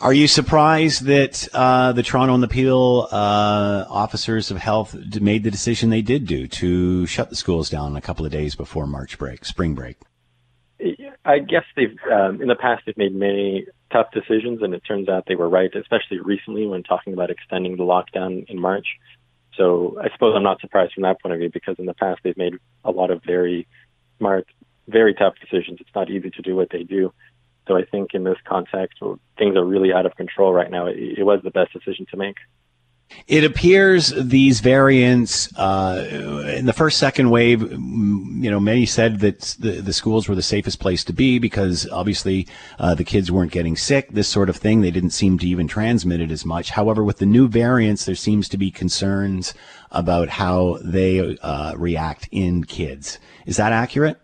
Are 0.00 0.12
you 0.12 0.26
surprised 0.26 1.04
that 1.04 1.48
uh, 1.52 1.92
the 1.92 2.02
Toronto 2.02 2.34
and 2.34 2.42
the 2.42 2.48
Peel 2.48 3.08
uh, 3.12 3.84
officers 3.88 4.50
of 4.50 4.56
health 4.56 4.96
made 5.20 5.44
the 5.44 5.50
decision 5.50 5.90
they 5.90 6.02
did 6.02 6.26
do 6.26 6.48
to 6.48 7.06
shut 7.06 7.30
the 7.30 7.36
schools 7.36 7.70
down 7.70 7.96
a 7.96 8.00
couple 8.00 8.26
of 8.26 8.32
days 8.32 8.56
before 8.56 8.86
March 8.86 9.16
break, 9.16 9.44
spring 9.44 9.74
break? 9.74 9.96
I 11.24 11.38
guess 11.38 11.62
they've 11.76 11.96
um, 12.12 12.42
in 12.42 12.48
the 12.48 12.56
past 12.56 12.82
they've 12.84 12.96
made 12.96 13.14
many 13.14 13.66
tough 13.92 14.08
decisions, 14.12 14.60
and 14.62 14.74
it 14.74 14.82
turns 14.86 15.08
out 15.08 15.24
they 15.28 15.36
were 15.36 15.48
right, 15.48 15.70
especially 15.74 16.18
recently 16.18 16.66
when 16.66 16.82
talking 16.82 17.12
about 17.12 17.30
extending 17.30 17.76
the 17.76 17.84
lockdown 17.84 18.44
in 18.48 18.60
March. 18.60 18.86
So 19.56 19.98
I 20.00 20.10
suppose 20.12 20.34
I'm 20.36 20.42
not 20.42 20.60
surprised 20.60 20.94
from 20.94 21.02
that 21.02 21.20
point 21.20 21.34
of 21.34 21.38
view 21.38 21.50
because 21.50 21.76
in 21.78 21.86
the 21.86 21.94
past 21.94 22.20
they've 22.22 22.36
made 22.36 22.54
a 22.84 22.90
lot 22.90 23.10
of 23.10 23.22
very 23.24 23.66
smart, 24.18 24.46
very 24.88 25.14
tough 25.14 25.34
decisions. 25.40 25.78
It's 25.80 25.94
not 25.94 26.10
easy 26.10 26.30
to 26.30 26.42
do 26.42 26.56
what 26.56 26.70
they 26.70 26.84
do. 26.84 27.12
So 27.68 27.76
I 27.76 27.84
think 27.84 28.14
in 28.14 28.24
this 28.24 28.38
context, 28.44 28.98
things 29.38 29.56
are 29.56 29.64
really 29.64 29.92
out 29.92 30.06
of 30.06 30.16
control 30.16 30.52
right 30.52 30.70
now. 30.70 30.86
It, 30.86 31.18
it 31.18 31.22
was 31.24 31.40
the 31.44 31.50
best 31.50 31.72
decision 31.72 32.06
to 32.10 32.16
make. 32.16 32.36
It 33.28 33.44
appears 33.44 34.08
these 34.08 34.60
variants 34.60 35.56
uh, 35.56 36.54
in 36.56 36.66
the 36.66 36.72
first 36.72 36.98
second 36.98 37.30
wave, 37.30 37.62
you 37.62 38.50
know, 38.50 38.60
many 38.60 38.84
said 38.84 39.20
that 39.20 39.56
the, 39.58 39.80
the 39.80 39.92
schools 39.92 40.28
were 40.28 40.34
the 40.34 40.42
safest 40.42 40.80
place 40.80 41.04
to 41.04 41.12
be 41.12 41.38
because 41.38 41.88
obviously 41.88 42.48
uh, 42.78 42.94
the 42.94 43.04
kids 43.04 43.30
weren't 43.30 43.52
getting 43.52 43.76
sick, 43.76 44.10
this 44.10 44.28
sort 44.28 44.48
of 44.48 44.56
thing. 44.56 44.80
They 44.80 44.90
didn't 44.90 45.10
seem 45.10 45.38
to 45.38 45.46
even 45.46 45.68
transmit 45.68 46.20
it 46.20 46.30
as 46.30 46.44
much. 46.44 46.70
However, 46.70 47.04
with 47.04 47.18
the 47.18 47.26
new 47.26 47.48
variants, 47.48 48.04
there 48.04 48.14
seems 48.14 48.48
to 48.50 48.58
be 48.58 48.70
concerns 48.70 49.54
about 49.90 50.28
how 50.28 50.78
they 50.82 51.36
uh, 51.38 51.74
react 51.76 52.28
in 52.32 52.64
kids. 52.64 53.18
Is 53.46 53.56
that 53.56 53.72
accurate? 53.72 54.18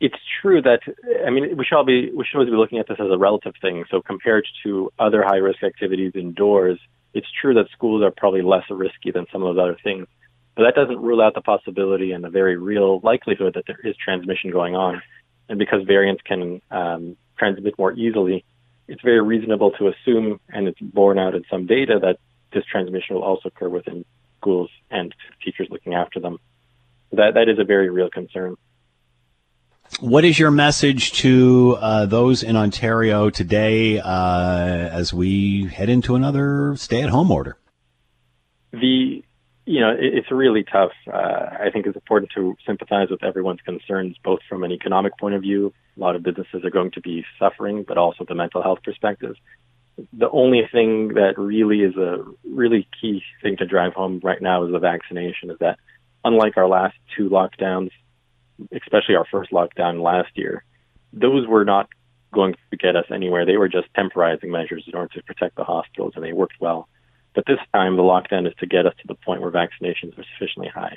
It's 0.00 0.16
true 0.40 0.62
that 0.62 0.80
I 1.26 1.30
mean 1.30 1.56
we 1.56 1.64
should 1.64 1.76
all 1.76 1.84
be 1.84 2.10
we 2.10 2.24
should 2.24 2.38
always 2.38 2.50
be 2.50 2.56
looking 2.56 2.78
at 2.78 2.88
this 2.88 2.96
as 2.98 3.10
a 3.10 3.18
relative 3.18 3.52
thing. 3.60 3.84
So 3.90 4.00
compared 4.00 4.46
to 4.62 4.90
other 4.98 5.22
high 5.22 5.36
risk 5.36 5.62
activities 5.62 6.12
indoors 6.14 6.78
it's 7.14 7.26
true 7.40 7.54
that 7.54 7.66
schools 7.72 8.02
are 8.02 8.10
probably 8.10 8.42
less 8.42 8.64
risky 8.70 9.10
than 9.10 9.26
some 9.32 9.42
of 9.42 9.54
those 9.54 9.62
other 9.62 9.78
things, 9.82 10.06
but 10.56 10.64
that 10.64 10.74
doesn't 10.74 11.00
rule 11.00 11.20
out 11.20 11.34
the 11.34 11.40
possibility 11.40 12.12
and 12.12 12.22
the 12.22 12.30
very 12.30 12.56
real 12.56 13.00
likelihood 13.02 13.54
that 13.54 13.64
there 13.66 13.80
is 13.84 13.96
transmission 13.96 14.50
going 14.50 14.74
on. 14.76 15.02
And 15.48 15.58
because 15.58 15.82
variants 15.84 16.22
can 16.22 16.60
um, 16.70 17.16
transmit 17.38 17.78
more 17.78 17.92
easily, 17.92 18.44
it's 18.86 19.02
very 19.02 19.20
reasonable 19.20 19.72
to 19.72 19.88
assume, 19.88 20.40
and 20.48 20.68
it's 20.68 20.80
borne 20.80 21.18
out 21.18 21.34
in 21.34 21.44
some 21.50 21.66
data, 21.66 21.98
that 22.02 22.18
this 22.52 22.64
transmission 22.64 23.16
will 23.16 23.22
also 23.22 23.48
occur 23.48 23.68
within 23.68 24.04
schools 24.40 24.70
and 24.90 25.14
teachers 25.44 25.68
looking 25.70 25.94
after 25.94 26.20
them. 26.20 26.38
That 27.12 27.34
that 27.34 27.48
is 27.48 27.58
a 27.58 27.64
very 27.64 27.90
real 27.90 28.10
concern. 28.10 28.56
What 29.98 30.24
is 30.24 30.38
your 30.38 30.50
message 30.50 31.12
to 31.14 31.76
uh, 31.80 32.06
those 32.06 32.42
in 32.42 32.56
Ontario 32.56 33.28
today 33.28 33.98
uh, 33.98 34.06
as 34.06 35.12
we 35.12 35.66
head 35.66 35.88
into 35.88 36.14
another 36.14 36.74
stay-at-home 36.76 37.30
order? 37.30 37.56
The 38.72 39.22
you 39.66 39.80
know 39.80 39.90
it, 39.90 40.14
it's 40.14 40.30
really 40.30 40.64
tough. 40.64 40.92
Uh, 41.12 41.50
I 41.60 41.70
think 41.72 41.86
it's 41.86 41.96
important 41.96 42.30
to 42.36 42.56
sympathize 42.64 43.08
with 43.10 43.24
everyone's 43.24 43.60
concerns, 43.62 44.16
both 44.24 44.38
from 44.48 44.62
an 44.62 44.70
economic 44.70 45.18
point 45.18 45.34
of 45.34 45.42
view. 45.42 45.74
A 45.96 46.00
lot 46.00 46.14
of 46.14 46.22
businesses 46.22 46.64
are 46.64 46.70
going 46.70 46.92
to 46.92 47.00
be 47.00 47.24
suffering, 47.38 47.84
but 47.86 47.98
also 47.98 48.24
the 48.26 48.34
mental 48.34 48.62
health 48.62 48.78
perspective. 48.84 49.34
The 50.12 50.30
only 50.30 50.62
thing 50.72 51.08
that 51.14 51.36
really 51.36 51.80
is 51.80 51.96
a 51.96 52.24
really 52.48 52.88
key 53.00 53.22
thing 53.42 53.56
to 53.58 53.66
drive 53.66 53.92
home 53.92 54.20
right 54.22 54.40
now 54.40 54.64
is 54.64 54.72
the 54.72 54.78
vaccination. 54.78 55.50
Is 55.50 55.58
that 55.58 55.78
unlike 56.24 56.56
our 56.56 56.68
last 56.68 56.96
two 57.16 57.28
lockdowns, 57.28 57.90
especially 58.72 59.16
our 59.16 59.26
first 59.30 59.50
lockdown 59.50 60.02
last 60.02 60.30
year, 60.34 60.64
those 61.12 61.46
were 61.46 61.64
not 61.64 61.88
going 62.32 62.54
to 62.70 62.76
get 62.76 62.96
us 62.96 63.06
anywhere. 63.12 63.44
They 63.44 63.56
were 63.56 63.68
just 63.68 63.88
temporizing 63.94 64.50
measures 64.50 64.84
in 64.86 64.94
order 64.94 65.12
to 65.14 65.22
protect 65.22 65.56
the 65.56 65.64
hospitals, 65.64 66.12
and 66.14 66.24
they 66.24 66.32
worked 66.32 66.60
well. 66.60 66.88
But 67.34 67.44
this 67.46 67.58
time, 67.72 67.96
the 67.96 68.02
lockdown 68.02 68.46
is 68.46 68.54
to 68.58 68.66
get 68.66 68.86
us 68.86 68.94
to 69.00 69.06
the 69.06 69.14
point 69.14 69.40
where 69.40 69.50
vaccinations 69.50 70.18
are 70.18 70.24
sufficiently 70.34 70.68
high. 70.68 70.96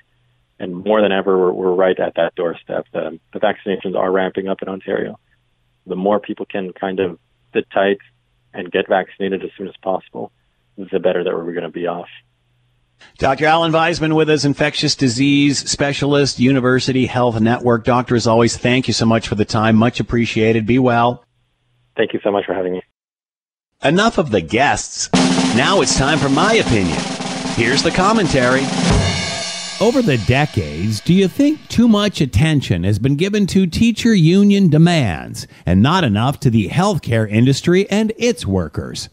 And 0.60 0.84
more 0.84 1.02
than 1.02 1.12
ever, 1.12 1.38
we're, 1.38 1.52
we're 1.52 1.74
right 1.74 2.00
at 2.00 2.16
that 2.16 2.36
doorstep. 2.36 2.86
The, 2.94 3.20
the 3.34 3.40
vaccinations 3.40 3.96
are 3.96 4.12
ramping 4.12 4.48
up 4.48 4.62
in 4.62 4.70
Ontario. 4.70 5.20
The 5.86 5.96
more 5.96 6.20
people 6.20 6.46
can 6.46 6.74
kind 6.74 7.00
of 7.00 7.20
sit 7.54 7.70
tight 7.72 8.00
and 8.54 8.72
get 8.72 8.88
vaccinated 8.88 9.44
as 9.44 9.50
soon 9.58 9.68
as 9.68 9.76
possible, 9.82 10.32
the 10.78 11.00
better 11.00 11.24
that 11.24 11.34
we're 11.34 11.54
going 11.54 11.64
to 11.64 11.70
be 11.70 11.88
off. 11.88 12.08
Dr. 13.18 13.46
Alon 13.46 13.72
Vaisman 13.72 14.16
with 14.16 14.30
us, 14.30 14.46
infectious 14.46 14.96
disease 14.96 15.70
specialist, 15.70 16.40
University 16.40 17.06
Health 17.06 17.40
Network. 17.40 17.86
Doctor, 17.86 18.16
as 18.16 18.28
always, 18.28 18.58
thank 18.58 18.88
you 18.88 18.94
so 18.94 19.06
much 19.06 19.28
for 19.28 19.36
the 19.36 19.46
time. 19.46 19.76
Much 19.76 20.00
appreciated. 20.00 20.66
Be 20.66 20.80
well. 20.80 21.24
Thank 21.96 22.14
you 22.14 22.20
so 22.24 22.32
much 22.32 22.46
for 22.46 22.54
having 22.54 22.74
me. 22.74 22.82
Enough 23.84 24.18
of 24.18 24.32
the 24.32 24.42
guests. 24.42 25.10
Now 25.56 25.82
it's 25.82 25.98
time 25.98 26.18
for 26.18 26.30
my 26.30 26.54
opinion. 26.54 26.98
Here's 27.56 27.84
the 27.84 27.92
commentary. 27.92 28.62
Over 29.82 30.02
the 30.02 30.18
decades, 30.26 31.02
do 31.02 31.14
you 31.14 31.28
think 31.28 31.68
too 31.68 31.88
much 31.88 32.22
attention 32.22 32.84
has 32.84 33.00
been 33.00 33.16
given 33.16 33.46
to 33.48 33.68
teacher 33.68 34.14
union 34.14 34.70
demands 34.70 35.46
and 35.66 35.82
not 35.82 36.04
enough 36.04 36.40
to 36.42 36.50
the 36.50 36.70
healthcare 36.70 37.30
industry 37.30 37.90
and 37.90 38.14
its 38.18 38.46
workers? 38.46 39.10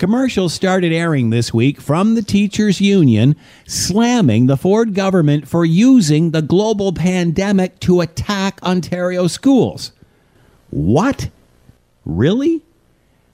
Commercials 0.00 0.54
started 0.54 0.94
airing 0.94 1.28
this 1.28 1.52
week 1.52 1.78
from 1.78 2.14
the 2.14 2.22
teachers 2.22 2.80
union 2.80 3.36
slamming 3.66 4.46
the 4.46 4.56
Ford 4.56 4.94
government 4.94 5.46
for 5.46 5.62
using 5.62 6.30
the 6.30 6.40
global 6.40 6.94
pandemic 6.94 7.78
to 7.80 8.00
attack 8.00 8.62
Ontario 8.62 9.26
schools. 9.26 9.92
What? 10.70 11.28
Really? 12.06 12.62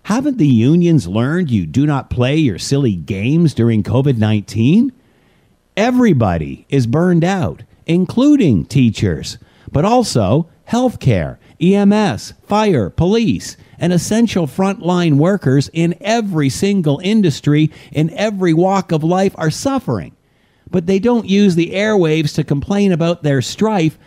Haven't 0.03 0.39
the 0.39 0.49
unions 0.49 1.07
learned 1.07 1.53
you 1.53 1.67
do 1.67 1.87
not 1.87 2.11
play 2.11 2.35
your 2.35 2.59
silly 2.59 2.97
games 2.97 3.55
during 3.55 3.85
COVID 3.85 4.19
19? 4.19 4.91
Everybody 5.77 6.67
is 6.69 6.89
burned 6.89 7.23
out, 7.23 7.63
including 7.87 8.65
teachers, 8.65 9.39
but 9.71 9.85
also 9.85 10.49
healthcare, 10.69 11.39
EMS, 11.61 12.35
fire, 12.43 12.91
police, 12.91 13.57
and 13.79 13.93
essential 13.93 14.47
frontline 14.47 15.15
workers 15.17 15.71
in 15.73 15.95
every 16.01 16.49
single 16.49 17.01
industry 17.03 17.71
in 17.93 18.11
every 18.11 18.53
walk 18.53 18.93
of 18.93 19.05
life 19.05 19.35
are 19.37 19.51
suffering. 19.51 20.15
But 20.71 20.87
they 20.87 20.99
don't 20.99 21.29
use 21.29 21.55
the 21.55 21.73
airwaves 21.73 22.35
to 22.35 22.45
complain 22.45 22.93
about 22.93 23.23
their 23.23 23.41
strife 23.41 23.99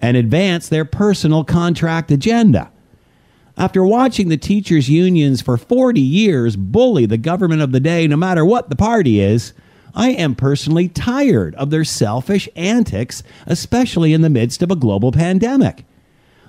and 0.00 0.16
advance 0.16 0.68
their 0.68 0.84
personal 0.84 1.44
contract 1.44 2.10
agenda. 2.10 2.70
After 3.56 3.84
watching 3.84 4.28
the 4.28 4.36
teachers' 4.36 4.88
unions 4.88 5.42
for 5.42 5.56
40 5.56 6.00
years 6.00 6.54
bully 6.54 7.06
the 7.06 7.18
government 7.18 7.60
of 7.60 7.72
the 7.72 7.80
day, 7.80 8.06
no 8.06 8.16
matter 8.16 8.44
what 8.44 8.70
the 8.70 8.76
party 8.76 9.20
is, 9.20 9.52
I 9.94 10.10
am 10.10 10.36
personally 10.36 10.88
tired 10.88 11.56
of 11.56 11.70
their 11.70 11.84
selfish 11.84 12.48
antics, 12.54 13.24
especially 13.46 14.12
in 14.12 14.22
the 14.22 14.30
midst 14.30 14.62
of 14.62 14.70
a 14.70 14.76
global 14.76 15.10
pandemic. 15.10 15.84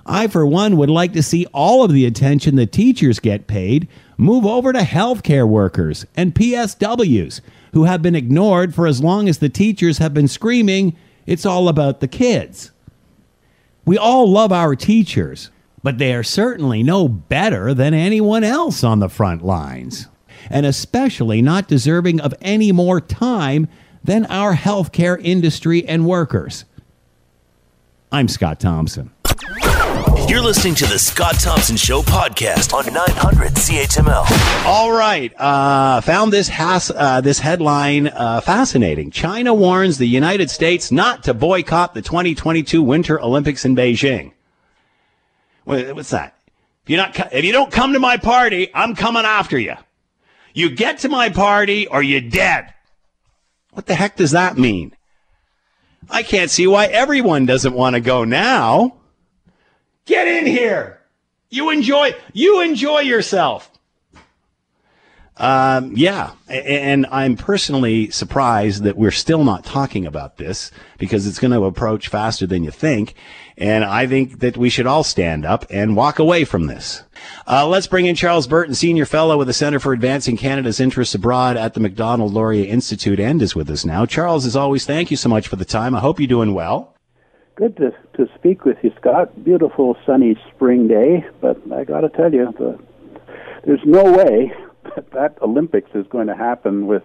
I, 0.06 0.26
for 0.26 0.46
one, 0.46 0.76
would 0.76 0.90
like 0.90 1.12
to 1.12 1.22
see 1.22 1.46
all 1.52 1.84
of 1.84 1.92
the 1.92 2.06
attention 2.06 2.56
the 2.56 2.66
teachers 2.66 3.20
get 3.20 3.46
paid 3.46 3.88
move 4.16 4.44
over 4.44 4.72
to 4.72 4.80
healthcare 4.80 5.48
workers 5.48 6.06
and 6.16 6.34
PSWs 6.34 7.40
who 7.72 7.84
have 7.84 8.02
been 8.02 8.14
ignored 8.14 8.74
for 8.74 8.86
as 8.86 9.02
long 9.02 9.28
as 9.28 9.38
the 9.38 9.48
teachers 9.48 9.98
have 9.98 10.12
been 10.12 10.28
screaming, 10.28 10.96
it's 11.26 11.46
all 11.46 11.68
about 11.68 12.00
the 12.00 12.08
kids. 12.08 12.70
We 13.84 13.96
all 13.96 14.30
love 14.30 14.52
our 14.52 14.76
teachers, 14.76 15.50
but 15.82 15.98
they 15.98 16.12
are 16.14 16.22
certainly 16.22 16.82
no 16.82 17.08
better 17.08 17.72
than 17.72 17.94
anyone 17.94 18.44
else 18.44 18.84
on 18.84 18.98
the 18.98 19.08
front 19.08 19.44
lines 19.44 20.08
and 20.48 20.64
especially 20.64 21.42
not 21.42 21.68
deserving 21.68 22.20
of 22.20 22.34
any 22.40 22.72
more 22.72 23.00
time 23.00 23.68
than 24.02 24.26
our 24.26 24.54
healthcare 24.54 25.20
industry 25.22 25.86
and 25.86 26.06
workers. 26.06 26.64
I'm 28.12 28.28
Scott 28.28 28.60
Thompson. 28.60 29.10
You're 30.30 30.42
listening 30.42 30.76
to 30.76 30.86
the 30.86 30.96
Scott 30.96 31.40
Thompson 31.40 31.76
Show 31.76 32.02
podcast 32.02 32.72
on 32.72 32.84
900 32.94 33.50
CHML. 33.50 34.64
All 34.64 34.92
right, 34.92 35.34
uh, 35.36 36.00
found 36.02 36.32
this 36.32 36.46
has, 36.46 36.92
uh, 36.94 37.20
this 37.20 37.40
headline 37.40 38.06
uh, 38.06 38.40
fascinating. 38.40 39.10
China 39.10 39.52
warns 39.52 39.98
the 39.98 40.06
United 40.06 40.48
States 40.48 40.92
not 40.92 41.24
to 41.24 41.34
boycott 41.34 41.94
the 41.94 42.02
2022 42.02 42.80
Winter 42.80 43.20
Olympics 43.20 43.64
in 43.64 43.74
Beijing. 43.74 44.30
What's 45.64 46.10
that? 46.10 46.36
If 46.84 46.90
you 46.90 46.96
not 46.96 47.34
if 47.34 47.44
you 47.44 47.50
don't 47.50 47.72
come 47.72 47.94
to 47.94 47.98
my 47.98 48.16
party, 48.16 48.70
I'm 48.72 48.94
coming 48.94 49.24
after 49.24 49.58
you. 49.58 49.74
You 50.54 50.70
get 50.70 50.98
to 50.98 51.08
my 51.08 51.30
party 51.30 51.88
or 51.88 52.04
you're 52.04 52.20
dead. 52.20 52.72
What 53.72 53.86
the 53.86 53.96
heck 53.96 54.14
does 54.14 54.30
that 54.30 54.56
mean? 54.56 54.94
I 56.08 56.22
can't 56.22 56.52
see 56.52 56.68
why 56.68 56.86
everyone 56.86 57.46
doesn't 57.46 57.74
want 57.74 57.94
to 57.94 58.00
go 58.00 58.22
now. 58.22 58.99
Get 60.06 60.26
in 60.26 60.46
here. 60.46 61.00
You 61.50 61.70
enjoy, 61.70 62.12
you 62.32 62.62
enjoy 62.62 63.00
yourself. 63.00 63.70
Um, 65.40 65.94
yeah, 65.96 66.32
and 66.48 67.06
I'm 67.10 67.34
personally 67.34 68.10
surprised 68.10 68.82
that 68.82 68.98
we're 68.98 69.10
still 69.10 69.42
not 69.42 69.64
talking 69.64 70.04
about 70.04 70.36
this 70.36 70.70
because 70.98 71.26
it's 71.26 71.38
going 71.38 71.52
to 71.52 71.64
approach 71.64 72.08
faster 72.08 72.46
than 72.46 72.62
you 72.62 72.70
think. 72.70 73.14
And 73.56 73.82
I 73.82 74.06
think 74.06 74.40
that 74.40 74.58
we 74.58 74.68
should 74.68 74.86
all 74.86 75.02
stand 75.02 75.46
up 75.46 75.64
and 75.70 75.96
walk 75.96 76.18
away 76.18 76.44
from 76.44 76.66
this. 76.66 77.04
Uh, 77.46 77.66
let's 77.66 77.86
bring 77.86 78.04
in 78.04 78.16
Charles 78.16 78.46
Burton, 78.46 78.74
Senior 78.74 79.06
Fellow 79.06 79.38
with 79.38 79.46
the 79.46 79.54
Center 79.54 79.80
for 79.80 79.94
Advancing 79.94 80.36
Canada's 80.36 80.78
Interests 80.78 81.14
Abroad 81.14 81.56
at 81.56 81.72
the 81.72 81.80
Macdonald 81.80 82.34
Laurier 82.34 82.66
Institute, 82.66 83.18
and 83.18 83.40
is 83.40 83.56
with 83.56 83.70
us 83.70 83.86
now. 83.86 84.04
Charles, 84.04 84.44
as 84.44 84.56
always, 84.56 84.84
thank 84.84 85.10
you 85.10 85.16
so 85.16 85.30
much 85.30 85.48
for 85.48 85.56
the 85.56 85.64
time. 85.64 85.94
I 85.94 86.00
hope 86.00 86.20
you're 86.20 86.26
doing 86.26 86.52
well. 86.52 86.94
Good 87.60 87.76
to, 87.76 87.90
to 88.16 88.26
speak 88.36 88.64
with 88.64 88.78
you, 88.82 88.90
Scott. 88.98 89.44
Beautiful 89.44 89.94
sunny 90.06 90.34
spring 90.48 90.88
day, 90.88 91.26
but 91.42 91.60
I 91.70 91.84
got 91.84 92.00
to 92.00 92.08
tell 92.08 92.32
you, 92.32 92.50
the, 92.58 92.78
there's 93.66 93.82
no 93.84 94.02
way 94.02 94.50
that, 94.96 95.10
that 95.10 95.42
Olympics 95.42 95.90
is 95.94 96.06
going 96.06 96.28
to 96.28 96.34
happen 96.34 96.86
with 96.86 97.02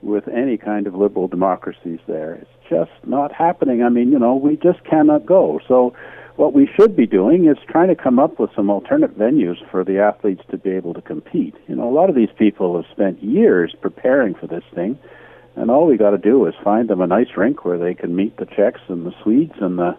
with 0.00 0.26
any 0.28 0.56
kind 0.56 0.86
of 0.86 0.94
liberal 0.94 1.28
democracies 1.28 1.98
there. 2.08 2.32
It's 2.36 2.70
just 2.70 3.06
not 3.06 3.30
happening. 3.30 3.82
I 3.82 3.90
mean, 3.90 4.10
you 4.10 4.18
know, 4.18 4.36
we 4.36 4.56
just 4.56 4.82
cannot 4.84 5.26
go. 5.26 5.60
So 5.68 5.94
what 6.36 6.54
we 6.54 6.66
should 6.74 6.96
be 6.96 7.06
doing 7.06 7.46
is 7.46 7.58
trying 7.68 7.88
to 7.88 7.94
come 7.94 8.18
up 8.18 8.40
with 8.40 8.48
some 8.56 8.70
alternate 8.70 9.18
venues 9.18 9.58
for 9.70 9.84
the 9.84 9.98
athletes 9.98 10.40
to 10.50 10.56
be 10.56 10.70
able 10.70 10.94
to 10.94 11.02
compete. 11.02 11.54
You 11.68 11.76
know, 11.76 11.86
a 11.86 11.92
lot 11.92 12.08
of 12.08 12.16
these 12.16 12.32
people 12.38 12.74
have 12.74 12.90
spent 12.90 13.22
years 13.22 13.74
preparing 13.82 14.32
for 14.32 14.46
this 14.46 14.64
thing, 14.74 14.98
and 15.56 15.70
all 15.70 15.86
we 15.86 15.96
got 15.96 16.10
to 16.10 16.18
do 16.18 16.46
is 16.46 16.54
find 16.62 16.88
them 16.88 17.00
a 17.00 17.06
nice 17.06 17.36
rink 17.36 17.64
where 17.64 17.78
they 17.78 17.94
can 17.94 18.14
meet 18.14 18.36
the 18.36 18.46
Czechs 18.46 18.80
and 18.88 19.04
the 19.04 19.14
Swedes 19.22 19.54
and 19.60 19.78
the 19.78 19.96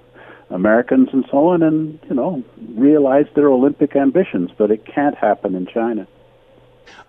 Americans 0.50 1.10
and 1.14 1.26
so 1.32 1.48
on, 1.50 1.64
and 1.64 2.00
you 2.10 2.16
know, 2.16 2.44
realize 2.76 3.26
their 3.36 3.50
Olympic 3.50 3.96
ambitions. 3.96 4.52
But 4.58 4.72
it 4.72 4.86
can't 4.86 5.16
happen 5.16 5.56
in 5.56 5.68
China. 5.68 6.08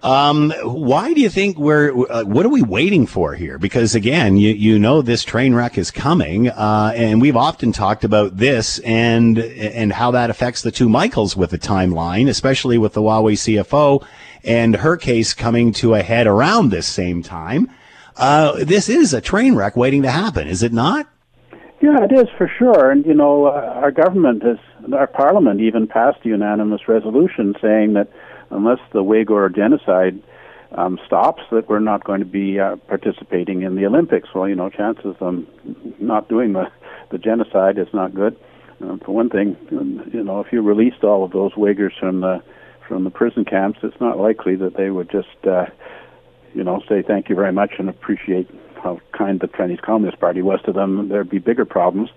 Um, 0.02 0.52
why 0.64 1.12
do 1.12 1.20
you 1.20 1.30
think 1.30 1.58
we're, 1.58 1.92
uh, 2.10 2.24
what 2.24 2.44
are 2.44 2.48
we 2.48 2.62
waiting 2.62 3.06
for 3.06 3.34
here? 3.34 3.56
Because 3.56 3.94
again, 3.94 4.36
you, 4.36 4.52
you 4.52 4.78
know, 4.78 5.00
this 5.00 5.22
train 5.22 5.54
wreck 5.54 5.78
is 5.78 5.92
coming, 5.92 6.48
uh, 6.48 6.92
and 6.96 7.20
we've 7.20 7.36
often 7.36 7.70
talked 7.70 8.02
about 8.02 8.36
this 8.36 8.80
and, 8.80 9.38
and 9.38 9.92
how 9.92 10.10
that 10.10 10.28
affects 10.28 10.62
the 10.62 10.72
two 10.72 10.88
Michaels 10.88 11.36
with 11.36 11.50
the 11.50 11.58
timeline, 11.58 12.28
especially 12.28 12.78
with 12.78 12.94
the 12.94 13.00
Huawei 13.00 13.34
CFO 13.34 14.04
and 14.42 14.74
her 14.76 14.96
case 14.96 15.34
coming 15.34 15.72
to 15.74 15.94
a 15.94 16.02
head 16.02 16.26
around 16.26 16.70
this 16.70 16.86
same 16.86 17.22
time. 17.22 17.70
Uh, 18.16 18.64
this 18.64 18.88
is 18.88 19.14
a 19.14 19.20
train 19.20 19.54
wreck 19.54 19.76
waiting 19.76 20.02
to 20.02 20.10
happen, 20.10 20.46
is 20.46 20.62
it 20.62 20.72
not? 20.72 21.08
Yeah, 21.80 22.04
it 22.04 22.12
is 22.12 22.28
for 22.38 22.50
sure. 22.58 22.90
And, 22.90 23.04
you 23.04 23.14
know, 23.14 23.46
uh, 23.46 23.80
our 23.82 23.90
government 23.90 24.42
has, 24.44 24.58
our 24.92 25.06
parliament 25.06 25.60
even 25.60 25.86
passed 25.86 26.18
a 26.24 26.28
unanimous 26.28 26.86
resolution 26.86 27.54
saying 27.60 27.94
that 27.94 28.08
unless 28.50 28.78
the 28.92 29.02
Uyghur 29.02 29.54
genocide 29.54 30.22
um, 30.72 30.98
stops, 31.06 31.42
that 31.50 31.68
we're 31.68 31.80
not 31.80 32.04
going 32.04 32.20
to 32.20 32.26
be 32.26 32.60
uh, 32.60 32.76
participating 32.86 33.62
in 33.62 33.74
the 33.74 33.86
Olympics. 33.86 34.28
Well, 34.34 34.48
you 34.48 34.54
know, 34.54 34.70
chances 34.70 35.04
of 35.06 35.18
them 35.18 35.46
not 35.98 36.28
doing 36.28 36.52
the, 36.52 36.70
the 37.10 37.18
genocide 37.18 37.78
is 37.78 37.88
not 37.92 38.14
good. 38.14 38.36
Uh, 38.82 38.96
for 39.04 39.12
one 39.12 39.28
thing, 39.28 39.56
you 40.12 40.22
know, 40.22 40.40
if 40.40 40.52
you 40.52 40.62
released 40.62 41.02
all 41.02 41.24
of 41.24 41.32
those 41.32 41.52
Uyghurs 41.54 41.98
from 41.98 42.20
the 42.20 42.42
from 42.88 43.04
the 43.04 43.10
prison 43.10 43.44
camps, 43.44 43.78
it's 43.82 44.00
not 44.00 44.18
likely 44.18 44.56
that 44.56 44.76
they 44.76 44.90
would 44.90 45.08
just, 45.10 45.46
uh, 45.46 45.66
you 46.54 46.64
know, 46.64 46.82
say 46.88 47.02
thank 47.02 47.28
you 47.28 47.34
very 47.34 47.52
much 47.52 47.72
and 47.78 47.88
appreciate 47.88 48.48
how 48.82 49.00
kind 49.16 49.40
the 49.40 49.48
Chinese 49.48 49.80
Communist 49.80 50.20
Party 50.20 50.42
was 50.42 50.60
to 50.62 50.72
them. 50.72 51.08
There'd 51.08 51.30
be 51.30 51.38
bigger 51.38 51.64
problems. 51.64 52.10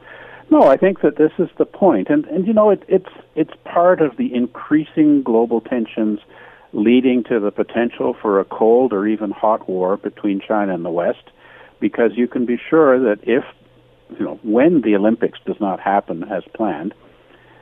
No, 0.50 0.64
I 0.64 0.78
think 0.78 1.02
that 1.02 1.18
this 1.18 1.32
is 1.40 1.50
the 1.58 1.66
point, 1.66 2.10
and 2.10 2.26
and 2.26 2.46
you 2.46 2.54
know 2.54 2.70
it, 2.70 2.84
it's 2.88 3.10
it's 3.36 3.54
part 3.64 4.02
of 4.02 4.18
the 4.18 4.34
increasing 4.34 5.24
global 5.24 5.60
tensions 5.60 6.20
leading 6.72 7.24
to 7.24 7.40
the 7.40 7.52
potential 7.52 8.16
for 8.22 8.40
a 8.40 8.46
cold 8.46 8.94
or 8.94 9.08
even 9.08 9.32
hot 9.32 9.68
war 9.68 9.98
between 9.98 10.42
China 10.42 10.74
and 10.74 10.86
the 10.86 10.90
West, 10.90 11.32
because 11.80 12.12
you 12.16 12.28
can 12.28 12.46
be 12.46 12.60
sure 12.70 13.00
that 13.00 13.20
if 13.24 13.44
you 14.20 14.26
know 14.26 14.40
when 14.44 14.82
the 14.82 14.96
Olympics 14.96 15.40
does 15.46 15.60
not 15.60 15.80
happen 15.80 16.24
as 16.26 16.44
planned, 16.54 16.94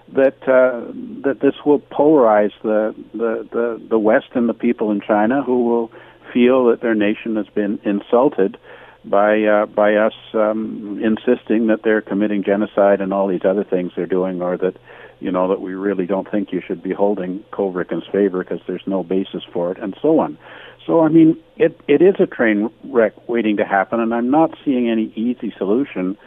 that 0.09 0.41
uh, 0.43 0.91
that 1.23 1.39
this 1.41 1.55
will 1.65 1.79
polarize 1.79 2.51
the, 2.63 2.93
the 3.13 3.47
the 3.51 3.81
the 3.91 3.99
West 3.99 4.27
and 4.33 4.49
the 4.49 4.53
people 4.53 4.91
in 4.91 4.99
China 4.99 5.41
who 5.41 5.65
will 5.65 5.91
feel 6.33 6.65
that 6.65 6.81
their 6.81 6.95
nation 6.95 7.35
has 7.35 7.47
been 7.47 7.79
insulted 7.83 8.57
by 9.05 9.43
uh, 9.43 9.65
by 9.65 9.95
us 9.95 10.13
um, 10.33 10.99
insisting 11.03 11.67
that 11.67 11.83
they're 11.83 12.01
committing 12.01 12.43
genocide 12.43 13.01
and 13.01 13.13
all 13.13 13.27
these 13.27 13.45
other 13.45 13.63
things 13.63 13.91
they're 13.95 14.05
doing, 14.05 14.41
or 14.41 14.57
that 14.57 14.75
you 15.19 15.31
know 15.31 15.49
that 15.49 15.61
we 15.61 15.73
really 15.73 16.05
don't 16.05 16.29
think 16.29 16.51
you 16.51 16.61
should 16.65 16.81
be 16.81 16.93
holding 16.93 17.43
Kovrig 17.51 17.91
and 17.91 18.03
Spavor 18.03 18.39
because 18.39 18.61
there's 18.67 18.83
no 18.85 19.03
basis 19.03 19.43
for 19.51 19.71
it, 19.71 19.77
and 19.81 19.95
so 20.01 20.19
on. 20.19 20.37
So 20.85 21.01
I 21.01 21.09
mean, 21.09 21.37
it 21.57 21.79
it 21.87 22.01
is 22.01 22.15
a 22.19 22.25
train 22.25 22.69
wreck 22.85 23.13
waiting 23.27 23.57
to 23.57 23.65
happen, 23.65 23.99
and 23.99 24.13
I'm 24.13 24.31
not 24.31 24.51
seeing 24.63 24.89
any 24.89 25.11
easy 25.15 25.53
solution. 25.57 26.17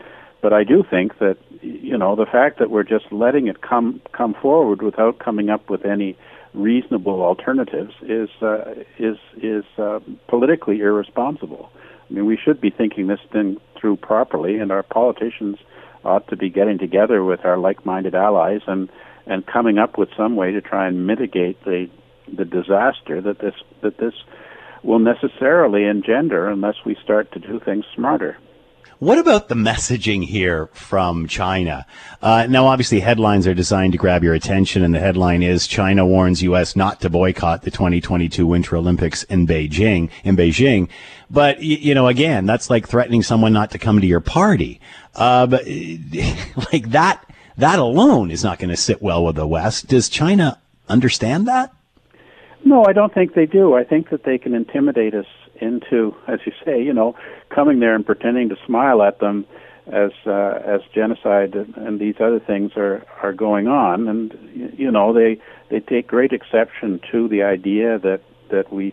But 0.43 0.53
I 0.53 0.65
do 0.65 0.85
think 0.89 1.19
that 1.19 1.39
you 1.63 1.97
know 1.97 2.15
the 2.15 2.27
fact 2.27 2.59
that 2.59 2.71
we're 2.71 2.85
just 2.85 3.11
letting 3.11 3.47
it 3.49 3.63
come 3.63 4.03
come 4.13 4.35
forward 4.35 4.83
without 4.83 5.19
coming 5.19 5.49
up 5.51 5.71
with 5.71 5.85
any 5.85 6.17
reasonable 6.57 7.23
alternatives 7.23 7.93
is 8.03 8.31
uh, 8.41 8.75
is 8.99 9.19
is 9.43 9.65
uh, 9.79 10.01
politically 10.27 10.81
irresponsible. 10.81 11.71
I 12.09 12.15
mean, 12.15 12.27
we 12.27 12.37
should 12.37 12.61
be 12.61 12.71
thinking 12.71 13.07
this 13.07 13.21
thing 13.31 13.59
through 13.79 13.97
properly, 13.97 14.59
and 14.59 14.73
our 14.73 14.83
politicians 14.83 15.59
ought 16.05 16.27
to 16.29 16.37
be 16.37 16.49
getting 16.49 16.79
together 16.79 17.23
with 17.23 17.45
our 17.45 17.59
like-minded 17.59 18.15
allies 18.15 18.63
and 18.67 18.89
and 19.27 19.47
coming 19.47 19.79
up 19.79 19.99
with 19.99 20.09
some 20.17 20.37
way 20.37 20.53
to 20.53 20.61
try 20.61 20.87
and 20.87 21.07
mitigate 21.07 21.63
the 21.65 21.89
the 22.33 22.45
disaster 22.45 23.21
that 23.21 23.39
this 23.39 23.55
that 23.83 23.99
this 23.99 24.15
will 24.83 24.99
necessarily 24.99 25.85
engender 25.85 26.49
unless 26.49 26.77
we 26.85 26.97
start 27.03 27.31
to 27.33 27.39
do 27.39 27.61
things 27.61 27.85
smarter. 27.95 28.39
What 28.99 29.19
about 29.19 29.49
the 29.49 29.55
messaging 29.55 30.25
here 30.25 30.69
from 30.69 31.29
China? 31.29 31.85
Uh, 32.23 32.47
now, 32.49 32.67
obviously, 32.67 33.01
headlines 33.01 33.47
are 33.47 33.53
designed 33.53 33.93
to 33.93 33.99
grab 33.99 34.25
your 34.25 34.33
attention, 34.33 34.83
and 34.83 34.95
the 34.95 34.99
headline 34.99 35.43
is 35.43 35.67
China 35.67 36.07
warns 36.07 36.43
U.S. 36.43 36.75
not 36.75 37.03
to 37.03 37.11
boycott 37.11 37.61
the 37.61 37.71
2022 37.71 38.47
Winter 38.47 38.75
Olympics 38.75 39.23
in 39.25 39.47
Beijing. 39.47 40.09
In 40.25 40.35
Beijing, 40.35 40.89
but 41.31 41.63
you 41.63 41.95
know, 41.95 42.07
again, 42.07 42.47
that's 42.47 42.71
like 42.71 42.89
threatening 42.89 43.23
someone 43.23 43.53
not 43.53 43.71
to 43.73 43.79
come 43.79 44.01
to 44.01 44.07
your 44.07 44.21
party. 44.21 44.81
Uh, 45.15 45.47
but 45.47 45.67
like 46.73 46.89
that, 46.93 47.23
that 47.59 47.79
alone 47.79 48.31
is 48.31 48.43
not 48.43 48.59
going 48.59 48.71
to 48.71 48.79
sit 48.79 49.03
well 49.03 49.23
with 49.27 49.37
the 49.37 49.47
West. 49.47 49.89
Does 49.89 50.09
China 50.09 50.59
understand 50.89 51.47
that? 51.49 51.71
No, 52.65 52.87
I 52.87 52.95
don't 52.95 53.13
think 53.13 53.35
they 53.35 53.45
do. 53.45 53.75
I 53.75 53.85
think 53.85 54.09
that 54.09 54.25
they 54.25 54.39
can 54.39 54.55
intimidate 54.55 55.15
us 55.15 55.27
into, 55.61 56.15
as 56.27 56.41
you 56.45 56.53
say, 56.65 56.83
you 56.83 56.93
know, 56.93 57.15
coming 57.51 57.81
there 57.81 57.95
and 57.95 58.05
pretending 58.05 58.49
to 58.49 58.57
smile 58.67 59.03
at 59.03 59.19
them 59.21 59.47
as 59.87 60.11
uh, 60.27 60.59
as 60.65 60.81
genocide 60.93 61.55
and 61.55 62.01
these 62.01 62.17
other 62.19 62.41
things 62.41 62.73
are 62.77 63.05
are 63.23 63.33
going 63.33 63.69
on, 63.69 64.09
and 64.09 64.37
you 64.77 64.91
know 64.91 65.13
they 65.13 65.41
they 65.71 65.81
take 65.81 66.09
great 66.09 66.33
exception 66.33 67.01
to 67.13 67.29
the 67.29 67.43
idea 67.43 67.99
that 68.01 68.21
that 68.51 68.73
we 68.73 68.93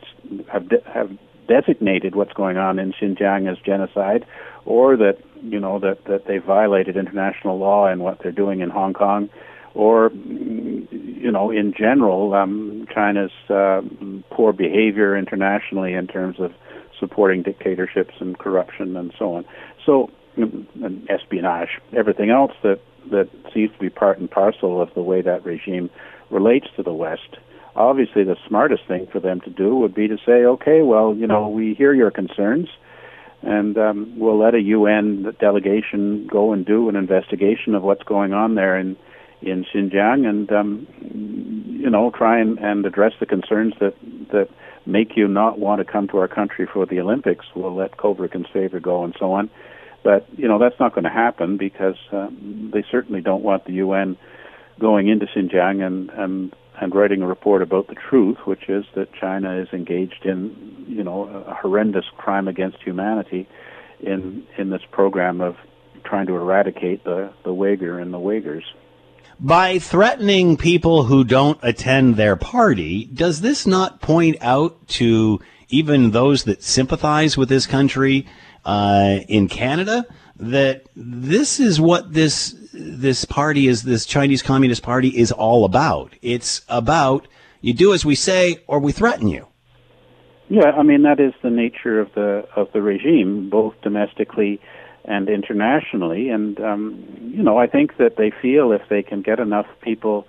have 0.52 0.70
de- 0.70 0.84
have 0.86 1.12
designated 1.48 2.16
what's 2.16 2.34
going 2.34 2.58
on 2.58 2.78
in 2.78 2.94
Xinjiang 2.94 3.52
as 3.52 3.58
genocide, 3.66 4.26
or 4.66 4.96
that 4.98 5.18
you 5.42 5.60
know 5.60 5.80
that 5.80 6.06
that 6.06 6.26
they 6.28 6.38
violated 6.38 6.96
international 6.96 7.58
law 7.58 7.88
and 7.88 8.02
what 8.02 8.20
they're 8.20 8.32
doing 8.32 8.60
in 8.60 8.70
Hong 8.70 8.94
Kong 8.94 9.30
or 9.76 10.12
you 10.14 11.32
know, 11.32 11.52
in 11.52 11.74
general, 11.74 12.34
um, 12.34 12.86
China's 12.94 13.32
uh, 13.50 13.82
poor 14.30 14.54
behavior 14.54 15.18
internationally 15.18 15.94
in 15.94 16.08
terms 16.08 16.40
of 16.40 16.54
supporting 17.00 17.44
dictatorships 17.44 18.14
and 18.20 18.38
corruption 18.38 18.96
and 18.98 19.14
so 19.18 19.36
on. 19.36 19.46
So, 19.86 20.10
and 20.36 21.08
espionage, 21.10 21.80
everything 21.96 22.30
else 22.30 22.54
that 22.64 22.80
that 23.12 23.30
seems 23.54 23.72
to 23.74 23.80
be 23.80 23.90
part 23.90 24.18
and 24.18 24.30
parcel 24.30 24.82
of 24.82 24.94
the 24.94 25.02
way 25.02 25.22
that 25.22 25.46
regime 25.46 25.90
relates 26.30 26.68
to 26.76 26.84
the 26.84 26.94
West. 26.94 27.38
Obviously, 27.76 28.24
the 28.24 28.38
smartest 28.48 28.86
thing 28.88 29.08
for 29.12 29.20
them 29.20 29.42
to 29.42 29.50
do 29.50 29.76
would 29.76 29.94
be 29.94 30.08
to 30.08 30.18
say, 30.26 30.46
okay, 30.46 30.82
well, 30.82 31.14
you 31.16 31.28
know, 31.28 31.50
we 31.50 31.74
hear 31.74 31.94
your 31.94 32.12
concerns, 32.12 32.70
and 33.42 33.78
um, 33.78 34.14
we'll 34.18 34.38
let 34.38 34.54
a 34.54 34.62
UN 34.62 35.36
delegation 35.40 36.28
go 36.28 36.54
and 36.54 36.66
do 36.66 36.88
an 36.88 36.96
investigation 36.96 37.76
of 37.76 37.84
what's 37.84 38.04
going 38.04 38.34
on 38.34 38.56
there 38.56 38.78
in 38.78 38.96
in 39.46 39.66
Xinjiang 39.66 40.28
and 40.28 40.52
um, 40.52 40.88
you 41.82 41.90
know 41.90 42.12
try 42.12 42.40
and, 42.40 42.58
and 42.60 42.86
address 42.86 43.14
the 43.20 43.26
concerns 43.26 43.74
that 43.80 43.96
that 44.32 44.50
make 44.86 45.16
you 45.16 45.28
not 45.28 45.60
want 45.60 45.86
to 45.86 45.92
come 45.92 46.08
to 46.10 46.18
our 46.18 46.28
country 46.28 46.68
for 46.72 46.86
the 46.86 47.00
Olympics. 47.00 47.46
We'll 47.56 47.76
let 47.76 47.98
Kovrig 47.98 48.36
and 48.36 48.46
Spavor 48.48 48.82
go 48.82 49.04
and 49.04 49.16
so 49.20 49.32
on. 49.34 49.50
But 50.04 50.28
you 50.38 50.48
know 50.48 50.60
that's 50.60 50.80
not 50.80 50.94
going 50.94 51.06
to 51.06 51.10
happen 51.10 51.58
because 51.58 51.98
um, 52.12 52.72
they 52.74 52.84
certainly 52.90 53.22
don't 53.22 53.44
want 53.44 53.66
the 53.66 53.74
UN 53.74 54.18
going 54.80 55.08
into 55.08 55.26
Xinjiang 55.28 55.86
and 55.86 56.10
and 56.10 56.56
and 56.82 56.96
writing 56.96 57.22
a 57.22 57.28
report 57.28 57.62
about 57.62 57.88
the 57.88 57.96
truth, 57.96 58.38
which 58.46 58.68
is 58.68 58.84
that 58.96 59.14
China 59.14 59.58
is 59.62 59.68
engaged 59.72 60.26
in 60.26 60.86
you 60.88 61.04
know 61.04 61.24
a 61.48 61.54
horrendous 61.54 62.06
crime 62.18 62.48
against 62.48 62.78
humanity 62.84 63.48
in 64.00 64.46
in 64.58 64.70
this 64.70 64.82
program 64.92 65.40
of 65.42 65.56
trying 66.04 66.28
to 66.28 66.36
eradicate 66.36 67.04
the 67.04 67.32
the 67.44 67.52
Uyghur 67.52 68.02
and 68.02 68.14
the 68.14 68.20
Uyghurs 68.20 68.64
by 69.40 69.80
threatening 69.80 70.58
people 70.58 71.04
who 71.04 71.24
don't 71.24 71.60
attend 71.62 72.16
their 72.16 72.36
party, 72.36 73.06
does 73.06 73.42
this 73.42 73.66
not 73.66 74.02
point 74.02 74.38
out 74.42 74.88
to 74.88 75.40
even 75.70 76.12
those 76.12 76.44
that 76.44 76.64
sympathize 76.64 77.38
with 77.38 77.50
this 77.50 77.66
country 77.66 78.28
uh, 78.66 79.20
in 79.28 79.48
Canada 79.48 80.06
that 80.38 80.84
this 80.96 81.60
is 81.60 81.80
what 81.80 82.14
this 82.14 82.56
this 82.74 83.24
party 83.26 83.68
is 83.68 83.84
this 83.84 84.06
Chinese 84.06 84.42
Communist 84.42 84.84
Party 84.84 85.10
is 85.10 85.32
all 85.32 85.66
about? 85.66 86.14
It's 86.22 86.62
about 86.68 87.28
you 87.62 87.74
do 87.74 87.94
as 87.94 88.06
we 88.06 88.16
say 88.16 88.60
or 88.68 88.80
we 88.80 88.92
threaten 88.92 89.28
you. 89.28 89.48
Yeah, 90.50 90.72
I 90.72 90.84
mean 90.84 91.04
that 91.04 91.20
is 91.20 91.34
the 91.42 91.50
nature 91.50 92.00
of 92.00 92.14
the 92.14 92.46
of 92.56 92.68
the 92.74 92.82
regime, 92.82 93.50
both 93.50 93.74
domestically 93.82 94.60
and 95.06 95.30
internationally. 95.30 96.30
And 96.30 96.60
um, 96.60 97.32
you 97.34 97.44
know, 97.44 97.58
I 97.58 97.68
think 97.68 97.98
that 97.98 98.18
they 98.18 98.32
feel 98.42 98.72
if 98.72 98.82
they 98.90 99.04
can 99.04 99.22
get 99.22 99.40
enough 99.40 99.68
people 99.82 100.28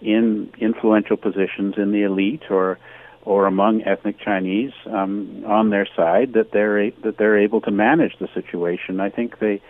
in 0.00 0.52
influential 0.58 1.16
positions 1.16 1.74
in 1.76 1.92
the 1.92 2.02
elite 2.02 2.50
or 2.50 2.78
or 3.24 3.46
among 3.46 3.82
ethnic 3.82 4.20
Chinese 4.20 4.72
um, 4.86 5.44
on 5.46 5.70
their 5.70 5.86
side, 5.96 6.32
that 6.34 6.52
they're 6.52 6.80
a, 6.80 6.90
that 7.02 7.18
they're 7.18 7.38
able 7.38 7.60
to 7.60 7.70
manage 7.70 8.16
the 8.18 8.28
situation. 8.34 9.00
I 9.00 9.10
think 9.10 9.38
they 9.38 9.60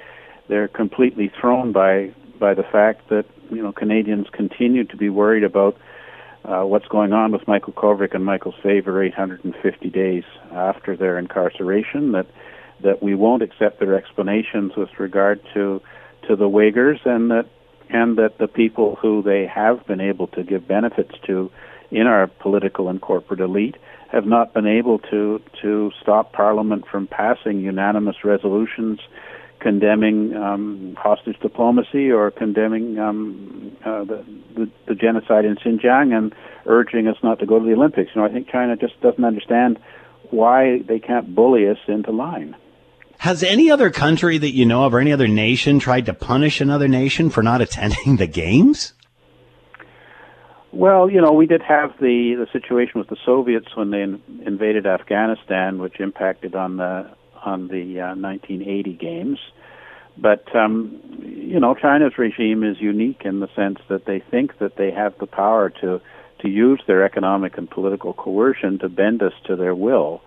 they're 0.49 0.69
completely 0.69 1.33
thrown 1.41 1.73
by 1.73 2.13
by 2.39 2.55
the 2.55 2.63
fact 2.63 3.09
that 3.09 3.25
you 3.51 3.63
know 3.63 3.73
Canadians 3.73 4.27
continue 4.33 4.85
to 4.85 4.97
be 4.97 5.09
worried 5.09 5.45
about. 5.45 5.77
Uh, 6.45 6.63
what's 6.63 6.87
going 6.87 7.13
on 7.13 7.33
with 7.33 7.49
Michael 7.49 7.73
Kovrig 7.73 8.15
and 8.15 8.25
Michael 8.25 8.53
Spavor 8.63 9.05
850 9.05 9.91
days 9.91 10.23
after 10.53 10.97
their 10.97 11.19
incarceration? 11.19 12.13
That 12.13 12.27
that 12.83 13.03
we 13.03 13.15
won't 13.15 13.43
accept 13.43 13.81
their 13.81 13.95
explanations 13.95 14.73
with 14.77 14.91
regard 14.99 15.41
to 15.55 15.81
to 16.29 16.37
the 16.37 16.49
Uyghurs, 16.49 17.05
and 17.07 17.31
that 17.31 17.47
and 17.89 18.19
that 18.19 18.39
the 18.39 18.49
people 18.49 18.97
who 18.97 19.23
they 19.23 19.47
have 19.47 19.87
been 19.87 20.01
able 20.01 20.27
to 20.29 20.43
give 20.43 20.67
benefits 20.67 21.15
to 21.27 21.51
in 21.91 22.07
our 22.07 22.27
political 22.27 22.89
and 22.89 23.01
corporate 23.01 23.41
elite 23.41 23.77
have 24.09 24.27
not 24.27 24.53
been 24.53 24.67
able 24.67 24.99
to 24.99 25.41
to 25.63 25.93
stop 26.01 26.33
Parliament 26.33 26.85
from 26.91 27.07
passing 27.07 27.61
unanimous 27.61 28.25
resolutions 28.25 29.01
condemning 29.61 30.35
um, 30.37 30.97
hostage 30.99 31.39
diplomacy 31.41 32.11
or 32.11 32.31
condemning 32.31 32.99
um, 32.99 33.77
uh, 33.85 34.05
the, 34.05 34.25
the, 34.55 34.71
the 34.87 34.95
genocide 34.95 35.45
in 35.45 35.57
Xinjiang 35.57 36.17
and 36.17 36.35
urging 36.67 37.09
us 37.09 37.17
not 37.23 37.39
to 37.41 37.47
go 37.47 37.59
to 37.59 37.65
the 37.65 37.73
Olympics. 37.73 38.11
You 38.15 38.21
know, 38.21 38.27
I 38.27 38.33
think 38.33 38.49
China 38.49 38.77
just 38.77 39.01
doesn't 39.01 39.25
understand 39.25 39.79
why 40.31 40.83
they 40.87 40.99
can't 40.99 41.35
bully 41.35 41.69
us 41.69 41.79
into 41.89 42.11
line. 42.11 42.55
Has 43.19 43.43
any 43.43 43.71
other 43.71 43.91
country 43.91 44.39
that 44.39 44.55
you 44.55 44.67
know 44.67 44.85
of 44.85 44.95
or 44.95 45.01
any 45.01 45.13
other 45.13 45.29
nation 45.29 45.79
tried 45.79 46.07
to 46.07 46.15
punish 46.15 46.61
another 46.61 46.89
nation 46.89 47.31
for 47.31 47.43
not 47.43 47.61
attending 47.67 48.17
the 48.17 48.27
games? 48.27 48.93
Well, 50.73 51.09
you 51.09 51.23
know, 51.23 51.33
we 51.33 51.47
did 51.47 51.63
have 51.63 51.95
the 52.01 52.35
the 52.35 52.47
situation 52.53 52.99
with 52.99 53.09
the 53.09 53.17
Soviets 53.25 53.75
when 53.75 53.91
they 53.91 54.03
in, 54.03 54.21
invaded 54.45 54.87
Afghanistan, 54.87 55.79
which 55.79 56.01
impacted 56.01 56.55
on 56.55 56.77
the 56.77 57.11
on 57.45 57.69
the 57.69 58.01
uh, 58.01 58.15
1980 58.15 58.93
games. 58.95 59.39
But 60.19 60.55
um, 60.55 61.01
you 61.23 61.61
know, 61.61 61.75
China's 61.75 62.19
regime 62.19 62.63
is 62.63 62.79
unique 62.79 63.23
in 63.25 63.41
the 63.41 63.49
sense 63.55 63.79
that 63.89 64.05
they 64.05 64.21
think 64.21 64.59
that 64.59 64.77
they 64.77 64.91
have 64.91 65.17
the 65.19 65.27
power 65.27 65.71
to 65.81 66.01
to 66.41 66.49
use 66.49 66.83
their 66.87 67.05
economic 67.05 67.57
and 67.57 67.71
political 67.71 68.13
coercion 68.13 68.79
to 68.81 68.89
bend 68.91 69.23
us 69.23 69.33
to 69.47 69.57
their 69.57 69.75
will. 69.75 70.21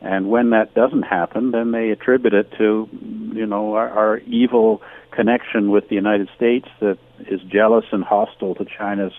And 0.00 0.28
when 0.28 0.50
that 0.50 0.74
doesn't 0.74 1.02
happen, 1.02 1.50
then 1.52 1.72
they 1.72 1.90
attribute 1.90 2.34
it 2.34 2.52
to, 2.58 2.88
you 3.32 3.46
know, 3.46 3.74
our, 3.74 3.88
our 3.90 4.18
evil 4.18 4.82
connection 5.10 5.70
with 5.70 5.88
the 5.88 5.94
United 5.94 6.28
States 6.36 6.68
that 6.80 6.98
is 7.30 7.40
jealous 7.42 7.86
and 7.92 8.04
hostile 8.04 8.54
to 8.56 8.64
China's 8.64 9.12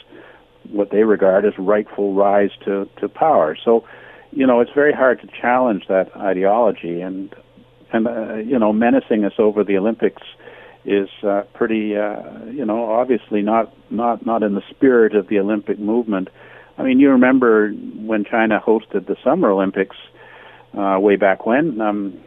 what 0.71 0.91
they 0.91 1.03
regard 1.03 1.45
as 1.45 1.53
rightful 1.57 2.13
rise 2.13 2.51
to, 2.65 2.88
to 2.97 3.07
power. 3.07 3.57
So, 3.63 3.86
you 4.32 4.45
know, 4.45 4.59
it's 4.59 4.71
very 4.73 4.93
hard 4.93 5.21
to 5.21 5.28
challenge 5.41 5.88
that 5.88 6.15
ideology, 6.15 7.01
and 7.01 7.34
and 7.91 8.07
uh, 8.07 8.36
you 8.36 8.59
know, 8.59 8.73
menacing 8.73 9.23
us 9.23 9.34
over 9.39 9.63
the 9.63 9.78
Olympics 9.78 10.21
is 10.86 11.09
uh, 11.23 11.43
pretty, 11.53 11.95
uh, 11.95 12.45
you 12.45 12.65
know, 12.65 12.91
obviously 12.91 13.41
not 13.41 13.73
not 13.89 14.25
not 14.25 14.43
in 14.43 14.55
the 14.55 14.63
spirit 14.69 15.15
of 15.15 15.28
the 15.28 15.39
Olympic 15.39 15.80
movement. 15.80 16.28
I 16.78 16.84
mean, 16.84 16.99
you 16.99 17.09
remember 17.11 17.71
when 17.71 18.25
China 18.25 18.61
hosted 18.65 19.07
the 19.07 19.15
Summer 19.23 19.49
Olympics 19.49 19.95
uh, 20.76 20.99
way 20.99 21.15
back 21.15 21.45
when, 21.45 21.80
um, 21.82 22.20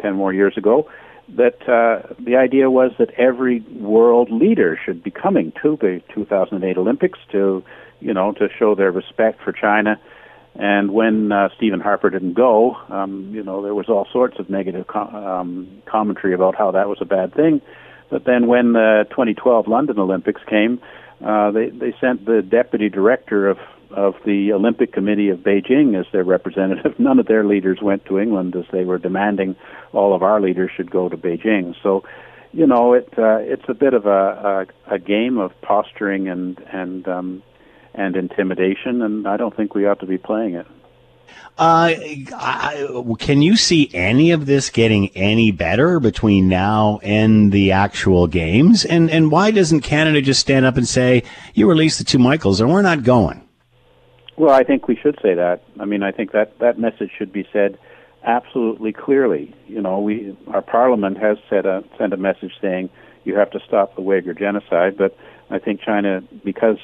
10 0.00 0.14
more 0.14 0.32
years 0.32 0.56
ago, 0.56 0.88
that 1.28 1.62
uh, 1.68 2.14
the 2.18 2.36
idea 2.36 2.70
was 2.70 2.92
that 2.98 3.10
every 3.12 3.60
world 3.60 4.30
leader 4.30 4.78
should 4.84 5.02
be 5.02 5.10
coming 5.10 5.52
to 5.62 5.76
the 5.80 6.02
2008 6.14 6.76
Olympics 6.76 7.18
to, 7.32 7.64
you 8.00 8.12
know, 8.12 8.32
to 8.32 8.48
show 8.58 8.74
their 8.74 8.92
respect 8.92 9.42
for 9.42 9.52
China. 9.52 9.98
And 10.54 10.92
when 10.92 11.32
uh, 11.32 11.48
Stephen 11.56 11.80
Harper 11.80 12.10
didn't 12.10 12.34
go, 12.34 12.76
um, 12.88 13.30
you 13.32 13.42
know, 13.42 13.62
there 13.62 13.74
was 13.74 13.88
all 13.88 14.06
sorts 14.12 14.38
of 14.38 14.48
negative 14.48 14.86
com- 14.86 15.14
um, 15.14 15.82
commentary 15.86 16.34
about 16.34 16.54
how 16.54 16.70
that 16.72 16.88
was 16.88 16.98
a 17.00 17.04
bad 17.04 17.34
thing. 17.34 17.60
But 18.10 18.24
then 18.24 18.46
when 18.46 18.74
the 18.74 19.06
2012 19.10 19.66
London 19.66 19.98
Olympics 19.98 20.42
came, 20.48 20.80
uh, 21.24 21.50
they 21.50 21.70
they 21.70 21.94
sent 22.00 22.26
the 22.26 22.42
deputy 22.42 22.88
director 22.88 23.48
of 23.48 23.58
of 23.94 24.14
the 24.24 24.52
Olympic 24.52 24.92
Committee 24.92 25.28
of 25.28 25.38
Beijing 25.38 25.98
as 25.98 26.06
their 26.12 26.24
representative. 26.24 26.98
None 26.98 27.18
of 27.18 27.26
their 27.26 27.44
leaders 27.44 27.78
went 27.80 28.04
to 28.06 28.18
England 28.18 28.56
as 28.56 28.64
they 28.72 28.84
were 28.84 28.98
demanding 28.98 29.56
all 29.92 30.14
of 30.14 30.22
our 30.22 30.40
leaders 30.40 30.70
should 30.76 30.90
go 30.90 31.08
to 31.08 31.16
Beijing. 31.16 31.74
So, 31.82 32.04
you 32.52 32.66
know, 32.66 32.92
it 32.92 33.08
uh, 33.18 33.38
it's 33.38 33.68
a 33.68 33.74
bit 33.74 33.94
of 33.94 34.06
a, 34.06 34.66
a 34.88 34.94
a 34.94 34.98
game 34.98 35.38
of 35.38 35.52
posturing 35.62 36.28
and 36.28 36.58
and 36.72 37.06
um, 37.08 37.42
and 37.94 38.16
intimidation, 38.16 39.02
and 39.02 39.26
I 39.26 39.36
don't 39.36 39.56
think 39.56 39.74
we 39.74 39.86
ought 39.86 40.00
to 40.00 40.06
be 40.06 40.18
playing 40.18 40.54
it. 40.54 40.66
Uh, 41.56 41.94
I, 42.36 43.04
can 43.20 43.40
you 43.40 43.56
see 43.56 43.88
any 43.94 44.32
of 44.32 44.46
this 44.46 44.70
getting 44.70 45.08
any 45.16 45.52
better 45.52 46.00
between 46.00 46.48
now 46.48 46.98
and 47.02 47.52
the 47.52 47.72
actual 47.72 48.26
games? 48.26 48.84
And 48.84 49.08
and 49.08 49.30
why 49.30 49.52
doesn't 49.52 49.82
Canada 49.82 50.20
just 50.20 50.40
stand 50.40 50.66
up 50.66 50.76
and 50.76 50.86
say, 50.86 51.22
"You 51.54 51.68
release 51.68 51.98
the 51.98 52.04
two 52.04 52.18
Michaels, 52.18 52.60
and 52.60 52.70
we're 52.70 52.82
not 52.82 53.04
going"? 53.04 53.43
Well, 54.36 54.52
I 54.52 54.64
think 54.64 54.88
we 54.88 54.96
should 54.96 55.18
say 55.22 55.34
that. 55.34 55.62
I 55.78 55.84
mean, 55.84 56.02
I 56.02 56.10
think 56.10 56.32
that 56.32 56.58
that 56.58 56.78
message 56.78 57.10
should 57.16 57.32
be 57.32 57.46
said 57.52 57.78
absolutely 58.24 58.92
clearly. 58.92 59.54
You 59.68 59.80
know, 59.80 60.00
we 60.00 60.36
our 60.48 60.62
Parliament 60.62 61.18
has 61.18 61.38
said 61.48 61.66
a 61.66 61.84
sent 61.98 62.12
a 62.12 62.16
message 62.16 62.52
saying 62.60 62.90
you 63.24 63.36
have 63.36 63.50
to 63.52 63.60
stop 63.66 63.94
the 63.94 64.02
Uyghur 64.02 64.36
genocide, 64.36 64.96
but 64.96 65.16
I 65.50 65.58
think 65.58 65.80
China, 65.80 66.22
because 66.44 66.78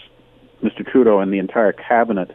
Mr. 0.63 0.87
Trudeau 0.87 1.21
and 1.21 1.33
the 1.33 1.39
entire 1.39 1.73
cabinet 1.73 2.35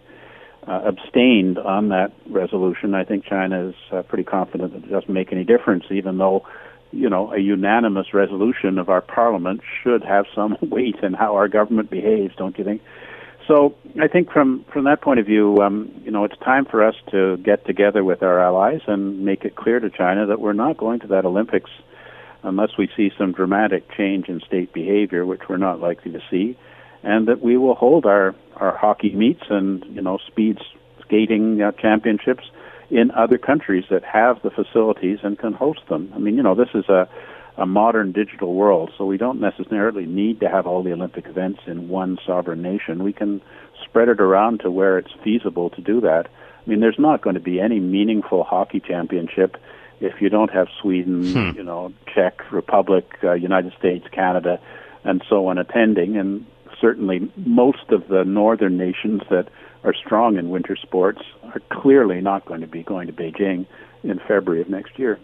uh, 0.68 0.82
abstained 0.86 1.58
on 1.60 1.90
that 1.90 2.12
resolution. 2.28 2.96
I 2.96 3.04
think 3.04 3.26
China 3.26 3.70
is 3.70 3.76
uh, 3.92 4.02
pretty 4.02 4.24
confident 4.24 4.74
that 4.74 4.84
it 4.84 4.92
doesn't 4.92 5.14
make 5.14 5.32
any 5.32 5.44
difference, 5.44 5.86
even 5.92 6.18
though, 6.18 6.46
you 6.92 7.10
know, 7.10 7.32
a 7.32 7.40
unanimous 7.40 8.14
resolution 8.14 8.80
of 8.80 8.90
our 8.90 9.02
parliament 9.02 9.62
should 9.84 10.04
have 10.04 10.26
some 10.34 10.58
weight 10.62 10.98
in 11.04 11.14
how 11.14 11.36
our 11.36 11.48
government 11.48 11.90
behaves, 11.90 12.36
don't 12.36 12.58
you 12.58 12.64
think? 12.64 12.82
So 13.48 13.76
I 14.02 14.08
think 14.08 14.32
from 14.32 14.66
from 14.74 14.86
that 14.86 15.02
point 15.02 15.20
of 15.20 15.26
view, 15.26 15.62
um, 15.62 15.92
you 16.04 16.12
know, 16.12 16.24
it's 16.24 16.38
time 16.40 16.66
for 16.66 16.84
us 16.84 16.96
to 17.12 17.38
get 17.38 17.66
together 17.66 18.04
with 18.04 18.24
our 18.24 18.40
allies 18.40 18.82
and 18.88 19.24
make 19.24 19.46
it 19.46 19.56
clear 19.56 19.80
to 19.80 19.90
China 19.90 20.26
that 20.28 20.40
we're 20.40 20.54
not 20.54 20.78
going 20.78 21.00
to 21.02 21.08
that 21.08 21.26
Olympics 21.26 21.70
unless 22.44 22.78
we 22.78 22.90
see 22.96 23.12
some 23.18 23.32
dramatic 23.32 23.90
change 23.96 24.30
in 24.30 24.40
state 24.42 24.72
behavior, 24.74 25.26
which 25.26 25.42
we're 25.50 25.58
not 25.58 25.80
likely 25.80 26.12
to 26.12 26.22
see 26.30 26.58
and 27.06 27.28
that 27.28 27.42
we 27.42 27.56
will 27.56 27.76
hold 27.76 28.06
our 28.06 28.36
our 28.58 28.76
hockey 28.76 29.14
meets 29.16 29.44
and 29.50 29.86
you 29.86 30.02
know 30.02 30.18
speed 30.28 30.58
skating 31.02 31.62
uh, 31.62 31.72
championships 31.74 32.44
in 32.90 33.12
other 33.12 33.38
countries 33.38 33.86
that 33.90 34.04
have 34.04 34.42
the 34.42 34.50
facilities 34.50 35.20
and 35.24 35.40
can 35.40 35.54
host 35.54 35.82
them. 35.90 36.12
I 36.16 36.20
mean, 36.20 36.36
you 36.36 36.44
know, 36.44 36.56
this 36.56 36.70
is 36.74 36.88
a 36.90 37.08
a 37.58 37.66
modern 37.66 38.12
digital 38.12 38.54
world, 38.54 38.92
so 38.98 39.06
we 39.06 39.18
don't 39.18 39.40
necessarily 39.40 40.06
need 40.06 40.40
to 40.42 40.50
have 40.50 40.68
all 40.68 40.84
the 40.84 40.92
Olympic 40.92 41.26
events 41.28 41.62
in 41.68 41.88
one 41.88 42.18
sovereign 42.26 42.62
nation. 42.62 43.04
We 43.04 43.14
can 43.14 43.42
spread 43.84 44.10
it 44.10 44.20
around 44.20 44.60
to 44.62 44.72
where 44.72 44.98
it's 44.98 45.12
feasible 45.24 45.70
to 45.72 45.82
do 45.82 46.02
that. 46.02 46.28
I 46.28 46.70
mean, 46.70 46.80
there's 46.80 47.00
not 47.00 47.22
going 47.22 47.36
to 47.36 47.40
be 47.40 47.60
any 47.60 47.80
meaningful 47.80 48.44
hockey 48.44 48.80
championship 48.80 49.58
if 50.02 50.22
you 50.22 50.30
don't 50.30 50.52
have 50.52 50.68
Sweden, 50.82 51.24
hmm. 51.32 51.58
you 51.58 51.64
know, 51.64 51.94
Czech 52.14 52.52
Republic, 52.52 53.06
uh, 53.24 53.34
United 53.34 53.74
States, 53.80 54.06
Canada, 54.12 54.60
and 55.04 55.24
so 55.30 55.48
on 55.48 55.58
attending. 55.58 56.18
And 56.18 56.46
certainly 56.82 57.32
most 57.38 57.90
of 57.90 58.08
the 58.08 58.24
northern 58.24 58.78
nations 58.78 59.22
that 59.30 59.48
are 59.84 59.94
strong 59.94 60.38
in 60.38 60.50
winter 60.50 60.76
sports 60.76 61.22
are 61.44 61.62
clearly 61.70 62.20
not 62.20 62.46
going 62.46 62.62
to 62.62 62.68
be 62.68 62.84
going 62.84 63.08
to 63.08 63.14
Beijing 63.14 63.66
in 64.04 64.20
February 64.20 64.62
of 64.62 64.70
next 64.70 64.98
year. 65.00 65.20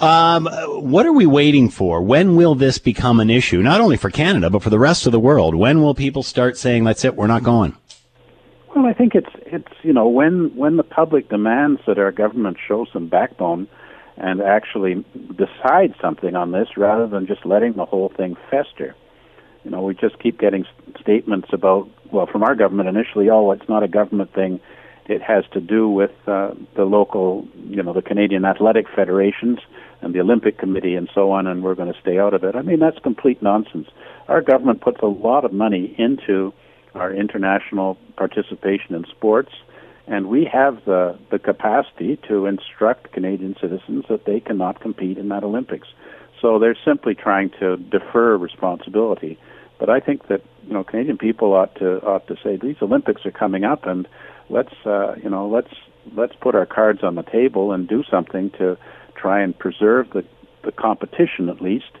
Um, 0.00 0.46
what 0.90 1.06
are 1.06 1.12
we 1.12 1.26
waiting 1.26 1.70
for? 1.70 2.02
When 2.02 2.36
will 2.36 2.54
this 2.54 2.78
become 2.78 3.20
an 3.20 3.30
issue, 3.30 3.62
not 3.62 3.80
only 3.80 3.96
for 3.96 4.10
Canada, 4.10 4.50
but 4.50 4.62
for 4.62 4.70
the 4.70 4.78
rest 4.78 5.06
of 5.06 5.12
the 5.12 5.20
world? 5.20 5.54
When 5.54 5.82
will 5.82 5.94
people 5.94 6.22
start 6.22 6.56
saying, 6.56 6.84
that's 6.84 7.04
it, 7.04 7.16
we're 7.16 7.26
not 7.26 7.42
going? 7.42 7.76
Well, 8.74 8.86
I 8.86 8.92
think 8.92 9.14
it's, 9.14 9.30
it's 9.46 9.72
you 9.82 9.92
know, 9.92 10.06
when, 10.08 10.54
when 10.54 10.76
the 10.76 10.84
public 10.84 11.28
demands 11.28 11.80
that 11.86 11.98
our 11.98 12.12
government 12.12 12.58
show 12.66 12.86
some 12.92 13.08
backbone 13.08 13.66
and 14.16 14.40
actually 14.40 15.04
decide 15.36 15.94
something 16.00 16.34
on 16.34 16.52
this 16.52 16.76
rather 16.76 17.06
than 17.06 17.26
just 17.26 17.46
letting 17.46 17.74
the 17.74 17.84
whole 17.84 18.08
thing 18.08 18.36
fester. 18.50 18.94
You 19.64 19.70
know, 19.70 19.82
we 19.82 19.94
just 19.94 20.18
keep 20.18 20.38
getting 20.38 20.64
statements 21.00 21.48
about, 21.52 21.88
well, 22.12 22.26
from 22.26 22.42
our 22.42 22.54
government 22.54 22.88
initially, 22.88 23.30
oh, 23.30 23.50
it's 23.52 23.68
not 23.68 23.82
a 23.82 23.88
government 23.88 24.32
thing. 24.32 24.60
It 25.08 25.22
has 25.22 25.44
to 25.52 25.60
do 25.60 25.88
with 25.88 26.12
uh, 26.26 26.52
the 26.76 26.84
local, 26.84 27.48
you 27.66 27.82
know, 27.82 27.92
the 27.92 28.02
Canadian 28.02 28.44
athletic 28.44 28.86
federations 28.94 29.58
and 30.02 30.14
the 30.14 30.20
Olympic 30.20 30.58
Committee 30.58 30.94
and 30.94 31.08
so 31.14 31.30
on, 31.32 31.46
and 31.46 31.62
we're 31.62 31.74
going 31.74 31.92
to 31.92 31.98
stay 32.00 32.18
out 32.18 32.34
of 32.34 32.44
it. 32.44 32.54
I 32.54 32.62
mean, 32.62 32.78
that's 32.78 32.98
complete 32.98 33.42
nonsense. 33.42 33.88
Our 34.28 34.42
government 34.42 34.80
puts 34.80 35.00
a 35.02 35.06
lot 35.06 35.44
of 35.44 35.52
money 35.52 35.94
into 35.98 36.52
our 36.94 37.12
international 37.12 37.96
participation 38.16 38.94
in 38.94 39.04
sports, 39.06 39.52
and 40.06 40.28
we 40.28 40.44
have 40.44 40.84
the, 40.84 41.18
the 41.30 41.38
capacity 41.38 42.18
to 42.28 42.46
instruct 42.46 43.12
Canadian 43.12 43.56
citizens 43.60 44.04
that 44.08 44.24
they 44.24 44.40
cannot 44.40 44.80
compete 44.80 45.18
in 45.18 45.28
that 45.28 45.42
Olympics. 45.42 45.88
So 46.40 46.58
they're 46.58 46.78
simply 46.84 47.14
trying 47.14 47.50
to 47.60 47.76
defer 47.76 48.36
responsibility. 48.36 49.38
But 49.78 49.90
I 49.90 50.00
think 50.00 50.28
that 50.28 50.42
you 50.66 50.72
know 50.72 50.84
Canadian 50.84 51.18
people 51.18 51.52
ought 51.52 51.74
to 51.76 52.04
ought 52.04 52.26
to 52.28 52.36
say 52.42 52.56
these 52.56 52.76
Olympics 52.82 53.24
are 53.24 53.30
coming 53.30 53.64
up, 53.64 53.86
and 53.86 54.08
let's 54.50 54.74
uh, 54.84 55.14
you 55.22 55.30
know 55.30 55.48
let's 55.48 55.72
let's 56.14 56.34
put 56.40 56.54
our 56.54 56.66
cards 56.66 57.02
on 57.02 57.14
the 57.14 57.22
table 57.22 57.72
and 57.72 57.88
do 57.88 58.02
something 58.10 58.50
to 58.58 58.76
try 59.14 59.40
and 59.42 59.58
preserve 59.58 60.10
the 60.10 60.24
the 60.64 60.72
competition 60.72 61.48
at 61.48 61.60
least, 61.60 61.92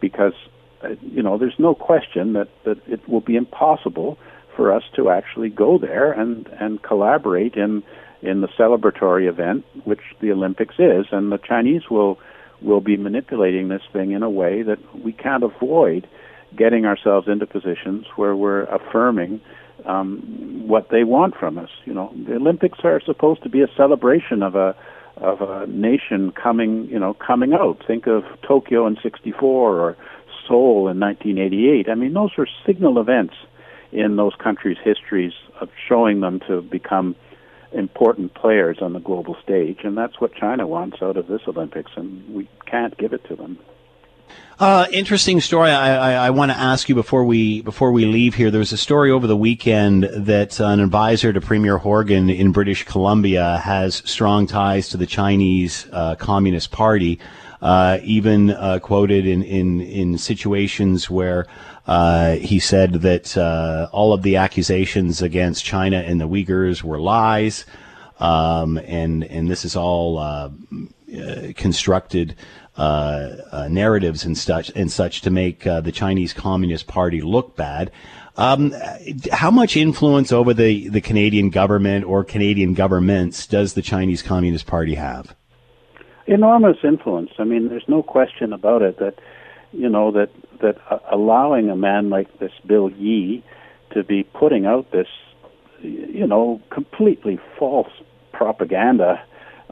because 0.00 0.34
uh, 0.82 0.88
you 1.02 1.22
know 1.22 1.38
there's 1.38 1.58
no 1.58 1.74
question 1.74 2.32
that 2.34 2.48
that 2.64 2.78
it 2.88 3.08
will 3.08 3.20
be 3.20 3.36
impossible 3.36 4.18
for 4.56 4.72
us 4.72 4.82
to 4.96 5.10
actually 5.10 5.48
go 5.48 5.78
there 5.78 6.12
and 6.12 6.46
and 6.60 6.82
collaborate 6.82 7.54
in 7.54 7.82
in 8.22 8.42
the 8.42 8.48
celebratory 8.48 9.28
event 9.28 9.64
which 9.84 10.00
the 10.20 10.30
Olympics 10.30 10.74
is, 10.78 11.06
and 11.10 11.32
the 11.32 11.38
Chinese 11.38 11.88
will 11.90 12.18
will 12.60 12.80
be 12.80 12.96
manipulating 12.96 13.68
this 13.68 13.82
thing 13.92 14.12
in 14.12 14.22
a 14.22 14.30
way 14.30 14.62
that 14.62 14.78
we 15.02 15.12
can't 15.12 15.42
avoid 15.42 16.06
getting 16.56 16.84
ourselves 16.84 17.28
into 17.28 17.46
positions 17.46 18.06
where 18.16 18.34
we're 18.36 18.64
affirming 18.64 19.40
um, 19.86 20.64
what 20.66 20.88
they 20.90 21.04
want 21.04 21.36
from 21.36 21.58
us. 21.58 21.70
You 21.84 21.94
know, 21.94 22.12
the 22.26 22.36
Olympics 22.36 22.78
are 22.84 23.00
supposed 23.00 23.42
to 23.42 23.48
be 23.48 23.62
a 23.62 23.68
celebration 23.76 24.42
of 24.42 24.54
a 24.54 24.76
of 25.16 25.42
a 25.42 25.66
nation 25.66 26.32
coming, 26.32 26.86
you 26.86 26.98
know, 26.98 27.14
coming 27.14 27.52
out. 27.52 27.82
Think 27.86 28.06
of 28.06 28.24
Tokyo 28.46 28.86
in 28.86 28.96
'64 29.02 29.80
or 29.80 29.96
Seoul 30.46 30.88
in 30.88 30.98
1988. 30.98 31.88
I 31.88 31.94
mean, 31.94 32.14
those 32.14 32.30
were 32.36 32.48
signal 32.66 32.98
events 32.98 33.34
in 33.92 34.16
those 34.16 34.34
countries' 34.42 34.78
histories 34.82 35.32
of 35.60 35.68
showing 35.88 36.20
them 36.20 36.40
to 36.46 36.62
become 36.62 37.16
important 37.72 38.34
players 38.34 38.78
on 38.80 38.92
the 38.92 39.00
global 39.00 39.36
stage, 39.42 39.80
and 39.84 39.96
that's 39.96 40.20
what 40.20 40.34
China 40.34 40.66
wants 40.66 40.98
out 41.02 41.16
of 41.16 41.26
this 41.26 41.42
Olympics, 41.46 41.92
and 41.96 42.34
we 42.34 42.48
can't 42.66 42.96
give 42.98 43.12
it 43.12 43.24
to 43.28 43.36
them. 43.36 43.58
Uh, 44.60 44.86
interesting 44.92 45.40
story. 45.40 45.70
I, 45.70 46.12
I, 46.12 46.26
I 46.26 46.30
want 46.30 46.52
to 46.52 46.56
ask 46.58 46.86
you 46.90 46.94
before 46.94 47.24
we 47.24 47.62
before 47.62 47.92
we 47.92 48.04
leave 48.04 48.34
here. 48.34 48.50
There 48.50 48.58
was 48.58 48.72
a 48.72 48.76
story 48.76 49.10
over 49.10 49.26
the 49.26 49.36
weekend 49.36 50.04
that 50.14 50.60
uh, 50.60 50.66
an 50.66 50.80
advisor 50.80 51.32
to 51.32 51.40
Premier 51.40 51.78
Horgan 51.78 52.28
in 52.28 52.52
British 52.52 52.84
Columbia 52.84 53.56
has 53.56 54.02
strong 54.04 54.46
ties 54.46 54.90
to 54.90 54.98
the 54.98 55.06
Chinese 55.06 55.86
uh, 55.92 56.14
Communist 56.16 56.72
Party. 56.72 57.18
Uh, 57.62 58.00
even 58.02 58.50
uh, 58.50 58.78
quoted 58.82 59.26
in, 59.26 59.42
in 59.42 59.80
in 59.80 60.18
situations 60.18 61.08
where 61.08 61.46
uh, 61.86 62.32
he 62.32 62.58
said 62.58 62.92
that 63.00 63.38
all 63.92 64.12
of 64.12 64.22
the 64.22 64.36
accusations 64.36 65.22
against 65.22 65.64
China 65.64 65.98
and 65.98 66.20
the 66.20 66.28
Uyghurs 66.28 66.82
were 66.82 67.00
lies, 67.00 67.64
um, 68.18 68.76
and 68.76 69.24
and 69.24 69.50
this 69.50 69.64
is 69.64 69.74
all 69.74 70.18
constructed 71.56 72.32
uh, 72.32 72.34
uh, 72.36 72.69
narratives 73.68 74.24
and 74.24 74.36
such 74.36 74.70
and 74.70 74.90
such 74.90 75.20
to 75.22 75.30
make 75.30 75.66
uh, 75.66 75.80
the 75.80 75.92
Chinese 75.92 76.32
Communist 76.32 76.86
Party 76.86 77.20
look 77.20 77.56
bad. 77.56 77.90
Um, 78.36 78.74
how 79.32 79.50
much 79.50 79.76
influence 79.76 80.32
over 80.32 80.54
the, 80.54 80.88
the 80.88 81.00
Canadian 81.00 81.50
government 81.50 82.04
or 82.06 82.24
Canadian 82.24 82.74
governments 82.74 83.46
does 83.46 83.74
the 83.74 83.82
Chinese 83.82 84.22
Communist 84.22 84.66
Party 84.66 84.94
have? 84.94 85.34
Enormous 86.26 86.78
influence. 86.84 87.30
I 87.38 87.44
mean, 87.44 87.68
there's 87.68 87.88
no 87.88 88.02
question 88.02 88.52
about 88.52 88.82
it 88.82 88.98
that 88.98 89.18
you 89.72 89.88
know 89.88 90.10
that 90.12 90.30
that 90.60 90.76
allowing 91.10 91.70
a 91.70 91.76
man 91.76 92.10
like 92.10 92.38
this 92.38 92.52
Bill 92.66 92.90
Yi 92.90 93.42
to 93.92 94.04
be 94.04 94.22
putting 94.22 94.66
out 94.66 94.90
this 94.92 95.08
you 95.82 96.26
know 96.26 96.60
completely 96.70 97.38
false 97.58 97.92
propaganda 98.32 99.22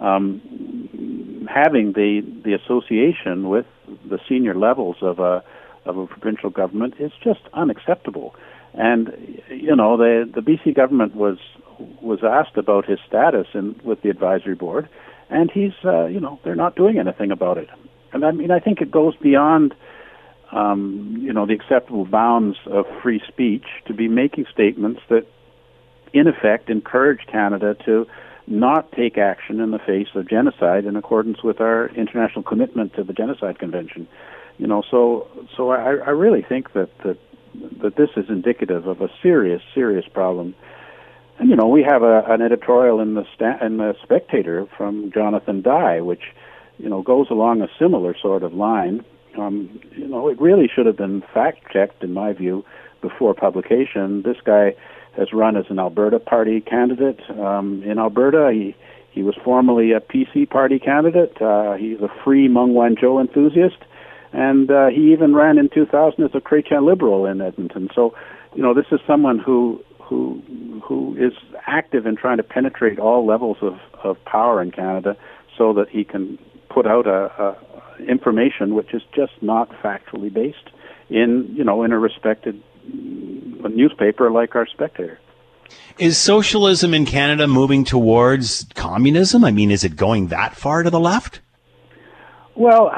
um, 0.00 1.48
having 1.52 1.92
the 1.92 2.22
the 2.44 2.54
association 2.54 3.48
with 3.48 3.66
the 4.08 4.18
senior 4.28 4.54
levels 4.54 4.96
of 5.02 5.18
a 5.18 5.42
of 5.84 5.96
a 5.96 6.06
provincial 6.06 6.50
government 6.50 6.94
is 6.98 7.12
just 7.22 7.40
unacceptable. 7.52 8.34
And 8.74 9.40
you 9.48 9.74
know, 9.74 9.96
the 9.96 10.30
the 10.32 10.40
BC 10.40 10.74
government 10.74 11.14
was 11.14 11.38
was 11.78 12.20
asked 12.22 12.56
about 12.56 12.86
his 12.86 12.98
status 13.06 13.46
in 13.54 13.80
with 13.82 14.02
the 14.02 14.10
advisory 14.10 14.54
board, 14.54 14.88
and 15.30 15.50
he's 15.50 15.72
uh, 15.84 16.06
you 16.06 16.20
know 16.20 16.38
they're 16.44 16.54
not 16.54 16.76
doing 16.76 16.98
anything 16.98 17.30
about 17.30 17.58
it. 17.58 17.68
And 18.12 18.24
I 18.24 18.30
mean, 18.30 18.50
I 18.50 18.60
think 18.60 18.80
it 18.80 18.90
goes 18.90 19.16
beyond 19.16 19.74
um, 20.52 21.16
you 21.20 21.32
know 21.32 21.46
the 21.46 21.54
acceptable 21.54 22.04
bounds 22.04 22.58
of 22.66 22.86
free 23.02 23.22
speech 23.26 23.66
to 23.86 23.94
be 23.94 24.08
making 24.08 24.46
statements 24.52 25.00
that 25.08 25.26
in 26.12 26.26
effect, 26.26 26.70
encourage 26.70 27.20
Canada 27.26 27.76
to 27.84 28.06
not 28.50 28.90
take 28.92 29.18
action 29.18 29.60
in 29.60 29.70
the 29.70 29.78
face 29.78 30.08
of 30.14 30.28
genocide 30.28 30.84
in 30.84 30.96
accordance 30.96 31.42
with 31.42 31.60
our 31.60 31.88
international 31.90 32.42
commitment 32.42 32.94
to 32.94 33.04
the 33.04 33.12
Genocide 33.12 33.58
Convention. 33.58 34.08
You 34.58 34.66
know, 34.66 34.82
so 34.90 35.28
so 35.56 35.70
I, 35.70 35.96
I 35.96 36.10
really 36.10 36.42
think 36.42 36.72
that 36.72 36.90
that 37.04 37.18
that 37.82 37.96
this 37.96 38.10
is 38.16 38.26
indicative 38.28 38.86
of 38.86 39.00
a 39.00 39.08
serious, 39.22 39.62
serious 39.74 40.06
problem. 40.12 40.54
And 41.38 41.50
you 41.50 41.56
know, 41.56 41.68
we 41.68 41.82
have 41.82 42.02
a, 42.02 42.24
an 42.26 42.42
editorial 42.42 43.00
in 43.00 43.14
the 43.14 43.24
sta- 43.34 43.64
in 43.64 43.76
the 43.76 43.94
Spectator 44.02 44.66
from 44.76 45.12
Jonathan 45.12 45.62
Dye, 45.62 46.00
which 46.00 46.32
you 46.78 46.88
know 46.88 47.02
goes 47.02 47.28
along 47.30 47.62
a 47.62 47.68
similar 47.78 48.16
sort 48.20 48.42
of 48.42 48.52
line. 48.54 49.04
Um, 49.38 49.80
you 49.92 50.08
know, 50.08 50.28
it 50.28 50.40
really 50.40 50.68
should 50.74 50.86
have 50.86 50.96
been 50.96 51.22
fact 51.32 51.70
checked, 51.72 52.02
in 52.02 52.12
my 52.12 52.32
view, 52.32 52.64
before 53.00 53.34
publication. 53.34 54.22
This 54.22 54.38
guy 54.44 54.74
has 55.18 55.32
run 55.32 55.56
as 55.56 55.64
an 55.68 55.78
Alberta 55.78 56.18
Party 56.18 56.60
candidate 56.60 57.20
um, 57.30 57.82
in 57.84 57.98
Alberta. 57.98 58.50
He 58.52 58.74
he 59.10 59.22
was 59.22 59.34
formerly 59.44 59.92
a 59.92 60.00
PC 60.00 60.48
Party 60.48 60.78
candidate. 60.78 61.40
Uh, 61.42 61.74
he's 61.74 62.00
a 62.00 62.08
free 62.22 62.46
Meng 62.46 62.74
Wanzhou 62.74 63.20
enthusiast, 63.20 63.78
and 64.32 64.70
uh, 64.70 64.86
he 64.88 65.12
even 65.12 65.34
ran 65.34 65.58
in 65.58 65.68
2000 65.70 66.22
as 66.22 66.30
a 66.34 66.40
Chrétien 66.40 66.86
liberal 66.86 67.26
in 67.26 67.40
Edmonton. 67.40 67.88
So, 67.94 68.14
you 68.54 68.62
know, 68.62 68.74
this 68.74 68.86
is 68.92 69.00
someone 69.06 69.38
who 69.38 69.82
who 70.00 70.40
who 70.84 71.16
is 71.18 71.32
active 71.66 72.06
in 72.06 72.16
trying 72.16 72.36
to 72.36 72.42
penetrate 72.42 72.98
all 72.98 73.26
levels 73.26 73.58
of 73.60 73.78
of 74.04 74.22
power 74.24 74.62
in 74.62 74.70
Canada, 74.70 75.16
so 75.56 75.72
that 75.72 75.88
he 75.88 76.04
can 76.04 76.38
put 76.68 76.86
out 76.86 77.06
a, 77.06 77.26
a 77.42 78.02
information 78.08 78.74
which 78.74 78.94
is 78.94 79.02
just 79.12 79.32
not 79.42 79.68
factually 79.82 80.32
based 80.32 80.70
in 81.10 81.52
you 81.56 81.64
know 81.64 81.82
in 81.82 81.92
a 81.92 81.98
respected 81.98 82.62
a 83.64 83.68
newspaper 83.68 84.30
like 84.30 84.54
our 84.54 84.66
Spectator. 84.66 85.18
Is 85.98 86.16
socialism 86.16 86.94
in 86.94 87.04
Canada 87.04 87.46
moving 87.46 87.84
towards 87.84 88.66
communism? 88.74 89.44
I 89.44 89.50
mean, 89.50 89.70
is 89.70 89.84
it 89.84 89.96
going 89.96 90.28
that 90.28 90.56
far 90.56 90.82
to 90.82 90.90
the 90.90 91.00
left? 91.00 91.40
Well, 92.54 92.92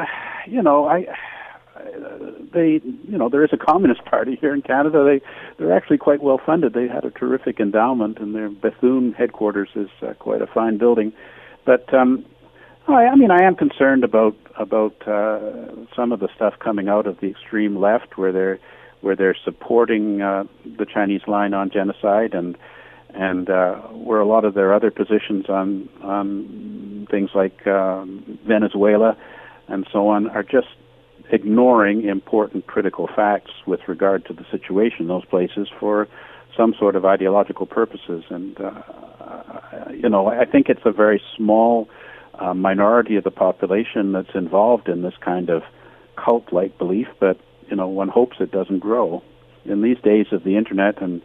you 0.47 0.63
know, 0.63 0.87
I 0.87 1.07
they 2.53 2.81
you 3.09 3.19
know 3.19 3.29
there 3.29 3.45
is 3.45 3.51
a 3.53 3.57
communist 3.57 4.05
party 4.05 4.37
here 4.41 4.55
in 4.55 4.63
Canada. 4.63 5.05
They 5.05 5.21
they're 5.57 5.77
actually 5.77 5.99
quite 5.99 6.23
well 6.23 6.41
funded. 6.45 6.75
They 6.75 6.89
had 6.89 7.05
a 7.05 7.11
terrific 7.11 7.61
endowment, 7.61 8.19
and 8.19 8.35
their 8.35 8.49
Bethune 8.49 9.13
headquarters 9.13 9.71
is 9.75 9.89
uh, 10.03 10.15
quite 10.15 10.43
a 10.43 10.47
fine 10.47 10.79
building. 10.79 11.13
But 11.65 11.93
um, 11.95 12.25
I, 12.89 13.07
I 13.07 13.15
mean, 13.17 13.31
I 13.31 13.43
am 13.43 13.55
concerned 13.55 14.05
about 14.05 14.37
about 14.57 15.07
uh, 15.07 15.69
some 15.95 16.13
of 16.13 16.21
the 16.21 16.29
stuff 16.35 16.55
coming 16.59 16.89
out 16.89 17.07
of 17.07 17.21
the 17.21 17.29
extreme 17.29 17.79
left, 17.79 18.19
where 18.19 18.33
they're 18.33 18.59
where 19.01 19.17
they're 19.17 19.37
supporting 19.45 20.23
uh, 20.23 20.45
the 20.79 20.87
Chinese 20.87 21.23
line 21.27 21.55
on 21.55 21.71
genocide 21.71 22.35
and 22.35 22.57
and 23.13 23.51
uh, 23.51 23.75
where 23.89 24.21
a 24.21 24.27
lot 24.27 24.45
of 24.45 24.55
their 24.55 24.73
other 24.73 24.91
positions 24.91 25.49
on 25.49 25.89
on 26.03 27.07
things 27.11 27.31
like 27.35 27.67
uh, 27.67 28.05
Venezuela 28.47 29.17
and 29.69 29.87
so 29.93 30.09
on 30.09 30.29
are 30.31 30.43
just 30.43 30.69
ignoring 31.33 32.05
important 32.05 32.67
critical 32.67 33.09
facts 33.15 33.53
with 33.67 33.81
regard 33.89 34.25
to 34.27 34.33
the 34.33 34.45
situation 34.51 35.03
in 35.03 35.09
those 35.09 35.25
places 35.25 35.69
for 35.79 36.09
some 36.57 36.75
sort 36.79 36.97
of 36.97 37.05
ideological 37.05 37.67
purposes. 37.67 38.25
And 38.29 38.61
uh, 38.61 38.83
you 39.93 40.09
know, 40.09 40.27
I 40.27 40.45
think 40.45 40.69
it's 40.69 40.85
a 40.85 40.93
very 40.93 41.23
small 41.37 41.89
uh, 42.35 42.55
minority 42.55 43.17
of 43.17 43.25
the 43.25 43.31
population 43.31 44.13
that's 44.13 44.35
involved 44.35 44.89
in 44.89 45.03
this 45.03 45.15
kind 45.21 45.51
of 45.51 45.63
cult-like 46.17 46.79
belief, 46.79 47.09
but 47.19 47.39
you 47.71 47.77
know, 47.77 47.89
one 47.89 48.09
hopes 48.09 48.37
it 48.41 48.51
doesn't 48.51 48.81
grow. 48.81 49.23
In 49.65 49.83
these 49.83 49.99
days 50.03 50.27
of 50.33 50.45
the 50.45 50.57
internet 50.57 51.01
and 51.01 51.23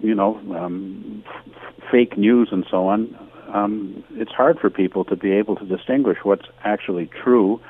you 0.00 0.14
know, 0.14 0.38
um, 0.56 1.24
f- 1.26 1.90
fake 1.90 2.16
news 2.16 2.48
and 2.52 2.64
so 2.70 2.86
on, 2.86 3.16
um, 3.52 4.04
it's 4.12 4.30
hard 4.30 4.58
for 4.58 4.70
people 4.70 5.04
to 5.06 5.16
be 5.16 5.32
able 5.32 5.56
to 5.56 5.64
distinguish 5.64 6.18
what's 6.22 6.46
actually 6.64 7.10
true 7.22 7.60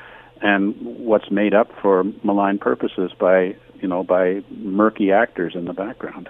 and 0.42 0.74
what's 0.80 1.30
made 1.30 1.54
up 1.54 1.68
for 1.80 2.04
malign 2.22 2.58
purposes 2.58 3.12
by 3.18 3.56
you 3.80 3.88
know 3.88 4.02
by 4.02 4.42
murky 4.50 5.12
actors 5.12 5.54
in 5.54 5.64
the 5.64 5.72
background. 5.72 6.28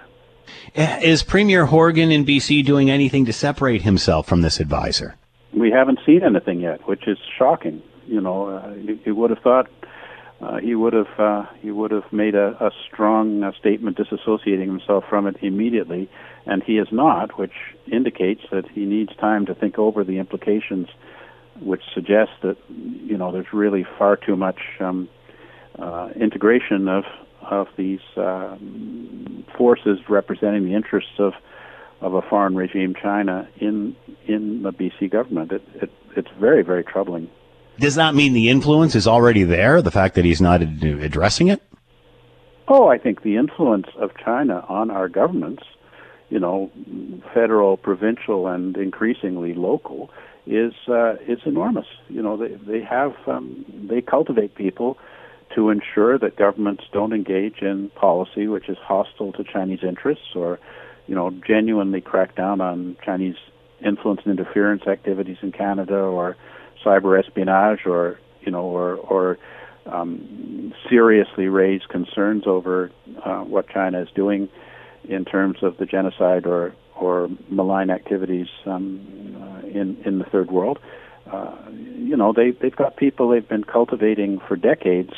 Is 0.75 1.23
Premier 1.23 1.65
Horgan 1.65 2.11
in 2.11 2.25
BC 2.25 2.65
doing 2.65 2.89
anything 2.89 3.25
to 3.25 3.33
separate 3.33 3.83
himself 3.83 4.27
from 4.27 4.41
this 4.41 4.59
advisor? 4.59 5.15
We 5.53 5.71
haven't 5.71 5.99
seen 6.05 6.23
anything 6.23 6.61
yet, 6.61 6.87
which 6.87 7.07
is 7.07 7.17
shocking. 7.37 7.81
You 8.05 8.21
know, 8.21 8.49
uh, 8.49 8.73
you, 8.73 8.99
you 9.05 9.15
would 9.15 9.29
have 9.29 9.39
thought 9.39 9.69
uh, 10.41 10.57
he 10.57 10.73
would 10.73 10.93
have 10.93 11.19
uh, 11.19 11.45
he 11.61 11.69
would 11.69 11.91
have 11.91 12.11
made 12.11 12.33
a, 12.33 12.55
a 12.63 12.71
strong 12.87 13.43
uh, 13.43 13.51
statement 13.59 13.97
disassociating 13.97 14.65
himself 14.65 15.03
from 15.07 15.27
it 15.27 15.35
immediately, 15.41 16.09
and 16.47 16.63
he 16.63 16.77
has 16.77 16.87
not, 16.91 17.37
which 17.37 17.53
indicates 17.91 18.41
that 18.51 18.67
he 18.67 18.85
needs 18.85 19.15
time 19.17 19.45
to 19.45 19.53
think 19.53 19.77
over 19.77 20.03
the 20.03 20.17
implications, 20.17 20.87
which 21.59 21.83
suggests 21.93 22.33
that 22.41 22.57
you 22.69 23.17
know 23.17 23.31
there's 23.31 23.53
really 23.53 23.85
far 23.99 24.15
too 24.15 24.35
much 24.35 24.59
um, 24.79 25.07
uh, 25.77 26.09
integration 26.15 26.87
of 26.87 27.03
of 27.41 27.67
these 27.77 28.01
uh, 28.17 28.57
forces 29.55 29.99
representing 30.09 30.65
the 30.65 30.73
interests 30.73 31.19
of 31.19 31.33
of 32.01 32.15
a 32.15 32.21
foreign 32.23 32.55
regime, 32.55 32.95
China, 32.99 33.47
in 33.59 33.95
in 34.25 34.63
the 34.63 34.73
BC 34.73 35.11
government. 35.11 35.51
It, 35.51 35.61
it 35.75 35.91
it's 36.15 36.31
very 36.39 36.63
very 36.63 36.83
troubling. 36.83 37.29
Does 37.81 37.95
that 37.95 38.13
mean 38.13 38.33
the 38.33 38.49
influence 38.49 38.93
is 38.93 39.07
already 39.07 39.43
there? 39.43 39.81
The 39.81 39.89
fact 39.89 40.13
that 40.13 40.23
he's 40.23 40.39
not 40.39 40.61
addressing 40.61 41.47
it? 41.47 41.63
Oh, 42.67 42.87
I 42.87 42.99
think 42.99 43.23
the 43.23 43.37
influence 43.37 43.87
of 43.97 44.11
China 44.23 44.63
on 44.69 44.91
our 44.91 45.09
governments, 45.09 45.63
you 46.29 46.39
know, 46.39 46.69
federal, 47.33 47.77
provincial, 47.77 48.47
and 48.47 48.77
increasingly 48.77 49.55
local, 49.55 50.11
is 50.45 50.73
uh, 50.87 51.15
is 51.27 51.39
enormous. 51.45 51.87
You 52.07 52.21
know, 52.21 52.37
they 52.37 52.53
they 52.53 52.81
have 52.81 53.15
um, 53.25 53.65
they 53.89 54.01
cultivate 54.01 54.53
people 54.53 54.99
to 55.55 55.71
ensure 55.71 56.19
that 56.19 56.35
governments 56.35 56.83
don't 56.93 57.13
engage 57.13 57.63
in 57.63 57.89
policy 57.95 58.47
which 58.47 58.69
is 58.69 58.77
hostile 58.77 59.33
to 59.33 59.43
Chinese 59.43 59.83
interests 59.83 60.35
or, 60.35 60.59
you 61.07 61.15
know, 61.15 61.31
genuinely 61.45 61.99
crack 61.99 62.35
down 62.35 62.61
on 62.61 62.95
Chinese 63.03 63.35
influence 63.83 64.21
and 64.23 64.39
interference 64.39 64.83
activities 64.87 65.37
in 65.41 65.51
Canada 65.51 65.97
or 65.97 66.37
cyber 66.83 67.19
espionage 67.19 67.85
or 67.85 68.19
you 68.41 68.51
know 68.51 68.63
or 68.63 68.95
or 68.95 69.37
um, 69.85 70.73
seriously 70.89 71.47
raise 71.47 71.81
concerns 71.89 72.45
over 72.45 72.91
uh, 73.25 73.41
what 73.41 73.67
China 73.69 74.01
is 74.01 74.09
doing 74.15 74.49
in 75.05 75.25
terms 75.25 75.57
of 75.63 75.77
the 75.77 75.85
genocide 75.85 76.45
or 76.45 76.73
or 76.95 77.29
malign 77.49 77.89
activities 77.89 78.47
um, 78.65 79.35
uh, 79.41 79.67
in 79.67 79.97
in 80.05 80.19
the 80.19 80.25
third 80.25 80.51
world. 80.51 80.79
Uh, 81.31 81.55
you 81.71 82.15
know 82.15 82.33
they 82.33 82.51
they've 82.51 82.75
got 82.75 82.95
people 82.95 83.29
they've 83.29 83.47
been 83.47 83.63
cultivating 83.63 84.39
for 84.47 84.55
decades 84.55 85.13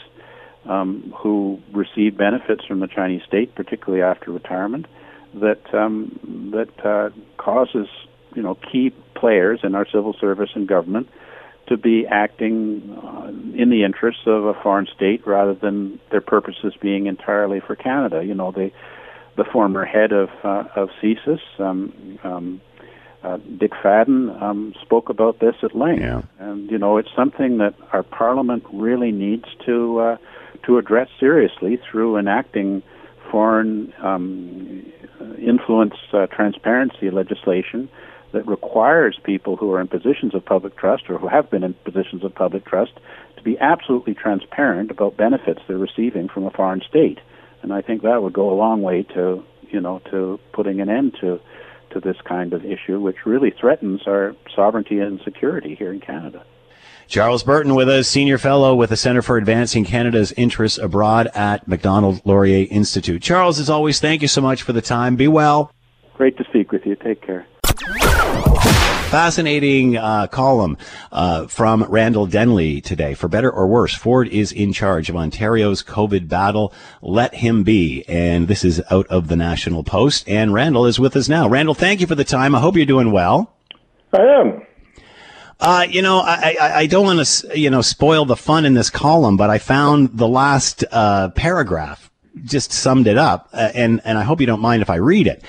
um, 0.66 1.14
who 1.18 1.60
receive 1.74 2.18
benefits 2.18 2.66
from 2.66 2.80
the 2.80 2.88
Chinese 2.88 3.22
state, 3.28 3.54
particularly 3.56 4.02
after 4.02 4.32
retirement, 4.32 4.86
that 5.34 5.74
um, 5.74 6.52
that 6.54 6.86
uh, 6.86 7.10
causes 7.38 7.88
you 8.36 8.42
know 8.42 8.56
key 8.56 8.94
players 9.16 9.60
in 9.64 9.76
our 9.76 9.88
civil 9.88 10.14
service 10.20 10.50
and 10.56 10.68
government 10.68 11.10
to 11.68 11.78
be 11.78 12.06
acting 12.06 12.98
uh, 13.04 13.28
in 13.56 13.70
the 13.70 13.84
interests 13.84 14.24
of 14.26 14.46
a 14.46 14.54
foreign 14.54 14.88
state 14.94 15.26
rather 15.26 15.54
than 15.54 16.00
their 16.12 16.22
purposes 16.22 16.74
being 16.82 17.06
entirely 17.06 17.60
for 17.60 17.76
Canada. 17.76 18.24
You 18.24 18.34
know, 18.34 18.52
the 18.52 18.72
the 19.36 19.44
former 19.46 19.86
head 19.86 20.12
of 20.12 20.30
uh, 20.44 20.66
of 20.76 20.90
CSIS, 21.02 21.40
um, 21.60 22.20
um, 22.24 22.62
uh, 23.24 23.38
Dick 23.58 23.72
Fadden, 23.82 24.42
um, 24.42 24.74
spoke 24.82 25.10
about 25.10 25.40
this 25.40 25.56
at 25.64 25.76
length, 25.76 26.02
yeah. 26.02 26.22
and 26.40 26.70
you 26.70 26.78
know, 26.78 26.98
it's 26.98 27.14
something 27.16 27.58
that 27.60 27.76
our 27.92 28.04
Parliament 28.04 28.64
really 28.74 29.12
needs 29.12 29.46
to 29.66 30.00
uh, 30.00 30.18
to 30.66 30.78
address 30.78 31.08
seriously 31.20 31.80
through 31.90 32.18
enacting 32.18 32.84
foreign 33.32 33.94
um, 34.04 34.86
influence 35.40 35.96
uh, 36.12 36.28
transparency 36.28 37.10
legislation 37.10 37.90
that 38.34 38.48
requires 38.48 39.18
people 39.24 39.56
who 39.56 39.72
are 39.72 39.80
in 39.80 39.88
positions 39.88 40.36
of 40.36 40.44
public 40.44 40.76
trust 40.76 41.10
or 41.10 41.18
who 41.18 41.28
have 41.28 41.50
been 41.50 41.64
in 41.64 41.74
positions 41.86 42.24
of 42.24 42.36
public 42.36 42.66
trust 42.66 42.92
to 43.38 43.44
be 43.44 43.58
absolutely 43.60 44.14
transparent 44.14 44.92
about 44.92 45.16
benefits 45.16 45.62
they're 45.68 45.78
receiving 45.78 46.28
from 46.28 46.46
a 46.46 46.52
foreign 46.52 46.82
state. 46.82 47.20
And 47.62 47.72
I 47.72 47.82
think 47.82 48.02
that 48.02 48.22
would 48.22 48.34
go 48.34 48.52
a 48.52 48.56
long 48.56 48.82
way 48.82 49.04
to, 49.14 49.44
you 49.70 49.80
know, 49.80 50.02
to 50.12 50.40
putting 50.52 50.82
an 50.82 50.90
end 50.90 51.16
to 51.22 51.40
to 51.92 52.00
this 52.00 52.18
kind 52.26 52.54
of 52.54 52.66
issue, 52.66 53.00
which 53.00 53.26
really 53.26 53.52
threatens 53.52 54.08
our 54.08 54.36
sovereignty 54.56 55.00
and 55.00 55.22
security 55.24 55.76
here 55.76 55.94
in 55.94 56.00
Canada. 56.00 56.44
Charles 57.08 57.44
Burton 57.44 57.76
with 57.76 57.88
us, 57.88 58.08
Senior 58.08 58.40
Fellow 58.40 58.74
with 58.74 58.90
the 58.90 58.98
Center 58.98 59.22
for 59.22 59.38
Advancing 59.38 59.86
Canada's 59.86 60.32
Interests 60.32 60.80
Abroad 60.80 61.28
at 61.36 61.68
Macdonald 61.68 62.22
Laurier 62.26 62.66
Institute. 62.72 63.22
Charles, 63.22 63.60
as 63.60 63.70
always, 63.70 64.00
thank 64.00 64.24
you 64.24 64.28
so 64.28 64.42
much 64.42 64.64
for 64.64 64.74
the 64.74 64.82
time. 64.82 65.16
Be 65.16 65.28
well. 65.28 65.72
Great 66.16 66.38
to 66.38 66.44
speak 66.46 66.72
with 66.72 66.86
you. 66.86 66.96
Take 66.96 67.22
care. 67.22 67.46
Fascinating 69.14 69.96
uh, 69.96 70.26
column 70.26 70.76
uh, 71.12 71.46
from 71.46 71.84
Randall 71.84 72.26
Denley 72.26 72.82
today. 72.82 73.14
For 73.14 73.28
better 73.28 73.52
or 73.52 73.68
worse, 73.68 73.94
Ford 73.94 74.28
is 74.28 74.52
in 74.52 74.74
charge 74.74 75.08
of 75.08 75.16
Ontario's 75.16 75.84
COVID 75.84 76.28
battle. 76.28 76.74
Let 77.02 77.36
him 77.36 77.62
be. 77.62 78.04
And 78.08 78.48
this 78.48 78.66
is 78.66 78.82
out 78.90 79.06
of 79.08 79.28
the 79.28 79.36
National 79.36 79.84
Post. 79.84 80.28
And 80.28 80.52
Randall 80.52 80.88
is 80.88 81.00
with 81.00 81.16
us 81.16 81.30
now. 81.30 81.48
Randall, 81.48 81.76
thank 81.76 82.02
you 82.02 82.08
for 82.08 82.16
the 82.16 82.24
time. 82.24 82.56
I 82.56 82.60
hope 82.60 82.76
you're 82.76 82.88
doing 82.88 83.12
well. 83.12 83.54
I 84.12 84.22
am. 84.22 84.66
Uh, 85.60 85.86
you 85.88 86.02
know, 86.02 86.18
I, 86.20 86.56
I, 86.60 86.74
I 86.80 86.86
don't 86.88 87.06
want 87.06 87.26
to, 87.26 87.60
you 87.60 87.70
know, 87.70 87.82
spoil 87.82 88.26
the 88.26 88.36
fun 88.36 88.66
in 88.66 88.74
this 88.74 88.90
column, 88.90 89.38
but 89.38 89.52
I 89.52 89.60
found 89.60 90.18
the 90.18 90.28
last 90.28 90.84
uh, 90.92 91.30
paragraph 91.30 92.10
just 92.44 92.72
summed 92.72 93.08
it 93.08 93.18
up, 93.18 93.50
uh, 93.54 93.70
and 93.76 94.02
and 94.04 94.18
I 94.18 94.24
hope 94.24 94.42
you 94.42 94.48
don't 94.48 94.60
mind 94.60 94.82
if 94.82 94.90
I 94.90 94.96
read 94.96 95.28
it. 95.28 95.44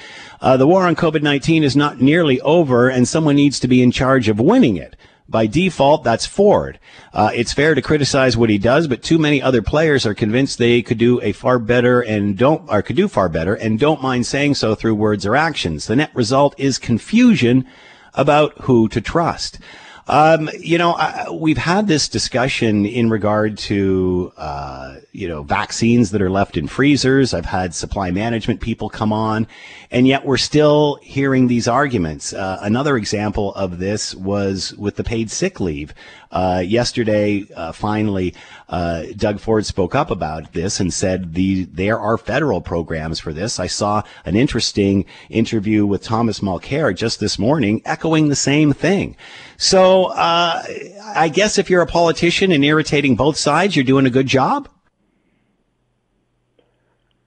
Uh, 0.44 0.58
the 0.58 0.66
war 0.66 0.86
on 0.86 0.94
COVID 0.94 1.22
nineteen 1.22 1.64
is 1.64 1.74
not 1.74 2.02
nearly 2.02 2.38
over, 2.42 2.90
and 2.90 3.08
someone 3.08 3.34
needs 3.34 3.58
to 3.60 3.66
be 3.66 3.82
in 3.82 3.90
charge 3.90 4.28
of 4.28 4.38
winning 4.38 4.76
it. 4.76 4.94
By 5.26 5.46
default, 5.46 6.04
that's 6.04 6.26
Ford. 6.26 6.78
Uh, 7.14 7.30
it's 7.34 7.54
fair 7.54 7.74
to 7.74 7.80
criticize 7.80 8.36
what 8.36 8.50
he 8.50 8.58
does, 8.58 8.86
but 8.86 9.02
too 9.02 9.16
many 9.16 9.40
other 9.40 9.62
players 9.62 10.04
are 10.04 10.12
convinced 10.12 10.58
they 10.58 10.82
could 10.82 10.98
do 10.98 11.18
a 11.22 11.32
far 11.32 11.58
better 11.58 12.02
and 12.02 12.36
don't, 12.36 12.68
or 12.68 12.82
could 12.82 12.94
do 12.94 13.08
far 13.08 13.30
better 13.30 13.54
and 13.54 13.80
don't 13.80 14.02
mind 14.02 14.26
saying 14.26 14.56
so 14.56 14.74
through 14.74 14.96
words 14.96 15.24
or 15.24 15.34
actions. 15.34 15.86
The 15.86 15.96
net 15.96 16.10
result 16.14 16.54
is 16.58 16.76
confusion 16.76 17.66
about 18.12 18.52
who 18.64 18.86
to 18.90 19.00
trust. 19.00 19.58
Um, 20.06 20.50
you 20.58 20.76
know, 20.76 20.92
I, 20.92 21.30
we've 21.30 21.56
had 21.56 21.86
this 21.86 22.08
discussion 22.08 22.84
in 22.84 23.08
regard 23.08 23.56
to, 23.58 24.32
uh, 24.36 24.96
you 25.12 25.28
know, 25.28 25.42
vaccines 25.42 26.10
that 26.10 26.20
are 26.20 26.30
left 26.30 26.58
in 26.58 26.66
freezers. 26.66 27.32
I've 27.32 27.46
had 27.46 27.74
supply 27.74 28.10
management 28.10 28.60
people 28.60 28.90
come 28.90 29.14
on, 29.14 29.46
and 29.90 30.06
yet 30.06 30.26
we're 30.26 30.36
still 30.36 30.98
hearing 31.02 31.46
these 31.46 31.66
arguments. 31.66 32.34
Uh, 32.34 32.58
another 32.60 32.98
example 32.98 33.54
of 33.54 33.78
this 33.78 34.14
was 34.14 34.74
with 34.74 34.96
the 34.96 35.04
paid 35.04 35.30
sick 35.30 35.58
leave. 35.58 35.94
Uh, 36.30 36.62
yesterday, 36.66 37.46
uh, 37.56 37.72
finally, 37.72 38.34
uh, 38.68 39.04
Doug 39.16 39.38
Ford 39.38 39.64
spoke 39.64 39.94
up 39.94 40.10
about 40.10 40.52
this 40.52 40.80
and 40.80 40.92
said 40.92 41.34
the 41.34 41.64
there 41.64 41.98
are 41.98 42.18
federal 42.18 42.60
programs 42.60 43.20
for 43.20 43.32
this. 43.32 43.60
I 43.60 43.68
saw 43.68 44.02
an 44.26 44.34
interesting 44.34 45.06
interview 45.30 45.86
with 45.86 46.02
Thomas 46.02 46.40
Mulcair 46.40 46.94
just 46.94 47.20
this 47.20 47.38
morning, 47.38 47.80
echoing 47.84 48.28
the 48.28 48.36
same 48.36 48.72
thing. 48.72 49.16
So 49.56 49.93
uh, 50.02 50.62
I 51.16 51.28
guess 51.28 51.58
if 51.58 51.70
you're 51.70 51.82
a 51.82 51.86
politician 51.86 52.52
and 52.52 52.64
irritating 52.64 53.16
both 53.16 53.36
sides, 53.36 53.76
you're 53.76 53.84
doing 53.84 54.06
a 54.06 54.10
good 54.10 54.26
job. 54.26 54.68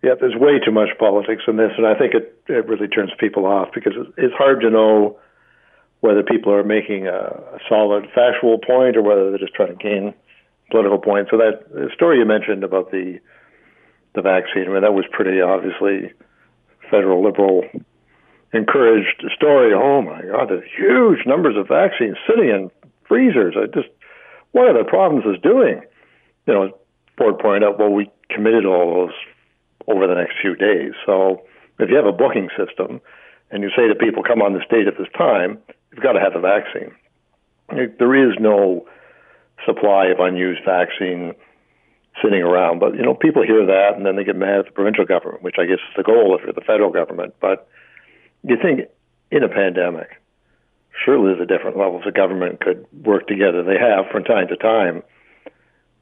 Yeah, 0.03 0.13
there's 0.19 0.35
way 0.35 0.59
too 0.63 0.71
much 0.71 0.89
politics 0.99 1.43
in 1.47 1.57
this, 1.57 1.71
and 1.77 1.85
I 1.85 1.95
think 1.95 2.13
it, 2.13 2.41
it 2.47 2.67
really 2.67 2.87
turns 2.87 3.11
people 3.19 3.45
off 3.45 3.69
because 3.73 3.93
it's 4.17 4.33
hard 4.35 4.61
to 4.61 4.69
know 4.69 5.19
whether 6.01 6.21
people 6.21 6.53
are 6.53 6.63
making 6.63 7.07
a, 7.07 7.17
a 7.17 7.59
solid 7.67 8.05
factual 8.13 8.59
point 8.59 8.95
or 8.95 9.01
whether 9.01 9.29
they're 9.29 9.39
just 9.39 9.55
trying 9.55 9.75
to 9.75 9.83
gain 9.83 10.13
political 10.69 10.99
points. 10.99 11.31
So 11.31 11.37
that 11.37 11.89
story 11.95 12.19
you 12.19 12.25
mentioned 12.25 12.63
about 12.63 12.91
the 12.91 13.19
the 14.13 14.21
vaccine, 14.21 14.65
I 14.69 14.73
mean, 14.73 14.81
that 14.81 14.93
was 14.93 15.05
pretty 15.11 15.41
obviously 15.41 16.11
federal 16.89 17.23
liberal 17.23 17.63
encouraged 18.57 19.23
story. 19.35 19.73
Oh 19.73 20.01
my 20.01 20.21
God, 20.21 20.49
there's 20.49 20.69
huge 20.75 21.25
numbers 21.25 21.55
of 21.55 21.67
vaccines 21.67 22.17
sitting 22.27 22.49
in 22.49 22.71
freezers. 23.07 23.55
I 23.57 23.67
just, 23.67 23.89
what 24.51 24.67
are 24.67 24.77
the 24.77 24.83
problems 24.83 25.25
is 25.25 25.41
doing? 25.41 25.81
You 26.45 26.53
know, 26.53 26.77
Ford 27.17 27.39
pointed 27.39 27.63
out, 27.63 27.79
well, 27.79 27.89
we 27.89 28.09
committed 28.29 28.65
all 28.65 29.05
those 29.07 29.15
over 29.87 30.07
the 30.07 30.15
next 30.15 30.35
few 30.41 30.55
days. 30.55 30.93
So 31.05 31.43
if 31.79 31.89
you 31.89 31.95
have 31.95 32.05
a 32.05 32.11
booking 32.11 32.49
system 32.57 32.99
and 33.51 33.63
you 33.63 33.69
say 33.75 33.87
to 33.87 33.95
people, 33.95 34.23
come 34.23 34.41
on 34.41 34.53
this 34.53 34.67
date 34.69 34.87
at 34.87 34.97
this 34.97 35.07
time, 35.17 35.59
you've 35.91 36.03
got 36.03 36.13
to 36.13 36.19
have 36.19 36.33
the 36.33 36.39
vaccine. 36.39 36.91
There 37.99 38.29
is 38.29 38.35
no 38.39 38.87
supply 39.65 40.07
of 40.07 40.19
unused 40.19 40.61
vaccine 40.65 41.33
sitting 42.23 42.41
around. 42.41 42.79
But, 42.79 42.95
you 42.95 43.03
know, 43.03 43.13
people 43.13 43.43
hear 43.43 43.65
that 43.65 43.95
and 43.95 44.05
then 44.05 44.15
they 44.15 44.23
get 44.23 44.35
mad 44.35 44.59
at 44.59 44.65
the 44.65 44.71
provincial 44.71 45.05
government, 45.05 45.43
which 45.43 45.55
I 45.59 45.65
guess 45.65 45.79
is 45.79 45.95
the 45.95 46.03
goal 46.03 46.35
if 46.35 46.43
you're 46.43 46.53
the 46.53 46.61
federal 46.61 46.91
government. 46.91 47.35
But 47.39 47.67
you 48.43 48.57
think 48.61 48.89
in 49.31 49.43
a 49.43 49.49
pandemic, 49.49 50.21
surely 51.05 51.37
the 51.37 51.45
different 51.45 51.77
levels 51.77 52.03
of 52.05 52.13
government 52.13 52.59
could 52.59 52.85
work 53.03 53.27
together. 53.27 53.63
They 53.63 53.77
have 53.77 54.05
from 54.11 54.23
time 54.23 54.47
to 54.47 54.57
time, 54.57 55.03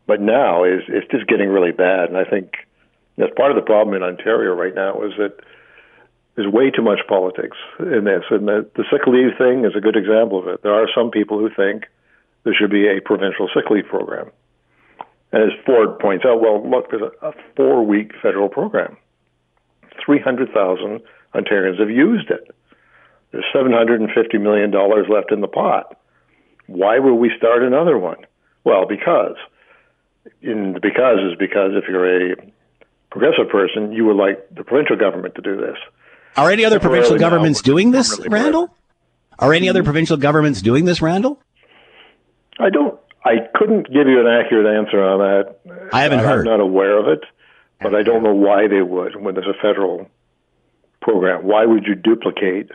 but 0.07 0.21
now 0.21 0.63
is 0.63 0.81
it's 0.87 1.09
just 1.11 1.27
getting 1.27 1.49
really 1.49 1.71
bad. 1.71 2.09
And 2.09 2.17
I 2.17 2.23
think 2.23 2.53
that's 3.17 3.33
part 3.35 3.51
of 3.51 3.55
the 3.55 3.65
problem 3.65 3.95
in 3.95 4.03
Ontario 4.03 4.53
right 4.53 4.75
now 4.75 5.01
is 5.03 5.13
that 5.17 5.39
there's 6.35 6.51
way 6.51 6.69
too 6.69 6.81
much 6.81 6.99
politics 7.07 7.57
in 7.79 8.03
this, 8.03 8.23
and 8.29 8.47
the, 8.47 8.69
the 8.75 8.83
sick 8.91 9.07
leave 9.07 9.37
thing 9.37 9.63
is 9.63 9.71
a 9.75 9.79
good 9.79 9.95
example 9.95 10.39
of 10.39 10.47
it. 10.47 10.63
There 10.63 10.73
are 10.73 10.87
some 10.93 11.09
people 11.09 11.39
who 11.39 11.49
think 11.49 11.85
there 12.43 12.53
should 12.53 12.71
be 12.71 12.87
a 12.87 13.01
provincial 13.01 13.49
sick 13.53 13.69
leave 13.69 13.85
program. 13.85 14.31
And 15.31 15.43
as 15.43 15.57
Ford 15.65 15.97
points 15.99 16.25
out, 16.25 16.41
well, 16.41 16.61
look, 16.69 16.89
there's 16.89 17.01
a, 17.01 17.27
a 17.27 17.33
four 17.55 17.85
week 17.85 18.11
federal 18.21 18.49
program. 18.49 18.97
300,000 20.05 21.01
Ontarians 21.35 21.79
have 21.79 21.89
used 21.89 22.31
it. 22.31 22.55
There's 23.31 23.45
$750 23.53 24.41
million 24.41 24.71
left 24.71 25.31
in 25.31 25.41
the 25.41 25.47
pot. 25.47 25.97
Why 26.67 26.99
would 26.99 27.15
we 27.15 27.31
start 27.37 27.63
another 27.63 27.97
one? 27.97 28.25
Well, 28.63 28.87
because. 28.87 29.35
In 30.41 30.73
the 30.73 30.79
because 30.79 31.19
is 31.19 31.37
because 31.37 31.71
if 31.75 31.83
you're 31.87 32.31
a 32.31 32.35
progressive 33.11 33.49
person, 33.51 33.91
you 33.91 34.05
would 34.05 34.15
like 34.15 34.49
the 34.55 34.63
provincial 34.63 34.95
government 34.95 35.35
to 35.35 35.41
do 35.41 35.57
this. 35.57 35.77
Are 36.37 36.49
any 36.49 36.65
other 36.65 36.79
provincial 36.79 37.17
governments 37.17 37.61
now, 37.61 37.71
doing 37.73 37.91
this, 37.91 38.19
Randall? 38.27 38.75
Are 39.37 39.53
any 39.53 39.69
other 39.69 39.79
mm-hmm. 39.79 39.85
provincial 39.85 40.17
governments 40.17 40.61
doing 40.61 40.85
this, 40.85 41.01
Randall? 41.01 41.39
I 42.59 42.69
don't. 42.69 42.99
I 43.23 43.47
couldn't 43.53 43.87
give 43.87 44.07
you 44.07 44.19
an 44.19 44.27
accurate 44.27 44.65
answer 44.65 45.03
on 45.03 45.19
that. 45.19 45.89
I 45.91 46.03
haven't 46.03 46.19
I'm 46.19 46.25
heard. 46.25 46.47
I'm 46.47 46.57
not 46.57 46.59
aware 46.59 46.97
of 46.97 47.07
it, 47.07 47.23
but 47.81 47.95
I 47.95 48.03
don't 48.03 48.23
know 48.23 48.33
why 48.33 48.67
they 48.67 48.81
would 48.81 49.15
when 49.15 49.35
there's 49.35 49.47
a 49.47 49.61
federal 49.61 50.09
program. 51.05 51.45
Why 51.45 51.65
would 51.65 51.85
you 51.85 51.93
duplicate 51.93 52.71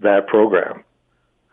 that 0.00 0.28
program? 0.28 0.84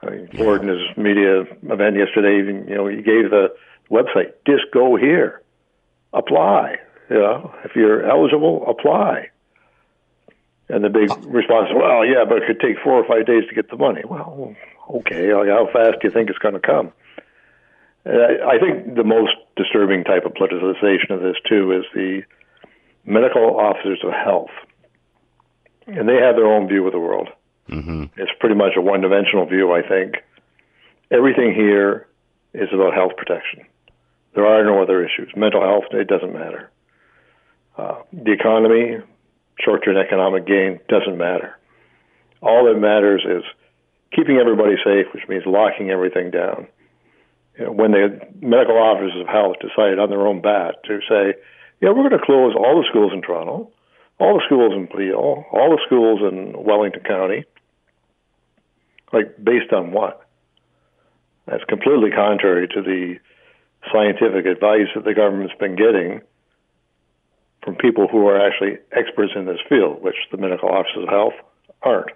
I 0.03 0.11
mean, 0.11 0.29
Ford 0.37 0.61
in 0.61 0.69
his 0.69 0.95
media 0.95 1.41
event 1.41 1.97
yesterday, 1.97 2.39
even 2.39 2.67
you 2.69 2.75
know, 2.75 2.87
he 2.87 2.97
gave 2.97 3.31
the 3.31 3.53
website, 3.91 4.33
just 4.47 4.71
go 4.71 4.95
here, 4.95 5.41
apply. 6.13 6.77
You 7.09 7.17
know, 7.17 7.55
if 7.65 7.75
you're 7.75 8.07
eligible, 8.07 8.63
apply. 8.69 9.29
And 10.69 10.83
the 10.83 10.89
big 10.89 11.09
response, 11.25 11.69
well, 11.73 12.05
yeah, 12.05 12.23
but 12.29 12.37
it 12.37 12.43
could 12.45 12.59
take 12.59 12.77
four 12.83 12.93
or 12.93 13.07
five 13.07 13.25
days 13.25 13.43
to 13.49 13.55
get 13.55 13.71
the 13.71 13.75
money. 13.75 14.03
Well, 14.05 14.55
okay, 14.91 15.29
how 15.29 15.67
fast 15.73 15.99
do 16.01 16.07
you 16.07 16.11
think 16.11 16.29
it's 16.29 16.37
going 16.37 16.53
to 16.53 16.59
come? 16.59 16.93
I 18.05 18.57
think 18.61 18.95
the 18.95 19.03
most 19.03 19.33
disturbing 19.57 20.03
type 20.03 20.25
of 20.25 20.33
politicization 20.33 21.09
of 21.09 21.21
this 21.21 21.35
too 21.49 21.71
is 21.71 21.85
the 21.95 22.21
medical 23.05 23.59
officers 23.59 23.99
of 24.03 24.13
health 24.13 24.51
and 25.97 26.07
they 26.07 26.15
have 26.15 26.35
their 26.35 26.47
own 26.47 26.67
view 26.67 26.85
of 26.85 26.93
the 26.93 26.99
world. 26.99 27.29
Mm-hmm. 27.69 28.05
It's 28.17 28.31
pretty 28.39 28.55
much 28.55 28.73
a 28.75 28.81
one-dimensional 28.81 29.45
view. 29.45 29.71
I 29.71 29.81
think 29.87 30.15
everything 31.11 31.53
here 31.53 32.07
is 32.53 32.69
about 32.73 32.93
health 32.93 33.13
protection. 33.17 33.65
There 34.33 34.45
are 34.45 34.63
no 34.63 34.81
other 34.81 35.03
issues. 35.03 35.31
Mental 35.35 35.61
health, 35.61 35.85
it 35.91 36.07
doesn't 36.07 36.33
matter. 36.33 36.69
Uh, 37.77 38.01
the 38.11 38.31
economy, 38.31 38.97
short-term 39.59 39.97
economic 39.97 40.45
gain, 40.45 40.79
doesn't 40.87 41.17
matter. 41.17 41.57
All 42.41 42.65
that 42.65 42.79
matters 42.79 43.23
is 43.25 43.43
keeping 44.15 44.37
everybody 44.37 44.75
safe, 44.83 45.07
which 45.13 45.27
means 45.27 45.43
locking 45.45 45.89
everything 45.89 46.31
down. 46.31 46.67
You 47.57 47.65
know, 47.65 47.71
when 47.71 47.91
the 47.91 48.19
medical 48.41 48.77
officers 48.77 49.19
of 49.19 49.27
health 49.27 49.57
decided 49.59 49.99
on 49.99 50.09
their 50.09 50.25
own 50.25 50.41
bat 50.41 50.75
to 50.85 50.99
say, 51.09 51.35
yeah, 51.81 51.89
we're 51.89 52.07
going 52.07 52.19
to 52.19 52.25
close 52.25 52.55
all 52.55 52.81
the 52.81 52.87
schools 52.89 53.11
in 53.13 53.21
Toronto, 53.21 53.71
all 54.19 54.35
the 54.35 54.43
schools 54.45 54.73
in 54.75 54.87
Peel, 54.87 55.45
all 55.51 55.69
the 55.71 55.81
schools 55.85 56.19
in 56.21 56.53
Wellington 56.63 57.03
County. 57.03 57.45
Like, 59.11 59.43
based 59.43 59.73
on 59.73 59.91
what? 59.91 60.27
That's 61.47 61.63
completely 61.63 62.11
contrary 62.11 62.67
to 62.67 62.81
the 62.81 63.15
scientific 63.91 64.45
advice 64.45 64.87
that 64.93 65.05
the 65.05 65.13
government's 65.13 65.55
been 65.59 65.75
getting 65.75 66.21
from 67.63 67.75
people 67.75 68.07
who 68.07 68.27
are 68.27 68.39
actually 68.39 68.77
experts 68.91 69.33
in 69.35 69.45
this 69.45 69.59
field, 69.67 70.03
which 70.03 70.15
the 70.31 70.37
medical 70.37 70.69
officers 70.69 71.03
of 71.03 71.09
health 71.09 71.33
aren't. 71.81 72.11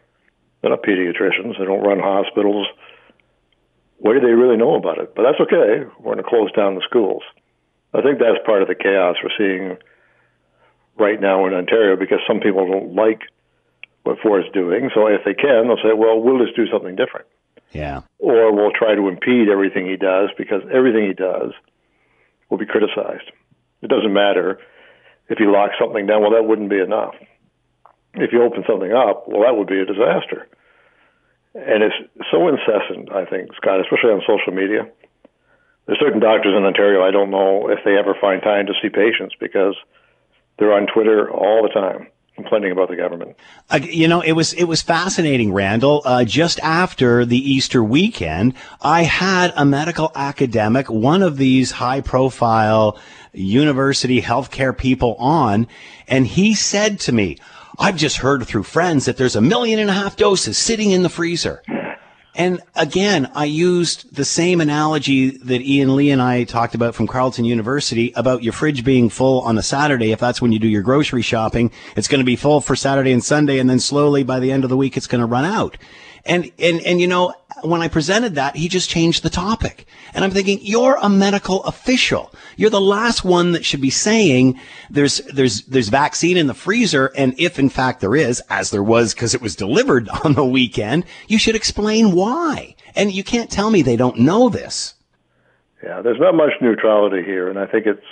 They're 0.62 0.72
not 0.72 0.84
pediatricians. 0.84 1.58
They 1.58 1.66
don't 1.66 1.84
run 1.84 1.99
hospitals. 1.99 2.68
What 3.97 4.14
do 4.14 4.20
they 4.20 4.34
really 4.34 4.58
know 4.58 4.76
about 4.76 4.99
it? 4.99 5.16
But 5.16 5.24
that's 5.24 5.39
okay. 5.39 5.86
We're 5.99 6.14
going 6.14 6.18
to 6.18 6.30
close 6.30 6.51
down 6.51 6.76
the 6.76 6.86
schools. 6.88 7.24
I 7.93 8.01
think 8.01 8.20
that's 8.20 8.43
part 8.45 8.62
of 8.62 8.68
the 8.68 8.76
chaos 8.76 9.16
we're 9.24 9.38
seeing 9.38 9.78
right 10.98 11.20
now 11.20 11.46
in 11.48 11.54
Ontario 11.54 11.96
because 11.96 12.20
some 12.28 12.39
people 12.39 12.68
don't 12.68 12.94
like 12.96 13.22
what 14.04 14.18
Ford's 14.22 14.52
doing. 14.54 14.89
So 14.94 15.08
if 15.08 15.22
they 15.26 15.34
can, 15.34 15.68
they'll 15.68 15.78
say, 15.78 15.94
well, 15.96 16.20
we'll 16.22 16.44
just 16.44 16.56
do 16.56 16.68
something 16.72 16.96
different. 16.96 17.28
Yeah. 17.72 18.02
Or 18.20 18.54
we'll 18.54 18.72
try 18.72 18.96
to 18.96 19.08
impede 19.08 19.50
everything 19.50 19.88
he 19.88 19.98
does 19.98 20.30
because 20.38 20.62
everything 20.72 21.08
he 21.08 21.14
does 21.14 21.54
will 22.50 22.58
be 22.58 22.66
criticized. 22.66 23.32
It 23.82 23.89
doesn't 23.89 24.14
matter 24.14 24.60
if 25.30 25.38
he 25.38 25.46
locks 25.46 25.76
something 25.80 26.06
down. 26.06 26.22
Well, 26.22 26.32
that 26.32 26.46
wouldn't 26.46 26.70
be 26.70 26.80
enough. 26.80 27.16
If 28.14 28.32
you 28.32 28.44
open 28.44 28.64
something 28.68 28.91
up, 28.94 29.28
well, 29.28 29.41
that 29.41 29.58
would 29.58 29.68
be 29.68 29.80
a 29.80 29.86
disaster. 29.86 30.48
and 31.56 31.82
it's 31.82 31.96
so 32.32 32.48
incessant. 32.48 33.12
I 33.12 33.26
think 33.26 33.50
Scott, 33.56 33.80
especially 33.82 34.12
on 34.12 34.22
social 34.22 34.54
media. 34.54 34.86
There's 35.86 36.00
certain 36.00 36.20
doctors 36.22 36.56
in 36.56 36.64
Ontario 36.64 37.04
I 37.04 37.12
don't 37.12 37.32
know 37.32 37.70
if 37.70 37.80
they 37.84 37.98
ever 37.98 38.16
find 38.20 38.41
time 38.41 38.68
to 38.68 38.74
see 38.82 38.89
patients 38.89 39.36
because 39.39 39.76
they're 40.58 40.74
on 40.74 40.88
Twitter 40.88 41.30
all 41.32 41.64
the 41.64 41.70
time 41.70 42.08
complaining 42.36 42.72
about 42.72 42.89
the 42.89 42.95
government. 42.95 43.36
Uh, 43.70 43.80
you 43.84 44.08
know, 44.08 44.22
it 44.22 44.32
was 44.32 44.54
it 44.54 44.64
was 44.64 44.82
fascinating, 44.82 45.54
Randall. 45.54 46.01
Uh, 46.04 46.24
just 46.24 46.60
after 46.62 47.26
the 47.26 47.38
Easter 47.38 47.84
weekend, 47.84 48.54
I 48.82 49.04
had 49.04 49.54
a 49.56 49.66
medical 49.66 50.12
academic, 50.16 50.89
one 50.89 51.22
of 51.22 51.38
these 51.38 51.72
high 51.72 52.01
profile 52.01 52.99
university 53.34 54.22
healthcare 54.22 54.76
people 54.78 55.16
on, 55.16 55.68
and 56.08 56.26
he 56.26 56.54
said 56.54 56.99
to 57.01 57.12
me, 57.12 57.38
I've 57.80 57.97
just 57.97 58.18
heard 58.18 58.45
through 58.45 58.64
friends 58.64 59.06
that 59.06 59.18
there's 59.18 59.36
a 59.36 59.41
million 59.41 59.80
and 59.80 59.89
a 59.89 59.93
half 59.93 60.16
doses 60.16 60.58
sitting 60.58 60.91
in 60.91 61.04
the 61.04 61.10
freezer. 61.10 61.64
And 62.36 62.61
again, 62.75 63.31
I 63.36 63.45
used 63.45 64.15
the 64.15 64.25
same 64.25 64.59
analogy 64.59 65.38
that 65.38 65.61
Ian 65.61 65.95
Lee 65.95 66.09
and 66.09 66.21
I 66.21 66.45
talked 66.45 66.73
about 66.73 66.95
from 66.95 67.05
Carleton 67.05 67.45
University 67.45 68.11
about 68.15 68.41
your 68.41 68.53
fridge 68.53 68.84
being 68.84 69.09
full 69.09 69.41
on 69.41 69.57
a 69.57 69.61
Saturday. 69.61 70.11
If 70.11 70.19
that's 70.19 70.41
when 70.41 70.51
you 70.51 70.57
do 70.57 70.67
your 70.67 70.81
grocery 70.81 71.21
shopping, 71.21 71.71
it's 71.95 72.07
going 72.07 72.21
to 72.21 72.25
be 72.25 72.36
full 72.36 72.59
for 72.59 72.75
Saturday 72.75 73.11
and 73.11 73.23
Sunday. 73.23 73.59
And 73.59 73.69
then 73.69 73.79
slowly 73.79 74.23
by 74.23 74.39
the 74.39 74.51
end 74.51 74.63
of 74.63 74.71
the 74.71 74.77
week, 74.77 74.97
it's 74.97 75.07
going 75.07 75.21
to 75.21 75.27
run 75.27 75.45
out. 75.45 75.77
And, 76.26 76.51
and, 76.57 76.80
and 76.82 77.01
you 77.01 77.07
know, 77.07 77.34
when 77.63 77.82
I 77.82 77.88
presented 77.88 78.36
that, 78.36 78.55
he 78.55 78.67
just 78.67 78.89
changed 78.89 79.24
the 79.24 79.30
topic. 79.30 79.86
And 80.13 80.24
I'm 80.24 80.32
thinking, 80.32 80.59
you're 80.61 80.97
a 81.01 81.09
medical 81.09 81.63
official. 81.63 82.34
You're 82.55 82.69
the 82.69 82.82
last 82.82 83.26
one 83.26 83.51
that 83.53 83.65
should 83.65 83.82
be 83.82 83.89
saying 83.89 84.59
there's, 84.89 85.17
there's, 85.34 85.63
there's 85.63 85.89
vaccine 85.89 86.38
in 86.38 86.47
the 86.47 86.53
freezer. 86.53 87.11
And 87.15 87.34
if 87.38 87.59
in 87.59 87.69
fact 87.69 87.99
there 87.99 88.15
is, 88.15 88.41
as 88.49 88.71
there 88.71 88.84
was 88.84 89.13
because 89.13 89.34
it 89.34 89.41
was 89.41 89.55
delivered 89.55 90.09
on 90.24 90.34
the 90.34 90.45
weekend, 90.45 91.05
you 91.28 91.38
should 91.38 91.55
explain 91.55 92.11
why. 92.11 92.76
And 92.95 93.11
you 93.11 93.24
can't 93.24 93.49
tell 93.49 93.69
me 93.69 93.82
they 93.82 93.97
don't 93.97 94.19
know 94.19 94.49
this. 94.49 94.93
Yeah, 95.84 96.01
there's 96.01 96.19
not 96.19 96.36
much 96.36 96.53
neutrality 96.61 97.24
here. 97.24 97.49
And 97.49 97.59
I 97.59 97.65
think 97.65 97.86
it's, 97.86 98.05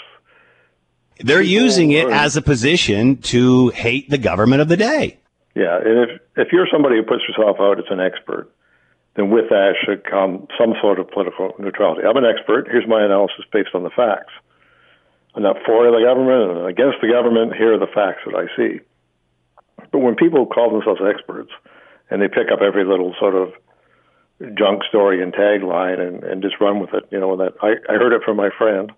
they're 1.20 1.42
using 1.42 1.92
it 1.92 2.10
as 2.10 2.36
a 2.36 2.42
position 2.42 3.18
to 3.18 3.70
hate 3.70 4.10
the 4.10 4.18
government 4.18 4.62
of 4.62 4.68
the 4.68 4.78
day. 4.78 5.21
Yeah, 5.56 5.78
and 5.78 6.10
if 6.10 6.22
if 6.38 6.48
you're 6.54 6.68
somebody 6.72 6.96
who 6.96 7.04
puts 7.04 7.24
yourself 7.28 7.58
out 7.60 7.80
as 7.80 7.86
an 7.90 8.00
expert, 8.00 8.50
then 9.16 9.30
with 9.30 9.50
that 9.50 9.76
should 9.84 10.04
come 10.04 10.48
some 10.58 10.74
sort 10.82 11.00
of 11.00 11.10
political 11.12 11.54
neutrality. 11.60 12.04
I'm 12.08 12.18
an 12.18 12.26
expert. 12.26 12.68
Here's 12.72 12.88
my 12.88 13.04
analysis 13.04 13.44
based 13.52 13.76
on 13.76 13.84
the 13.84 13.90
facts. 13.90 14.32
I'm 15.36 15.44
not 15.44 15.58
for 15.66 15.92
the 15.92 16.04
government 16.04 16.58
and 16.58 16.68
against 16.68 17.00
the 17.02 17.08
government. 17.08 17.56
Here 17.56 17.74
are 17.74 17.80
the 17.80 17.92
facts 17.92 18.24
that 18.26 18.36
I 18.36 18.48
see. 18.56 18.80
But 19.92 20.00
when 20.00 20.16
people 20.16 20.46
call 20.46 20.72
themselves 20.72 21.02
experts 21.04 21.52
and 22.10 22.22
they 22.22 22.28
pick 22.28 22.52
up 22.52 22.62
every 22.62 22.86
little 22.86 23.16
sort 23.20 23.36
of 23.36 23.54
junk 24.56 24.84
story 24.90 25.22
and 25.22 25.34
tagline 25.34 26.00
and, 26.00 26.24
and 26.24 26.42
just 26.42 26.60
run 26.60 26.80
with 26.80 26.94
it, 26.94 27.04
you 27.12 27.20
know, 27.20 27.38
that 27.38 27.54
I, 27.62 27.76
I 27.92 27.96
heard 27.96 28.14
it 28.14 28.24
from 28.24 28.38
my 28.38 28.50
friend. 28.58 28.92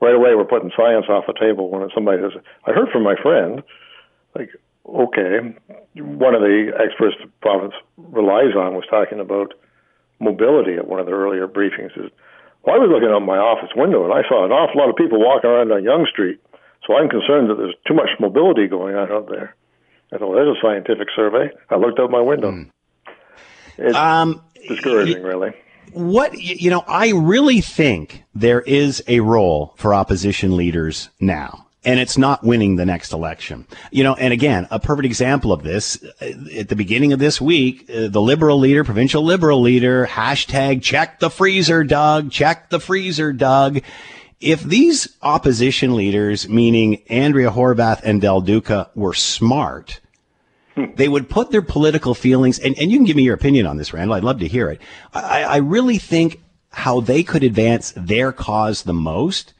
Right 0.00 0.14
away, 0.14 0.34
we're 0.34 0.44
putting 0.44 0.70
science 0.76 1.06
off 1.08 1.24
the 1.26 1.32
table 1.32 1.70
when 1.70 1.88
somebody 1.94 2.20
says, 2.22 2.42
I 2.66 2.72
heard 2.72 2.90
from 2.92 3.02
my 3.02 3.16
friend. 3.16 3.62
Like, 4.34 4.50
okay, 4.88 5.54
one 5.94 6.34
of 6.34 6.42
the 6.42 6.72
experts 6.78 7.16
the 7.22 7.30
province 7.40 7.74
relies 7.96 8.54
on 8.56 8.74
was 8.74 8.84
talking 8.88 9.20
about 9.20 9.54
mobility 10.20 10.74
at 10.74 10.86
one 10.86 11.00
of 11.00 11.06
the 11.06 11.12
earlier 11.12 11.48
briefings. 11.48 11.96
Is 11.96 12.10
well, 12.64 12.76
I 12.76 12.78
was 12.78 12.90
looking 12.90 13.10
out 13.10 13.20
my 13.20 13.38
office 13.38 13.70
window 13.76 14.04
and 14.04 14.12
I 14.12 14.26
saw 14.28 14.44
an 14.44 14.52
awful 14.52 14.80
lot 14.80 14.90
of 14.90 14.96
people 14.96 15.18
walking 15.20 15.50
around 15.50 15.72
on 15.72 15.84
Yonge 15.84 16.08
Street. 16.08 16.40
So 16.86 16.94
I'm 16.94 17.08
concerned 17.08 17.50
that 17.50 17.56
there's 17.56 17.74
too 17.86 17.94
much 17.94 18.10
mobility 18.20 18.68
going 18.68 18.94
on 18.94 19.10
out 19.10 19.28
there. 19.28 19.56
I 20.12 20.18
thought, 20.18 20.28
well, 20.28 20.36
there's 20.36 20.56
a 20.56 20.60
scientific 20.60 21.08
survey. 21.16 21.50
I 21.68 21.76
looked 21.76 21.98
out 21.98 22.10
my 22.10 22.20
window. 22.20 22.52
Mm. 22.52 22.70
It's 23.78 23.96
um, 23.96 24.40
discouraging, 24.68 25.22
y- 25.22 25.28
really. 25.28 25.52
What, 25.92 26.38
you 26.38 26.70
know, 26.70 26.84
I 26.86 27.10
really 27.10 27.60
think 27.60 28.22
there 28.34 28.60
is 28.60 29.02
a 29.08 29.20
role 29.20 29.74
for 29.76 29.94
opposition 29.94 30.56
leaders 30.56 31.10
now 31.20 31.65
and 31.86 32.00
it's 32.00 32.18
not 32.18 32.42
winning 32.42 32.76
the 32.76 32.84
next 32.84 33.12
election. 33.12 33.64
You 33.92 34.02
know, 34.02 34.14
and 34.14 34.32
again, 34.32 34.66
a 34.70 34.80
perfect 34.80 35.06
example 35.06 35.52
of 35.52 35.62
this 35.62 36.02
uh, 36.20 36.32
at 36.54 36.68
the 36.68 36.76
beginning 36.76 37.12
of 37.12 37.20
this 37.20 37.40
week, 37.40 37.88
uh, 37.88 38.08
the 38.08 38.20
liberal 38.20 38.58
leader, 38.58 38.82
provincial 38.82 39.22
liberal 39.22 39.62
leader, 39.62 40.04
hashtag 40.06 40.82
check 40.82 41.20
the 41.20 41.30
freezer, 41.30 41.84
Doug, 41.84 42.32
check 42.32 42.68
the 42.70 42.80
freezer, 42.80 43.32
Doug. 43.32 43.80
If 44.40 44.62
these 44.62 45.16
opposition 45.22 45.94
leaders, 45.94 46.48
meaning 46.48 47.02
Andrea 47.08 47.50
Horwath 47.50 48.02
and 48.02 48.20
Del 48.20 48.40
Duca, 48.42 48.90
were 48.94 49.14
smart, 49.14 50.00
they 50.96 51.08
would 51.08 51.30
put 51.30 51.52
their 51.52 51.62
political 51.62 52.14
feelings, 52.14 52.58
and, 52.58 52.76
and 52.78 52.90
you 52.90 52.98
can 52.98 53.06
give 53.06 53.16
me 53.16 53.22
your 53.22 53.34
opinion 53.34 53.66
on 53.66 53.78
this, 53.78 53.94
Randall. 53.94 54.16
I'd 54.16 54.24
love 54.24 54.40
to 54.40 54.48
hear 54.48 54.68
it. 54.68 54.80
I, 55.14 55.44
I 55.44 55.56
really 55.58 55.96
think 55.96 56.42
how 56.70 57.00
they 57.00 57.22
could 57.22 57.44
advance 57.44 57.94
their 57.96 58.32
cause 58.32 58.82
the 58.82 58.92
most 58.92 59.54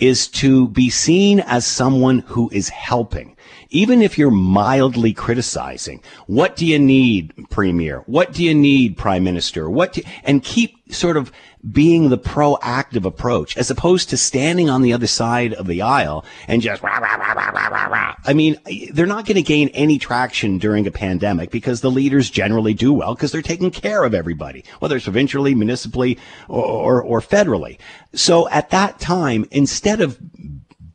is 0.00 0.26
to 0.28 0.68
be 0.68 0.90
seen 0.90 1.40
as 1.40 1.66
someone 1.66 2.20
who 2.20 2.50
is 2.52 2.68
helping. 2.70 3.36
Even 3.72 4.02
if 4.02 4.18
you're 4.18 4.32
mildly 4.32 5.12
criticizing, 5.12 6.02
what 6.26 6.56
do 6.56 6.66
you 6.66 6.78
need, 6.78 7.32
Premier? 7.50 8.02
What 8.06 8.32
do 8.32 8.42
you 8.42 8.54
need, 8.54 8.96
Prime 8.96 9.22
Minister? 9.22 9.70
What 9.70 9.92
do, 9.92 10.02
and 10.24 10.42
keep 10.42 10.92
sort 10.92 11.16
of 11.16 11.30
being 11.70 12.08
the 12.08 12.18
proactive 12.18 13.04
approach 13.04 13.56
as 13.56 13.70
opposed 13.70 14.08
to 14.10 14.16
standing 14.16 14.70
on 14.70 14.82
the 14.82 14.92
other 14.92 15.06
side 15.06 15.52
of 15.54 15.66
the 15.66 15.82
aisle 15.82 16.24
and 16.48 16.62
just 16.62 16.82
rah, 16.82 16.98
rah, 16.98 17.16
rah, 17.16 18.09
I 18.30 18.32
mean, 18.32 18.58
they're 18.92 19.06
not 19.06 19.26
going 19.26 19.34
to 19.38 19.42
gain 19.42 19.70
any 19.70 19.98
traction 19.98 20.58
during 20.58 20.86
a 20.86 20.92
pandemic 20.92 21.50
because 21.50 21.80
the 21.80 21.90
leaders 21.90 22.30
generally 22.30 22.74
do 22.74 22.92
well 22.92 23.12
because 23.16 23.32
they're 23.32 23.42
taking 23.42 23.72
care 23.72 24.04
of 24.04 24.14
everybody, 24.14 24.62
whether 24.78 24.94
it's 24.94 25.04
provincially, 25.04 25.52
municipally, 25.52 26.16
or, 26.46 26.64
or, 26.64 27.02
or 27.02 27.20
federally. 27.20 27.80
So 28.14 28.48
at 28.50 28.70
that 28.70 29.00
time, 29.00 29.48
instead 29.50 30.00
of 30.00 30.16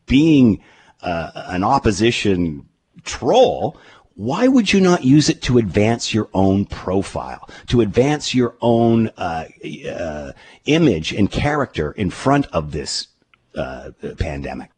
being 0.05 0.63
uh, 1.01 1.31
an 1.47 1.65
opposition 1.65 2.69
troll, 3.03 3.75
why 4.13 4.47
would 4.47 4.71
you 4.71 4.79
not 4.79 5.03
use 5.03 5.27
it 5.27 5.41
to 5.41 5.57
advance 5.57 6.13
your 6.13 6.29
own 6.33 6.63
profile, 6.63 7.49
to 7.67 7.81
advance 7.81 8.33
your 8.33 8.55
own 8.61 9.09
uh, 9.17 9.43
uh, 9.91 10.31
image 10.67 11.11
and 11.11 11.29
character 11.29 11.91
in 11.91 12.11
front 12.11 12.45
of 12.53 12.71
this 12.71 13.09
uh, 13.55 13.91
pandemic? 14.17 14.71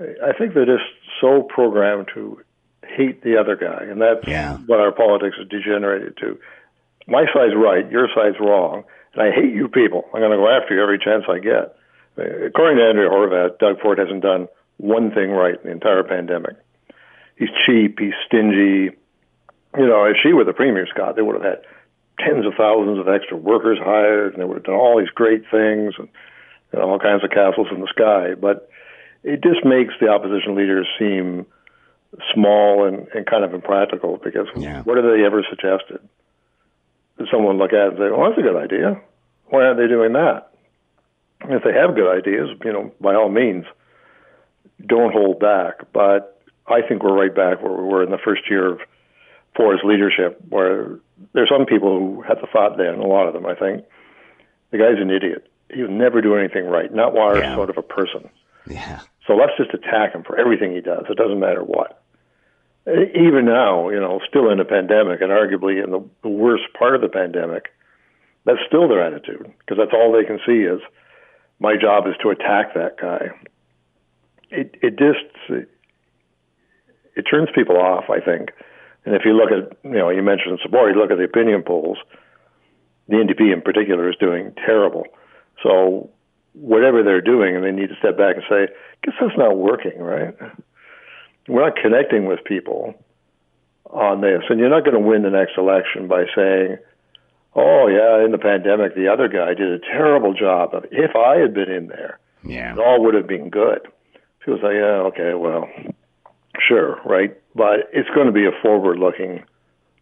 I 0.00 0.32
think 0.32 0.54
they're 0.54 0.64
just 0.64 0.82
so 1.20 1.42
programmed 1.42 2.08
to 2.14 2.42
hate 2.86 3.22
the 3.22 3.38
other 3.38 3.56
guy, 3.56 3.84
and 3.84 4.00
that's 4.00 4.26
yeah. 4.26 4.56
what 4.66 4.80
our 4.80 4.92
politics 4.92 5.36
has 5.38 5.48
degenerated 5.48 6.16
to. 6.18 6.38
My 7.06 7.24
side's 7.32 7.54
right, 7.56 7.88
your 7.90 8.08
side's 8.14 8.38
wrong, 8.40 8.84
and 9.14 9.22
I 9.22 9.30
hate 9.34 9.54
you 9.54 9.68
people. 9.68 10.04
I'm 10.12 10.20
going 10.20 10.32
to 10.32 10.36
go 10.36 10.48
after 10.48 10.74
you 10.74 10.82
every 10.82 10.98
chance 10.98 11.24
I 11.28 11.38
get. 11.38 11.76
According 12.16 12.78
to 12.78 12.84
Andrea 12.84 13.08
Horwath, 13.08 13.58
Doug 13.58 13.80
Ford 13.80 13.98
hasn't 13.98 14.22
done 14.22 14.48
one 14.76 15.12
thing 15.12 15.30
right 15.30 15.54
in 15.54 15.62
the 15.64 15.70
entire 15.70 16.02
pandemic 16.02 16.56
he's 17.40 17.48
cheap, 17.66 17.98
he's 17.98 18.12
stingy. 18.26 18.94
You 19.76 19.86
know, 19.86 20.04
if 20.04 20.16
she 20.22 20.32
were 20.32 20.44
the 20.44 20.52
premier, 20.52 20.86
Scott, 20.86 21.16
they 21.16 21.22
would 21.22 21.42
have 21.42 21.44
had 21.44 21.64
tens 22.20 22.46
of 22.46 22.52
thousands 22.56 22.98
of 22.98 23.08
extra 23.08 23.36
workers 23.36 23.78
hired, 23.82 24.34
and 24.34 24.42
they 24.42 24.44
would 24.44 24.58
have 24.58 24.64
done 24.64 24.74
all 24.74 25.00
these 25.00 25.10
great 25.10 25.42
things 25.50 25.94
and 25.98 26.08
you 26.72 26.78
know, 26.78 26.90
all 26.90 26.98
kinds 27.00 27.24
of 27.24 27.30
castles 27.30 27.68
in 27.72 27.80
the 27.80 27.88
sky. 27.88 28.34
But 28.38 28.68
it 29.22 29.42
just 29.42 29.64
makes 29.64 29.94
the 30.00 30.08
opposition 30.08 30.54
leaders 30.54 30.86
seem 30.98 31.46
small 32.34 32.86
and, 32.86 33.06
and 33.14 33.26
kind 33.26 33.44
of 33.44 33.54
impractical 33.54 34.18
because 34.22 34.48
yeah. 34.56 34.82
what 34.82 34.96
have 34.96 35.06
they 35.06 35.24
ever 35.24 35.44
suggested? 35.48 36.00
Did 37.18 37.28
someone 37.30 37.58
look 37.58 37.72
at 37.72 37.86
it 37.86 37.88
and 37.88 37.98
say, 37.98 38.10
well, 38.10 38.28
that's 38.28 38.38
a 38.38 38.42
good 38.42 38.56
idea. 38.56 39.00
Why 39.46 39.64
aren't 39.64 39.78
they 39.78 39.88
doing 39.88 40.14
that? 40.14 40.50
And 41.42 41.52
if 41.52 41.62
they 41.62 41.72
have 41.72 41.94
good 41.94 42.10
ideas, 42.10 42.48
you 42.64 42.72
know, 42.72 42.92
by 43.00 43.14
all 43.14 43.28
means, 43.28 43.64
don't 44.84 45.12
hold 45.12 45.38
back. 45.38 45.92
But 45.92 46.40
I 46.66 46.80
think 46.86 47.02
we're 47.02 47.16
right 47.16 47.34
back 47.34 47.62
where 47.62 47.72
we 47.72 47.84
were 47.84 48.02
in 48.02 48.10
the 48.10 48.18
first 48.18 48.42
year 48.48 48.72
of 48.72 48.80
Ford's 49.56 49.82
leadership, 49.84 50.40
where 50.48 50.98
there's 51.32 51.50
some 51.50 51.66
people 51.66 51.98
who 51.98 52.22
had 52.22 52.38
the 52.38 52.46
thought 52.52 52.76
then, 52.76 52.94
a 52.94 53.06
lot 53.06 53.26
of 53.26 53.34
them, 53.34 53.46
I 53.46 53.54
think, 53.54 53.84
the 54.70 54.78
guy's 54.78 55.00
an 55.00 55.10
idiot. 55.10 55.48
He'll 55.72 55.90
never 55.90 56.20
do 56.20 56.36
anything 56.36 56.66
right, 56.66 56.92
not 56.92 57.14
wire 57.14 57.38
yeah. 57.38 57.54
sort 57.54 57.70
of 57.70 57.78
a 57.78 57.82
person. 57.82 58.28
Yeah. 58.70 59.00
So 59.26 59.34
let's 59.34 59.52
just 59.56 59.74
attack 59.74 60.14
him 60.14 60.22
for 60.22 60.38
everything 60.38 60.72
he 60.72 60.80
does. 60.80 61.04
It 61.08 61.16
doesn't 61.16 61.40
matter 61.40 61.62
what. 61.62 62.02
Even 62.86 63.44
now, 63.44 63.90
you 63.90 64.00
know, 64.00 64.20
still 64.28 64.50
in 64.50 64.58
a 64.58 64.64
pandemic 64.64 65.20
and 65.20 65.30
arguably 65.30 65.82
in 65.82 65.90
the, 65.90 66.28
worst 66.28 66.64
part 66.78 66.94
of 66.94 67.02
the 67.02 67.08
pandemic, 67.08 67.66
that's 68.44 68.58
still 68.66 68.88
their 68.88 69.04
attitude 69.04 69.52
because 69.58 69.76
that's 69.76 69.92
all 69.92 70.12
they 70.12 70.24
can 70.24 70.40
see 70.46 70.62
is 70.62 70.80
my 71.58 71.76
job 71.76 72.06
is 72.06 72.14
to 72.22 72.30
attack 72.30 72.74
that 72.74 72.96
guy. 72.98 73.30
It 74.50 74.76
it 74.82 74.98
just 74.98 75.68
it 77.14 77.22
turns 77.30 77.50
people 77.54 77.76
off, 77.76 78.04
I 78.08 78.20
think. 78.20 78.50
And 79.04 79.14
if 79.14 79.22
you 79.24 79.32
look 79.32 79.50
at, 79.50 79.76
you 79.84 79.98
know, 79.98 80.10
you 80.10 80.22
mentioned 80.22 80.58
support, 80.62 80.94
you 80.94 81.00
look 81.00 81.10
at 81.10 81.18
the 81.18 81.24
opinion 81.24 81.62
polls, 81.62 81.98
the 83.08 83.16
NDP 83.16 83.52
in 83.52 83.60
particular 83.62 84.08
is 84.08 84.16
doing 84.16 84.52
terrible. 84.56 85.04
So 85.62 86.10
whatever 86.54 87.02
they're 87.02 87.20
doing, 87.20 87.56
and 87.56 87.64
they 87.64 87.72
need 87.72 87.88
to 87.88 87.96
step 87.96 88.16
back 88.18 88.36
and 88.36 88.44
say, 88.48 88.68
guess 89.04 89.14
that's 89.20 89.36
not 89.38 89.56
working, 89.56 89.98
right? 89.98 90.34
We're 91.48 91.64
not 91.64 91.76
connecting 91.76 92.26
with 92.26 92.44
people 92.44 92.94
on 93.90 94.20
this. 94.20 94.42
And 94.48 94.60
you're 94.60 94.70
not 94.70 94.84
going 94.84 94.94
to 94.94 95.00
win 95.00 95.22
the 95.22 95.30
next 95.30 95.56
election 95.56 96.08
by 96.08 96.24
saying, 96.34 96.78
oh 97.54 97.88
yeah, 97.88 98.24
in 98.24 98.32
the 98.32 98.38
pandemic, 98.38 98.94
the 98.94 99.08
other 99.08 99.28
guy 99.28 99.54
did 99.54 99.70
a 99.70 99.78
terrible 99.80 100.34
job. 100.34 100.74
Of, 100.74 100.86
if 100.90 101.16
I 101.16 101.36
had 101.36 101.54
been 101.54 101.70
in 101.70 101.88
there, 101.88 102.18
Yeah. 102.44 102.72
it 102.72 102.78
all 102.78 103.02
would 103.04 103.14
have 103.14 103.26
been 103.26 103.50
good. 103.50 103.80
People 104.44 104.60
say, 104.62 104.76
yeah, 104.76 105.02
okay, 105.10 105.34
well, 105.34 105.68
sure, 106.58 107.00
right, 107.04 107.36
but 107.54 107.90
it's 107.92 108.08
going 108.10 108.26
to 108.26 108.32
be 108.32 108.46
a 108.46 108.52
forward-looking 108.62 109.42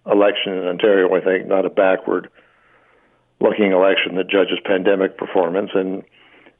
election 0.06 0.52
in 0.52 0.66
Ontario. 0.66 1.14
I 1.14 1.20
think 1.20 1.46
not 1.46 1.64
a 1.64 1.70
backward-looking 1.70 3.72
election 3.72 4.16
that 4.16 4.28
judges 4.28 4.58
pandemic 4.64 5.16
performance. 5.18 5.70
And 5.74 6.02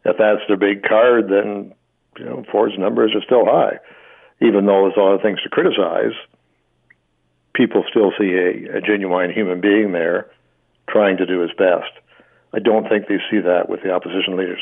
if 0.05 0.16
that's 0.18 0.40
their 0.49 0.57
big 0.57 0.82
card, 0.82 1.28
then 1.28 1.74
you 2.18 2.24
know 2.24 2.44
Ford's 2.51 2.78
numbers 2.78 3.12
are 3.14 3.22
still 3.22 3.44
high, 3.44 3.78
even 4.40 4.66
though 4.66 4.82
there's 4.82 4.96
a 4.96 5.01
lot 5.01 5.14
of 5.14 5.22
things 5.22 5.40
to 5.42 5.49
criticize. 5.49 6.12
People 7.55 7.84
still 7.90 8.12
see 8.18 8.32
a, 8.34 8.78
a 8.78 8.80
genuine 8.80 9.32
human 9.32 9.61
being 9.61 9.92
there 9.92 10.30
trying 10.88 11.16
to 11.16 11.26
do 11.26 11.40
his 11.40 11.51
best. 11.59 11.90
I 12.53 12.61
don't 12.61 12.88
think 12.88 13.09
they 13.09 13.18
see 13.30 13.40
that 13.40 13.68
with 13.68 13.82
the 13.82 13.90
opposition 13.90 14.36
leaders. 14.36 14.61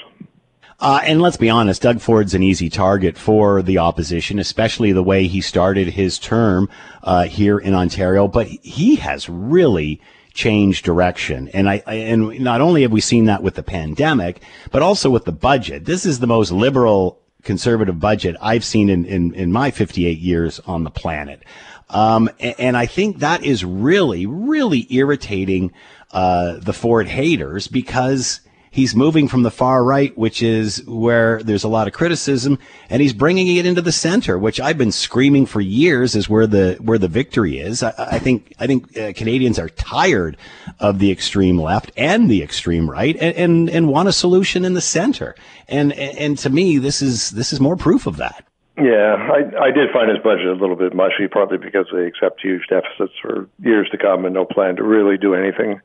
Uh, 0.79 1.01
and 1.05 1.23
let's 1.23 1.39
be 1.39 1.49
honest, 1.49 1.81
Doug 1.81 2.01
Ford's 2.01 2.35
an 2.35 2.43
easy 2.43 2.69
target 2.69 3.17
for 3.17 3.63
the 3.63 3.79
opposition, 3.79 4.39
especially 4.39 4.93
the 4.93 5.03
way 5.03 5.27
he 5.27 5.41
started 5.41 5.89
his 5.89 6.19
term 6.19 6.69
uh, 7.03 7.25
here 7.25 7.59
in 7.59 7.73
Ontario. 7.73 8.29
But 8.29 8.47
he 8.47 8.97
has 8.97 9.29
really 9.29 10.03
changed 10.37 10.85
direction, 10.85 11.49
and 11.49 11.69
I, 11.69 11.83
I 11.87 11.95
and 11.95 12.39
not 12.41 12.61
only 12.61 12.83
have 12.83 12.93
we 12.93 13.01
seen 13.01 13.25
that 13.25 13.43
with 13.43 13.55
the 13.55 13.63
pandemic, 13.63 14.43
but 14.71 14.83
also 14.83 15.11
with 15.11 15.25
the 15.25 15.33
budget. 15.33 15.87
This 15.87 16.07
is 16.07 16.21
the 16.21 16.27
most 16.29 16.53
liberal 16.53 17.19
conservative 17.43 17.99
budget 17.99 18.37
I've 18.41 18.65
seen 18.65 18.89
in 18.89 19.05
in, 19.05 19.35
in 19.35 19.51
my 19.51 19.71
58 19.73 20.19
years 20.19 20.61
on 20.61 20.85
the 20.85 20.91
planet. 20.91 21.43
Um, 21.89 22.29
and, 22.39 22.55
and 22.59 22.77
I 22.77 22.87
think 22.87 23.19
that 23.19 23.45
is 23.45 23.65
really, 23.65 24.27
really 24.27 24.87
irritating 24.91 25.73
uh, 26.13 26.59
the 26.59 26.73
Ford 26.73 27.09
haters 27.09 27.67
because 27.67 28.41
he's 28.77 28.95
moving 28.95 29.27
from 29.27 29.43
the 29.43 29.51
far 29.51 29.83
right, 29.83 30.17
which 30.19 30.43
is 30.43 30.85
where 30.87 31.43
there's 31.43 31.65
a 31.65 31.69
lot 31.69 31.89
of 31.89 31.95
criticism, 31.95 32.59
and 32.91 33.01
he's 33.01 33.15
bringing 33.15 33.49
it 33.57 33.65
into 33.65 33.81
the 33.81 33.91
center, 33.91 34.39
which 34.39 34.61
I've 34.61 34.77
been 34.77 34.93
screaming 34.93 35.47
for 35.47 35.63
years 35.63 36.15
is 36.15 36.29
where 36.29 36.47
the 36.47 36.77
where 36.81 36.99
the 36.99 37.09
victory 37.09 37.59
is. 37.59 37.83
I, 37.83 37.95
I 37.97 38.19
think 38.19 38.53
I 38.61 38.67
think 38.67 38.97
uh, 38.97 39.13
Canadians 39.15 39.59
are 39.59 39.71
tired 39.71 40.37
of 40.79 40.99
the 40.99 41.11
extreme 41.11 41.59
left 41.59 41.91
and 41.97 42.31
the 42.31 42.43
extreme 42.43 42.89
right, 42.89 43.17
and, 43.17 43.37
and 43.37 43.71
and 43.71 43.89
want 43.89 44.09
a 44.09 44.13
solution 44.13 44.65
in 44.65 44.75
the 44.75 44.83
center. 44.83 45.35
And 45.69 45.93
and 45.95 46.37
to 46.39 46.51
me, 46.51 46.79
this 46.79 47.01
is 47.01 47.31
this 47.31 47.53
is 47.53 47.61
more 47.61 47.77
proof 47.77 48.07
of 48.07 48.19
that. 48.19 48.45
Yeah, 48.79 49.17
I, 49.17 49.69
I 49.69 49.71
did 49.71 49.91
find 49.91 50.11
his 50.11 50.19
budget 50.23 50.49
a 50.49 50.53
little 50.53 50.77
bit 50.77 50.95
mushy, 50.95 51.29
partly 51.33 51.57
because 51.57 51.87
they 51.95 52.05
accept 52.05 52.43
huge 52.43 52.67
deficits 52.69 53.15
for 53.23 53.49
years 53.59 53.89
to 53.91 53.97
come 53.97 54.27
and 54.27 54.35
no 54.35 54.45
plan 54.45 54.77
to 54.77 54.83
really 54.83 55.17
do 55.17 55.35
anything 55.35 55.81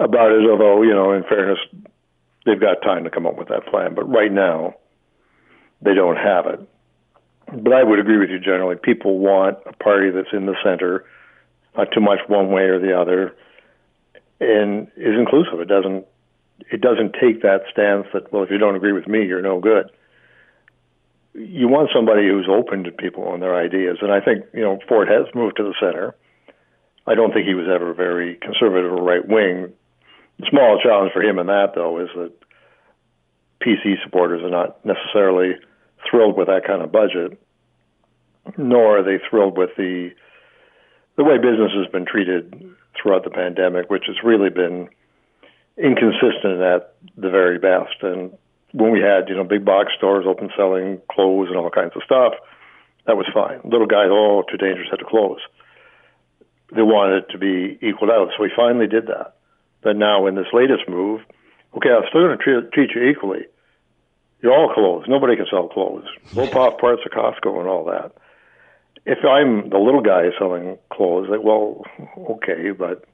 about 0.00 0.32
it. 0.32 0.50
Although, 0.50 0.82
you 0.82 0.92
know, 0.92 1.12
in 1.12 1.22
fairness, 1.22 1.60
they've 2.46 2.60
got 2.60 2.82
time 2.82 3.04
to 3.04 3.10
come 3.10 3.26
up 3.26 3.36
with 3.36 3.48
that 3.48 3.66
plan. 3.66 3.94
But 3.94 4.04
right 4.04 4.32
now, 4.32 4.74
they 5.82 5.94
don't 5.94 6.16
have 6.16 6.46
it. 6.46 6.60
But 7.52 7.72
I 7.72 7.82
would 7.82 7.98
agree 7.98 8.18
with 8.18 8.30
you 8.30 8.38
generally. 8.38 8.76
People 8.76 9.18
want 9.18 9.58
a 9.66 9.72
party 9.72 10.10
that's 10.10 10.32
in 10.32 10.46
the 10.46 10.54
center, 10.62 11.04
not 11.76 11.88
too 11.92 12.00
much 12.00 12.20
one 12.28 12.50
way 12.50 12.62
or 12.62 12.78
the 12.78 12.98
other, 12.98 13.34
and 14.40 14.88
is 14.96 15.18
inclusive. 15.18 15.60
It 15.60 15.68
doesn't 15.68 16.06
it 16.70 16.80
doesn't 16.82 17.14
take 17.14 17.42
that 17.42 17.62
stance 17.72 18.06
that 18.12 18.32
well, 18.32 18.42
if 18.42 18.50
you 18.50 18.58
don't 18.58 18.76
agree 18.76 18.92
with 18.92 19.08
me, 19.08 19.24
you're 19.24 19.42
no 19.42 19.60
good 19.60 19.90
you 21.34 21.68
want 21.68 21.90
somebody 21.94 22.28
who's 22.28 22.48
open 22.50 22.84
to 22.84 22.90
people 22.90 23.32
and 23.32 23.42
their 23.42 23.54
ideas. 23.54 23.98
And 24.02 24.10
I 24.10 24.20
think, 24.20 24.44
you 24.52 24.62
know, 24.62 24.78
Ford 24.88 25.08
has 25.08 25.32
moved 25.34 25.56
to 25.56 25.62
the 25.62 25.74
center. 25.80 26.14
I 27.06 27.14
don't 27.14 27.32
think 27.32 27.46
he 27.46 27.54
was 27.54 27.66
ever 27.72 27.94
very 27.94 28.36
conservative 28.36 28.92
or 28.92 29.02
right 29.02 29.26
wing. 29.26 29.72
Small 30.48 30.80
challenge 30.82 31.12
for 31.12 31.22
him 31.22 31.38
in 31.38 31.46
that, 31.46 31.74
though, 31.74 32.00
is 32.00 32.08
that 32.16 32.32
PC 33.60 34.02
supporters 34.02 34.42
are 34.42 34.50
not 34.50 34.84
necessarily 34.84 35.56
thrilled 36.08 36.36
with 36.36 36.46
that 36.46 36.64
kind 36.66 36.82
of 36.82 36.92
budget, 36.92 37.38
nor 38.56 38.98
are 38.98 39.02
they 39.02 39.22
thrilled 39.28 39.58
with 39.58 39.70
the 39.76 40.10
the 41.16 41.24
way 41.24 41.36
business 41.36 41.72
has 41.76 41.86
been 41.92 42.06
treated 42.06 42.74
throughout 42.96 43.24
the 43.24 43.30
pandemic, 43.30 43.90
which 43.90 44.04
has 44.06 44.16
really 44.24 44.48
been 44.48 44.88
inconsistent 45.76 46.62
at 46.62 46.94
the 47.16 47.28
very 47.28 47.58
best. 47.58 48.02
And 48.02 48.32
when 48.72 48.92
we 48.92 49.00
had, 49.00 49.28
you 49.28 49.34
know, 49.34 49.44
big 49.44 49.64
box 49.64 49.92
stores 49.98 50.24
open 50.26 50.50
selling 50.56 51.00
clothes 51.10 51.48
and 51.48 51.58
all 51.58 51.68
kinds 51.68 51.92
of 51.94 52.02
stuff, 52.04 52.34
that 53.06 53.16
was 53.16 53.26
fine. 53.34 53.60
Little 53.64 53.86
guys, 53.86 54.08
oh, 54.10 54.44
too 54.50 54.56
dangerous, 54.56 54.88
had 54.90 55.00
to 55.00 55.04
close. 55.04 55.40
They 56.74 56.82
wanted 56.82 57.24
it 57.24 57.32
to 57.32 57.38
be 57.38 57.78
equaled 57.82 58.10
out, 58.10 58.28
so 58.36 58.42
we 58.42 58.52
finally 58.54 58.86
did 58.86 59.08
that. 59.08 59.34
But 59.82 59.96
now 59.96 60.26
in 60.26 60.34
this 60.34 60.52
latest 60.52 60.88
move, 60.88 61.20
okay, 61.76 61.90
I'm 61.90 62.04
still 62.08 62.22
going 62.26 62.38
to 62.38 62.42
treat, 62.42 62.72
treat 62.72 62.90
you 62.94 63.08
equally. 63.08 63.46
You're 64.42 64.52
all 64.52 64.72
clothes. 64.72 65.04
Nobody 65.08 65.36
can 65.36 65.46
sell 65.50 65.68
clothes. 65.68 66.04
Rope 66.34 66.54
off 66.56 66.80
parts 66.80 67.02
of 67.04 67.12
Costco 67.12 67.60
and 67.60 67.68
all 67.68 67.84
that. 67.86 68.12
If 69.06 69.24
I'm 69.24 69.70
the 69.70 69.78
little 69.78 70.02
guy 70.02 70.28
selling 70.38 70.78
clothes, 70.92 71.28
like, 71.30 71.42
well, 71.42 71.82
okay, 72.32 72.70
but 72.76 73.04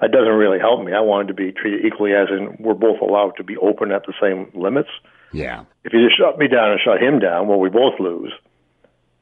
that 0.00 0.10
doesn't 0.10 0.34
really 0.34 0.58
help 0.58 0.84
me. 0.84 0.92
I 0.92 1.00
wanted 1.00 1.28
to 1.28 1.34
be 1.34 1.52
treated 1.52 1.86
equally, 1.86 2.12
as 2.12 2.28
in 2.28 2.56
we're 2.58 2.74
both 2.74 3.00
allowed 3.00 3.36
to 3.36 3.44
be 3.44 3.56
open 3.56 3.92
at 3.92 4.02
the 4.04 4.14
same 4.20 4.50
limits. 4.60 4.90
Yeah. 5.32 5.64
If 5.84 5.92
you 5.92 6.04
just 6.04 6.18
shut 6.18 6.38
me 6.38 6.48
down 6.48 6.72
and 6.72 6.80
shut 6.84 7.00
him 7.00 7.20
down, 7.20 7.46
well, 7.46 7.60
we 7.60 7.70
both 7.70 7.98
lose. 8.00 8.32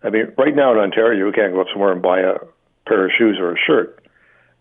I 0.02 0.08
mean, 0.08 0.32
right 0.38 0.56
now 0.56 0.72
in 0.72 0.78
Ontario, 0.78 1.26
you 1.26 1.32
can't 1.32 1.52
go 1.52 1.60
up 1.60 1.66
somewhere 1.70 1.92
and 1.92 2.00
buy 2.00 2.20
a 2.20 2.38
pair 2.86 3.04
of 3.04 3.12
shoes 3.16 3.36
or 3.38 3.52
a 3.52 3.56
shirt. 3.66 4.02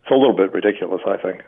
It's 0.03 0.11
a 0.11 0.15
little 0.15 0.35
bit 0.35 0.53
ridiculous, 0.53 1.01
I 1.07 1.17
think. 1.17 1.41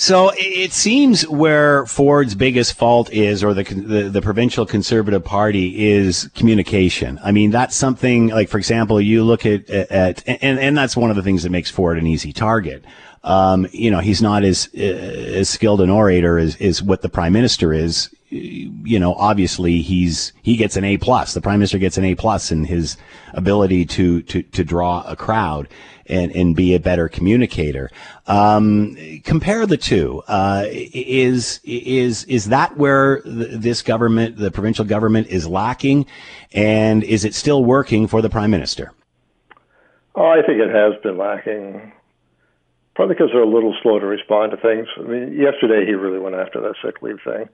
So 0.00 0.30
it 0.36 0.72
seems 0.72 1.26
where 1.26 1.84
Ford's 1.86 2.36
biggest 2.36 2.74
fault 2.74 3.12
is, 3.12 3.42
or 3.42 3.52
the, 3.52 3.64
the, 3.64 4.08
the 4.08 4.22
provincial 4.22 4.64
conservative 4.64 5.24
party 5.24 5.90
is 5.90 6.30
communication. 6.36 7.18
I 7.24 7.32
mean, 7.32 7.50
that's 7.50 7.74
something 7.74 8.28
like, 8.28 8.48
for 8.48 8.58
example, 8.58 9.00
you 9.00 9.24
look 9.24 9.44
at, 9.44 9.68
at 9.68 10.22
and, 10.28 10.60
and 10.60 10.78
that's 10.78 10.96
one 10.96 11.10
of 11.10 11.16
the 11.16 11.22
things 11.24 11.42
that 11.42 11.50
makes 11.50 11.68
Ford 11.68 11.98
an 11.98 12.06
easy 12.06 12.32
target. 12.32 12.84
Um, 13.24 13.66
you 13.72 13.90
know, 13.90 13.98
he's 13.98 14.22
not 14.22 14.44
as, 14.44 14.68
uh, 14.72 14.80
as 14.80 15.48
skilled 15.48 15.80
an 15.80 15.90
orator 15.90 16.38
as, 16.38 16.54
as 16.60 16.80
what 16.80 17.02
the 17.02 17.08
prime 17.08 17.32
minister 17.32 17.72
is. 17.72 18.08
You 18.30 18.98
know, 18.98 19.14
obviously 19.14 19.80
he's, 19.80 20.32
he 20.42 20.56
gets 20.56 20.76
an 20.76 20.84
A 20.84 20.98
plus. 20.98 21.34
The 21.34 21.40
prime 21.40 21.60
minister 21.60 21.78
gets 21.78 21.96
an 21.96 22.04
A 22.04 22.14
plus 22.14 22.52
in 22.52 22.64
his 22.64 22.96
ability 23.32 23.86
to, 23.86 24.22
to, 24.22 24.42
to 24.42 24.64
draw 24.64 25.02
a 25.06 25.16
crowd 25.16 25.68
and, 26.06 26.32
and 26.32 26.54
be 26.54 26.74
a 26.74 26.80
better 26.80 27.08
communicator. 27.08 27.90
Um, 28.26 28.96
compare 29.24 29.66
the 29.66 29.76
two. 29.76 30.22
Uh, 30.28 30.64
is, 30.68 31.60
is, 31.64 32.24
is 32.24 32.46
that 32.46 32.76
where 32.76 33.22
this 33.24 33.82
government, 33.82 34.36
the 34.36 34.50
provincial 34.50 34.84
government 34.84 35.28
is 35.28 35.46
lacking? 35.46 36.06
And 36.52 37.04
is 37.04 37.24
it 37.24 37.34
still 37.34 37.64
working 37.64 38.06
for 38.08 38.20
the 38.20 38.30
prime 38.30 38.50
minister? 38.50 38.92
Oh, 40.14 40.26
I 40.26 40.42
think 40.46 40.60
it 40.60 40.70
has 40.70 41.00
been 41.02 41.16
lacking 41.16 41.92
probably 42.98 43.14
because 43.14 43.30
they're 43.32 43.42
a 43.42 43.46
little 43.46 43.76
slow 43.80 44.00
to 44.00 44.06
respond 44.06 44.50
to 44.50 44.56
things. 44.56 44.88
I 44.98 45.02
mean, 45.02 45.32
yesterday 45.32 45.86
he 45.86 45.92
really 45.92 46.18
went 46.18 46.34
after 46.34 46.60
that 46.60 46.74
sick 46.84 47.00
leave 47.00 47.20
thing. 47.22 47.48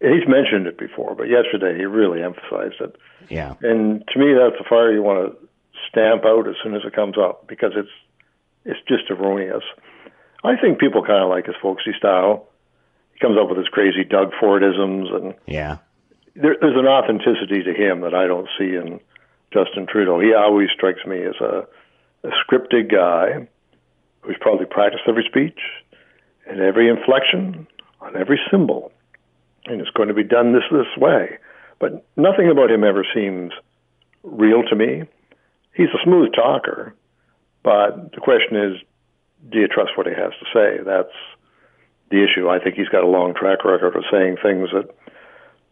He's 0.00 0.28
mentioned 0.28 0.66
it 0.66 0.78
before, 0.78 1.14
but 1.16 1.24
yesterday 1.24 1.76
he 1.76 1.84
really 1.84 2.22
emphasized 2.22 2.80
it. 2.80 2.96
Yeah. 3.28 3.54
And 3.62 4.06
to 4.08 4.18
me, 4.18 4.32
that's 4.32 4.60
a 4.60 4.68
fire 4.68 4.92
you 4.92 5.02
want 5.02 5.32
to 5.32 5.48
stamp 5.90 6.24
out 6.24 6.46
as 6.46 6.54
soon 6.62 6.74
as 6.74 6.82
it 6.84 6.92
comes 6.92 7.16
up 7.18 7.48
because 7.48 7.72
it's 7.74 7.90
it's 8.64 8.80
just 8.86 9.10
erroneous. 9.10 9.64
I 10.44 10.56
think 10.56 10.78
people 10.78 11.02
kind 11.02 11.22
of 11.22 11.30
like 11.30 11.46
his 11.46 11.56
folksy 11.60 11.92
style. 11.96 12.46
He 13.12 13.18
comes 13.18 13.36
up 13.40 13.48
with 13.48 13.58
his 13.58 13.68
crazy 13.68 14.04
Doug 14.04 14.30
Fordisms, 14.40 15.12
and 15.12 15.34
yeah, 15.46 15.78
there, 16.36 16.56
there's 16.60 16.76
an 16.78 16.86
authenticity 16.86 17.64
to 17.64 17.74
him 17.74 18.02
that 18.02 18.14
I 18.14 18.26
don't 18.26 18.48
see 18.58 18.76
in 18.76 19.00
Justin 19.52 19.86
Trudeau. 19.90 20.20
He 20.20 20.34
always 20.34 20.68
strikes 20.74 21.04
me 21.06 21.22
as 21.24 21.34
a, 21.40 21.66
a 22.22 22.30
scripted 22.44 22.90
guy 22.90 23.48
who's 24.22 24.36
probably 24.40 24.66
practiced 24.66 25.04
every 25.08 25.24
speech 25.28 25.58
and 26.46 26.60
every 26.60 26.88
inflection 26.88 27.66
on 28.00 28.16
every 28.16 28.38
symbol, 28.50 28.92
and 29.68 29.80
it's 29.80 29.90
going 29.90 30.08
to 30.08 30.14
be 30.14 30.24
done 30.24 30.52
this 30.52 30.64
this 30.70 30.96
way. 30.96 31.38
But 31.78 32.06
nothing 32.16 32.48
about 32.50 32.70
him 32.70 32.84
ever 32.84 33.04
seems 33.14 33.52
real 34.22 34.62
to 34.64 34.76
me. 34.76 35.04
He's 35.74 35.88
a 35.88 36.04
smooth 36.04 36.32
talker, 36.34 36.94
but 37.62 38.12
the 38.12 38.20
question 38.20 38.56
is, 38.56 38.80
do 39.50 39.58
you 39.58 39.68
trust 39.68 39.92
what 39.96 40.06
he 40.06 40.12
has 40.12 40.32
to 40.32 40.46
say? 40.52 40.82
That's 40.84 41.14
the 42.10 42.24
issue. 42.24 42.48
I 42.48 42.58
think 42.58 42.74
he's 42.74 42.88
got 42.88 43.04
a 43.04 43.06
long 43.06 43.34
track 43.34 43.64
record 43.64 43.94
of 43.96 44.04
saying 44.10 44.38
things 44.42 44.70
that 44.72 44.90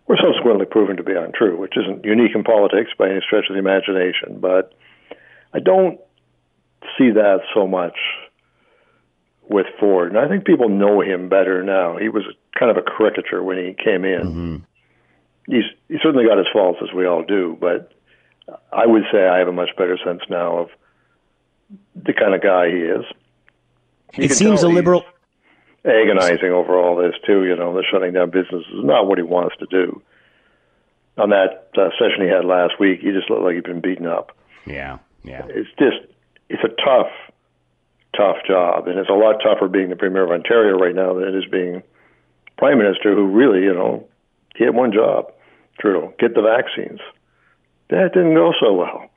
were 0.06 0.18
subsequently 0.22 0.66
proven 0.66 0.96
to 0.96 1.02
be 1.02 1.14
untrue, 1.14 1.58
which 1.58 1.74
isn't 1.76 2.04
unique 2.04 2.34
in 2.34 2.44
politics 2.44 2.90
by 2.96 3.10
any 3.10 3.20
stretch 3.26 3.46
of 3.48 3.54
the 3.54 3.58
imagination. 3.58 4.38
But 4.38 4.72
I 5.52 5.58
don't 5.58 5.98
see 6.96 7.10
that 7.10 7.40
so 7.54 7.66
much 7.66 7.96
with 9.48 9.66
Ford. 9.80 10.10
And 10.10 10.18
I 10.18 10.28
think 10.28 10.44
people 10.44 10.68
know 10.68 11.00
him 11.00 11.28
better 11.28 11.62
now. 11.62 11.96
He 11.96 12.08
was 12.08 12.24
kind 12.58 12.70
of 12.70 12.76
a 12.76 12.82
caricature 12.82 13.42
when 13.42 13.58
he 13.58 13.74
came 13.74 14.04
in. 14.04 14.22
Mm-hmm. 14.22 14.56
He's 15.48 15.64
he 15.88 15.96
certainly 16.02 16.26
got 16.26 16.38
his 16.38 16.46
faults 16.52 16.80
as 16.82 16.92
we 16.94 17.06
all 17.06 17.22
do, 17.22 17.56
but 17.60 17.92
I 18.72 18.86
would 18.86 19.04
say 19.12 19.26
I 19.26 19.38
have 19.38 19.48
a 19.48 19.52
much 19.52 19.70
better 19.76 19.98
sense 20.04 20.22
now 20.28 20.58
of 20.58 20.68
the 21.94 22.12
kind 22.12 22.34
of 22.34 22.42
guy 22.42 22.68
he 22.68 22.78
is. 22.78 23.04
You 24.14 24.24
it 24.24 24.32
seems 24.32 24.62
a 24.62 24.68
liberal. 24.68 25.04
agonizing 25.84 26.50
over 26.50 26.76
all 26.78 26.96
this 26.96 27.14
too. 27.26 27.44
You 27.44 27.56
know, 27.56 27.74
the 27.74 27.84
shutting 27.90 28.12
down 28.12 28.30
businesses 28.30 28.66
is 28.72 28.84
not 28.84 29.06
what 29.06 29.18
he 29.18 29.22
wants 29.22 29.56
to 29.58 29.66
do. 29.66 30.02
On 31.18 31.30
that 31.30 31.70
uh, 31.78 31.90
session 31.98 32.22
he 32.22 32.28
had 32.28 32.44
last 32.44 32.78
week, 32.78 33.00
he 33.00 33.10
just 33.12 33.30
looked 33.30 33.42
like 33.42 33.54
he'd 33.54 33.64
been 33.64 33.80
beaten 33.80 34.06
up. 34.06 34.36
Yeah, 34.66 34.98
yeah. 35.22 35.46
It's 35.48 35.70
just 35.78 36.12
it's 36.48 36.62
a 36.64 36.74
tough, 36.84 37.10
tough 38.16 38.36
job, 38.46 38.88
and 38.88 38.98
it's 38.98 39.08
a 39.08 39.14
lot 39.14 39.36
tougher 39.42 39.68
being 39.68 39.90
the 39.90 39.96
premier 39.96 40.24
of 40.24 40.30
Ontario 40.30 40.76
right 40.76 40.94
now 40.94 41.14
than 41.14 41.28
it 41.28 41.34
is 41.34 41.46
being 41.50 41.82
prime 42.58 42.78
minister, 42.78 43.14
who 43.14 43.26
really, 43.26 43.62
you 43.62 43.74
know, 43.74 44.06
he 44.56 44.64
had 44.64 44.74
one 44.74 44.92
job, 44.92 45.32
Trudeau, 45.78 46.14
get 46.18 46.34
the 46.34 46.42
vaccines. 46.42 47.00
That 47.90 48.12
didn't 48.14 48.34
go 48.34 48.52
so 48.60 48.72
well. 48.72 49.10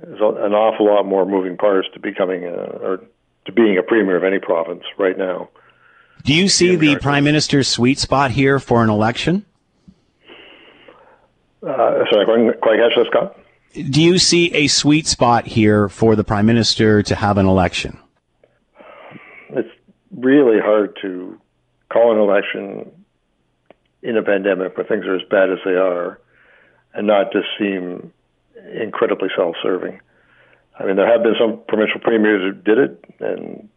There's 0.00 0.20
an 0.20 0.52
awful 0.52 0.86
lot 0.86 1.04
more 1.04 1.26
moving 1.26 1.56
parts 1.56 1.88
to 1.94 2.00
becoming 2.00 2.44
a, 2.44 2.52
or 2.52 3.04
to 3.46 3.52
being 3.52 3.78
a 3.78 3.82
premier 3.82 4.16
of 4.16 4.24
any 4.24 4.38
province 4.38 4.84
right 4.98 5.16
now. 5.16 5.48
Do 6.24 6.34
you 6.34 6.48
see 6.48 6.76
the 6.76 6.96
prime 6.96 7.24
minister's 7.24 7.68
sweet 7.68 7.98
spot 7.98 8.30
here 8.30 8.58
for 8.58 8.82
an 8.82 8.90
election? 8.90 9.44
Uh, 11.62 12.04
sorry, 12.10 12.52
quite 12.60 12.78
catch 12.78 12.92
that, 12.96 13.06
Scott. 13.10 13.38
Do 13.90 14.02
you 14.02 14.18
see 14.18 14.52
a 14.54 14.66
sweet 14.66 15.06
spot 15.06 15.46
here 15.46 15.88
for 15.88 16.16
the 16.16 16.24
prime 16.24 16.46
minister 16.46 17.02
to 17.02 17.14
have 17.14 17.38
an 17.38 17.46
election? 17.46 17.98
It's 19.50 19.68
really 20.14 20.60
hard 20.60 20.96
to 21.02 21.40
call 21.92 22.12
an 22.12 22.18
election 22.18 22.90
in 24.02 24.16
a 24.16 24.22
pandemic 24.22 24.76
where 24.76 24.86
things 24.86 25.06
are 25.06 25.16
as 25.16 25.28
bad 25.30 25.50
as 25.50 25.58
they 25.64 25.72
are 25.72 26.20
and 26.94 27.06
not 27.06 27.32
just 27.32 27.46
seem 27.58 28.12
incredibly 28.74 29.28
self-serving. 29.36 30.00
I 30.78 30.84
mean, 30.84 30.96
there 30.96 31.10
have 31.10 31.22
been 31.22 31.34
some 31.40 31.60
provincial 31.66 32.00
premiers 32.00 32.42
who 32.42 32.62
did 32.62 32.78
it 32.78 33.04
and 33.20 33.68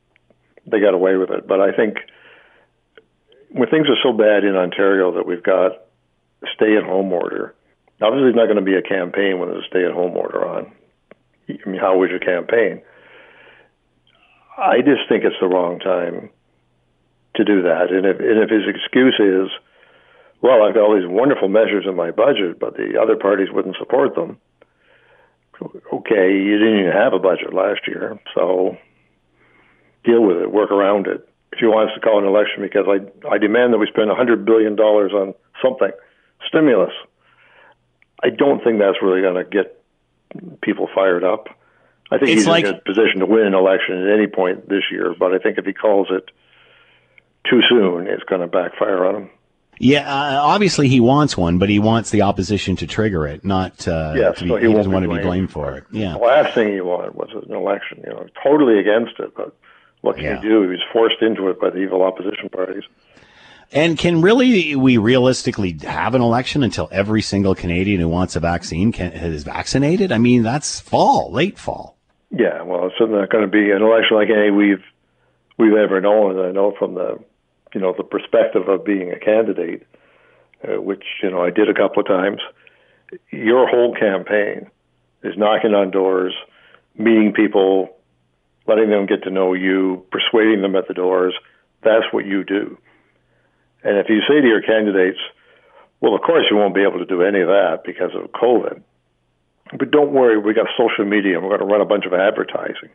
they 0.67 0.79
got 0.79 0.93
away 0.93 1.15
with 1.15 1.31
it. 1.31 1.47
But 1.47 1.59
I 1.59 1.71
think 1.71 1.97
when 3.49 3.69
things 3.69 3.87
are 3.87 3.97
so 4.03 4.13
bad 4.13 4.43
in 4.43 4.55
Ontario 4.55 5.13
that 5.15 5.25
we've 5.25 5.43
got 5.43 5.71
a 6.43 6.47
stay-at-home 6.55 7.11
order, 7.11 7.55
obviously 8.01 8.29
it's 8.29 8.35
not 8.35 8.45
going 8.45 8.57
to 8.57 8.61
be 8.61 8.75
a 8.75 8.81
campaign 8.81 9.39
when 9.39 9.49
there's 9.49 9.65
a 9.65 9.69
stay-at-home 9.69 10.15
order 10.15 10.45
on. 10.47 10.71
I 11.49 11.69
mean, 11.69 11.81
how 11.81 11.97
would 11.97 12.11
you 12.11 12.19
campaign? 12.19 12.81
I 14.57 14.77
just 14.77 15.09
think 15.09 15.23
it's 15.23 15.35
the 15.41 15.47
wrong 15.47 15.79
time 15.79 16.29
to 17.35 17.43
do 17.43 17.61
that. 17.63 17.91
And 17.91 18.05
if 18.05 18.19
and 18.19 18.39
if 18.43 18.49
his 18.49 18.63
excuse 18.67 19.15
is, 19.19 19.49
well, 20.41 20.63
I've 20.63 20.73
got 20.73 20.83
all 20.83 20.95
these 20.99 21.07
wonderful 21.07 21.47
measures 21.47 21.85
in 21.87 21.95
my 21.95 22.11
budget, 22.11 22.59
but 22.59 22.75
the 22.75 22.99
other 23.01 23.15
parties 23.15 23.49
wouldn't 23.51 23.77
support 23.77 24.15
them. 24.15 24.37
Okay, 25.93 26.33
you 26.33 26.57
didn't 26.57 26.79
even 26.79 26.91
have 26.91 27.13
a 27.13 27.19
budget 27.19 27.53
last 27.53 27.81
year, 27.87 28.19
so 28.33 28.75
deal 30.03 30.23
with 30.25 30.37
it, 30.37 30.51
work 30.51 30.71
around 30.71 31.05
it. 31.05 31.27
If 31.53 31.59
he 31.59 31.67
wants 31.67 31.93
to 31.93 31.99
call 31.99 32.17
an 32.17 32.25
election 32.25 32.61
because 32.63 32.85
I 32.87 33.27
I 33.27 33.37
demand 33.37 33.73
that 33.73 33.77
we 33.77 33.87
spend 33.87 34.09
a 34.09 34.15
hundred 34.15 34.45
billion 34.45 34.75
dollars 34.75 35.11
on 35.13 35.33
something, 35.61 35.91
stimulus. 36.47 36.93
I 38.23 38.29
don't 38.29 38.63
think 38.63 38.79
that's 38.79 39.01
really 39.01 39.21
going 39.21 39.35
to 39.35 39.43
get 39.43 39.81
people 40.61 40.87
fired 40.93 41.23
up. 41.23 41.47
I 42.11 42.17
think 42.17 42.31
It's 42.31 42.41
he's 42.41 42.47
like- 42.47 42.65
in 42.65 42.69
a 42.69 42.73
good 42.73 42.85
position 42.85 43.19
to 43.19 43.25
win 43.25 43.45
an 43.47 43.53
election 43.53 44.01
at 44.07 44.13
any 44.13 44.27
point 44.27 44.67
this 44.69 44.83
year, 44.91 45.13
but 45.17 45.33
I 45.33 45.37
think 45.39 45.57
if 45.57 45.65
he 45.65 45.73
calls 45.73 46.07
it 46.11 46.29
too 47.49 47.61
soon, 47.69 48.07
it's 48.07 48.23
going 48.23 48.41
to 48.41 48.47
backfire 48.47 49.05
on 49.05 49.15
him. 49.15 49.29
Yeah, 49.79 50.01
uh, 50.01 50.41
obviously 50.43 50.87
he 50.89 50.99
wants 50.99 51.35
one, 51.35 51.57
but 51.57 51.67
he 51.69 51.79
wants 51.79 52.11
the 52.11 52.21
opposition 52.21 52.75
to 52.77 52.87
trigger 52.87 53.25
it, 53.25 53.43
not 53.43 53.87
uh, 53.87 54.13
Yes, 54.15 54.37
to 54.37 54.43
be, 54.43 54.49
so 54.49 54.55
he, 54.57 54.67
he 54.67 54.73
doesn't 54.73 54.91
want 54.91 55.03
to 55.03 55.09
be 55.09 55.15
blamed. 55.15 55.25
blamed 55.25 55.51
for 55.51 55.75
it. 55.75 55.85
Yeah. 55.91 56.13
The 56.13 56.19
last 56.19 56.53
thing 56.53 56.71
he 56.73 56.81
wanted 56.81 57.15
was 57.15 57.29
an 57.47 57.55
election. 57.55 58.03
You 58.05 58.11
know, 58.13 58.27
totally 58.43 58.79
against 58.79 59.19
it, 59.19 59.33
but 59.35 59.55
what 60.01 60.17
can 60.17 60.25
Yeah. 60.25 60.41
you 60.41 60.49
do? 60.49 60.61
He 60.63 60.67
was 60.67 60.81
forced 60.93 61.21
into 61.21 61.47
it 61.49 61.59
by 61.59 61.71
the 61.71 61.77
evil 61.79 62.03
opposition 62.03 62.49
parties. 62.49 62.83
And 63.71 63.97
can 63.97 64.21
really 64.21 64.75
we 64.75 64.97
realistically 64.97 65.77
have 65.83 66.13
an 66.13 66.21
election 66.21 66.61
until 66.61 66.87
every 66.91 67.21
single 67.23 67.55
Canadian 67.55 68.01
who 68.01 68.07
wants 68.09 68.35
a 68.35 68.39
vaccine 68.39 68.91
can, 68.91 69.13
is 69.13 69.43
vaccinated? 69.45 70.11
I 70.11 70.17
mean, 70.19 70.43
that's 70.43 70.79
fall, 70.79 71.31
late 71.31 71.57
fall. 71.57 71.97
Yeah, 72.29 72.61
well, 72.61 72.85
it's 72.87 72.95
not 72.99 73.29
going 73.29 73.45
to 73.45 73.49
be 73.49 73.71
an 73.71 73.81
election 73.81 74.17
like 74.17 74.29
any 74.29 74.51
we've 74.51 74.83
we've 75.57 75.73
ever 75.73 76.01
known. 76.01 76.37
I 76.39 76.51
know 76.51 76.73
from 76.77 76.93
the 76.95 77.17
you 77.73 77.81
know 77.81 77.93
the 77.95 78.03
perspective 78.03 78.67
of 78.67 78.85
being 78.85 79.11
a 79.11 79.19
candidate, 79.19 79.85
uh, 80.63 80.81
which 80.81 81.03
you 81.23 81.29
know 81.29 81.43
I 81.43 81.49
did 81.49 81.69
a 81.69 81.73
couple 81.73 82.01
of 82.01 82.07
times. 82.07 82.39
Your 83.31 83.67
whole 83.67 83.93
campaign 83.93 84.69
is 85.23 85.37
knocking 85.37 85.73
on 85.73 85.91
doors, 85.91 86.33
meeting 86.97 87.33
people, 87.33 87.95
letting 88.67 88.89
them 88.89 89.05
get 89.05 89.23
to 89.23 89.29
know 89.29 89.53
you, 89.53 90.05
persuading 90.11 90.61
them 90.61 90.75
at 90.75 90.87
the 90.87 90.93
doors. 90.93 91.33
That's 91.83 92.05
what 92.11 92.25
you 92.25 92.43
do. 92.43 92.77
And 93.83 93.97
if 93.97 94.07
you 94.09 94.21
say 94.27 94.39
to 94.41 94.47
your 94.47 94.61
candidates, 94.61 95.19
well, 95.99 96.15
of 96.15 96.21
course 96.21 96.45
you 96.49 96.57
won't 96.57 96.75
be 96.75 96.83
able 96.83 96.99
to 96.99 97.05
do 97.05 97.21
any 97.21 97.41
of 97.41 97.47
that 97.47 97.81
because 97.85 98.11
of 98.15 98.31
COVID. 98.31 98.81
But 99.77 99.91
don't 99.91 100.11
worry, 100.11 100.37
we 100.37 100.53
got 100.53 100.67
social 100.77 101.05
media 101.05 101.35
and 101.35 101.43
we're 101.43 101.57
going 101.57 101.67
to 101.67 101.73
run 101.73 101.81
a 101.81 101.85
bunch 101.85 102.05
of 102.05 102.13
advertising. 102.13 102.89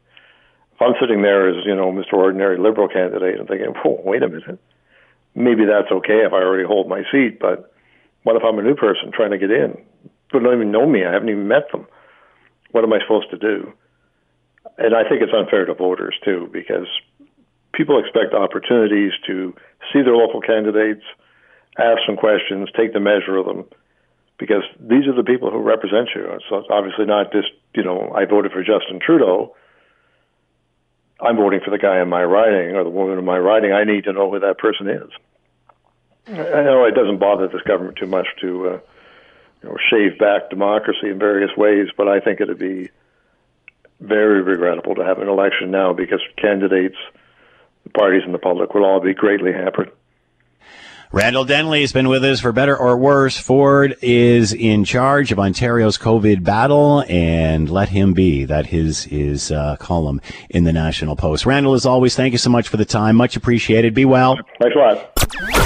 If 0.76 0.82
I'm 0.82 0.94
sitting 1.00 1.22
there 1.22 1.48
as, 1.48 1.64
you 1.64 1.74
know, 1.74 1.90
Mr. 1.90 2.12
Ordinary 2.12 2.58
Liberal 2.58 2.86
candidate 2.86 3.40
and 3.40 3.48
thinking, 3.48 3.72
oh, 3.82 3.98
wait 4.04 4.22
a 4.22 4.28
minute, 4.28 4.60
maybe 5.34 5.64
that's 5.64 5.90
okay 5.90 6.20
if 6.20 6.34
I 6.34 6.44
already 6.44 6.68
hold 6.68 6.86
my 6.86 7.02
seat, 7.10 7.40
but 7.40 7.72
what 8.24 8.36
if 8.36 8.42
I'm 8.44 8.58
a 8.58 8.62
new 8.62 8.74
person 8.74 9.10
trying 9.10 9.30
to 9.30 9.38
get 9.38 9.50
in? 9.50 9.72
People 10.28 10.40
don't 10.44 10.54
even 10.54 10.72
know 10.72 10.86
me. 10.86 11.06
I 11.06 11.12
haven't 11.12 11.30
even 11.30 11.48
met 11.48 11.72
them. 11.72 11.86
What 12.72 12.84
am 12.84 12.92
I 12.92 13.00
supposed 13.00 13.30
to 13.30 13.38
do? 13.38 13.72
And 14.76 14.94
I 14.94 15.08
think 15.08 15.22
it's 15.22 15.32
unfair 15.32 15.64
to 15.64 15.72
voters, 15.72 16.14
too, 16.22 16.50
because 16.52 16.88
people 17.72 17.98
expect 17.98 18.34
opportunities 18.34 19.12
to 19.26 19.54
see 19.92 20.02
their 20.02 20.16
local 20.16 20.42
candidates, 20.42 21.04
ask 21.78 22.04
some 22.04 22.16
questions, 22.16 22.68
take 22.76 22.92
the 22.92 23.00
measure 23.00 23.38
of 23.38 23.46
them, 23.46 23.64
because 24.38 24.64
these 24.78 25.06
are 25.06 25.14
the 25.14 25.24
people 25.24 25.50
who 25.50 25.60
represent 25.60 26.08
you. 26.14 26.26
So 26.50 26.56
it's 26.58 26.68
obviously 26.70 27.06
not 27.06 27.32
just, 27.32 27.48
you 27.74 27.82
know, 27.82 28.12
I 28.14 28.26
voted 28.26 28.52
for 28.52 28.60
Justin 28.60 29.00
Trudeau. 29.00 29.54
I'm 31.20 31.36
voting 31.36 31.60
for 31.64 31.70
the 31.70 31.78
guy 31.78 32.00
in 32.00 32.08
my 32.08 32.22
riding 32.22 32.76
or 32.76 32.84
the 32.84 32.90
woman 32.90 33.18
in 33.18 33.24
my 33.24 33.38
riding. 33.38 33.72
I 33.72 33.84
need 33.84 34.04
to 34.04 34.12
know 34.12 34.30
who 34.30 34.40
that 34.40 34.58
person 34.58 34.88
is. 34.88 35.10
I 36.28 36.62
know 36.62 36.84
it 36.84 36.94
doesn't 36.94 37.18
bother 37.18 37.48
this 37.48 37.62
government 37.62 37.96
too 37.96 38.06
much 38.06 38.26
to, 38.40 38.68
uh, 38.68 38.80
you 39.62 39.68
know, 39.68 39.76
shave 39.88 40.18
back 40.18 40.50
democracy 40.50 41.08
in 41.08 41.18
various 41.18 41.56
ways, 41.56 41.88
but 41.96 42.08
I 42.08 42.20
think 42.20 42.40
it'd 42.40 42.58
be 42.58 42.90
very 44.00 44.42
regrettable 44.42 44.96
to 44.96 45.04
have 45.04 45.20
an 45.20 45.28
election 45.28 45.70
now 45.70 45.92
because 45.92 46.20
candidates, 46.36 46.96
the 47.84 47.90
parties, 47.90 48.22
and 48.24 48.34
the 48.34 48.38
public 48.38 48.74
will 48.74 48.84
all 48.84 49.00
be 49.00 49.14
greatly 49.14 49.52
hampered. 49.52 49.92
Randall 51.12 51.44
Denley 51.44 51.82
has 51.82 51.92
been 51.92 52.08
with 52.08 52.24
us 52.24 52.40
for 52.40 52.52
better 52.52 52.76
or 52.76 52.96
worse. 52.96 53.38
Ford 53.38 53.96
is 54.02 54.52
in 54.52 54.84
charge 54.84 55.32
of 55.32 55.38
Ontario's 55.38 55.98
COVID 55.98 56.42
battle, 56.42 57.04
and 57.08 57.70
let 57.70 57.88
him 57.90 58.12
be. 58.12 58.44
That 58.44 58.72
is 58.72 59.04
his 59.04 59.50
uh, 59.50 59.76
column 59.76 60.20
in 60.50 60.64
the 60.64 60.72
National 60.72 61.16
Post. 61.16 61.46
Randall, 61.46 61.74
as 61.74 61.86
always, 61.86 62.16
thank 62.16 62.32
you 62.32 62.38
so 62.38 62.50
much 62.50 62.68
for 62.68 62.76
the 62.76 62.84
time. 62.84 63.16
Much 63.16 63.36
appreciated. 63.36 63.94
Be 63.94 64.04
well. 64.04 64.38
Thanks 64.60 64.76
a 64.76 64.78
lot. 64.78 65.65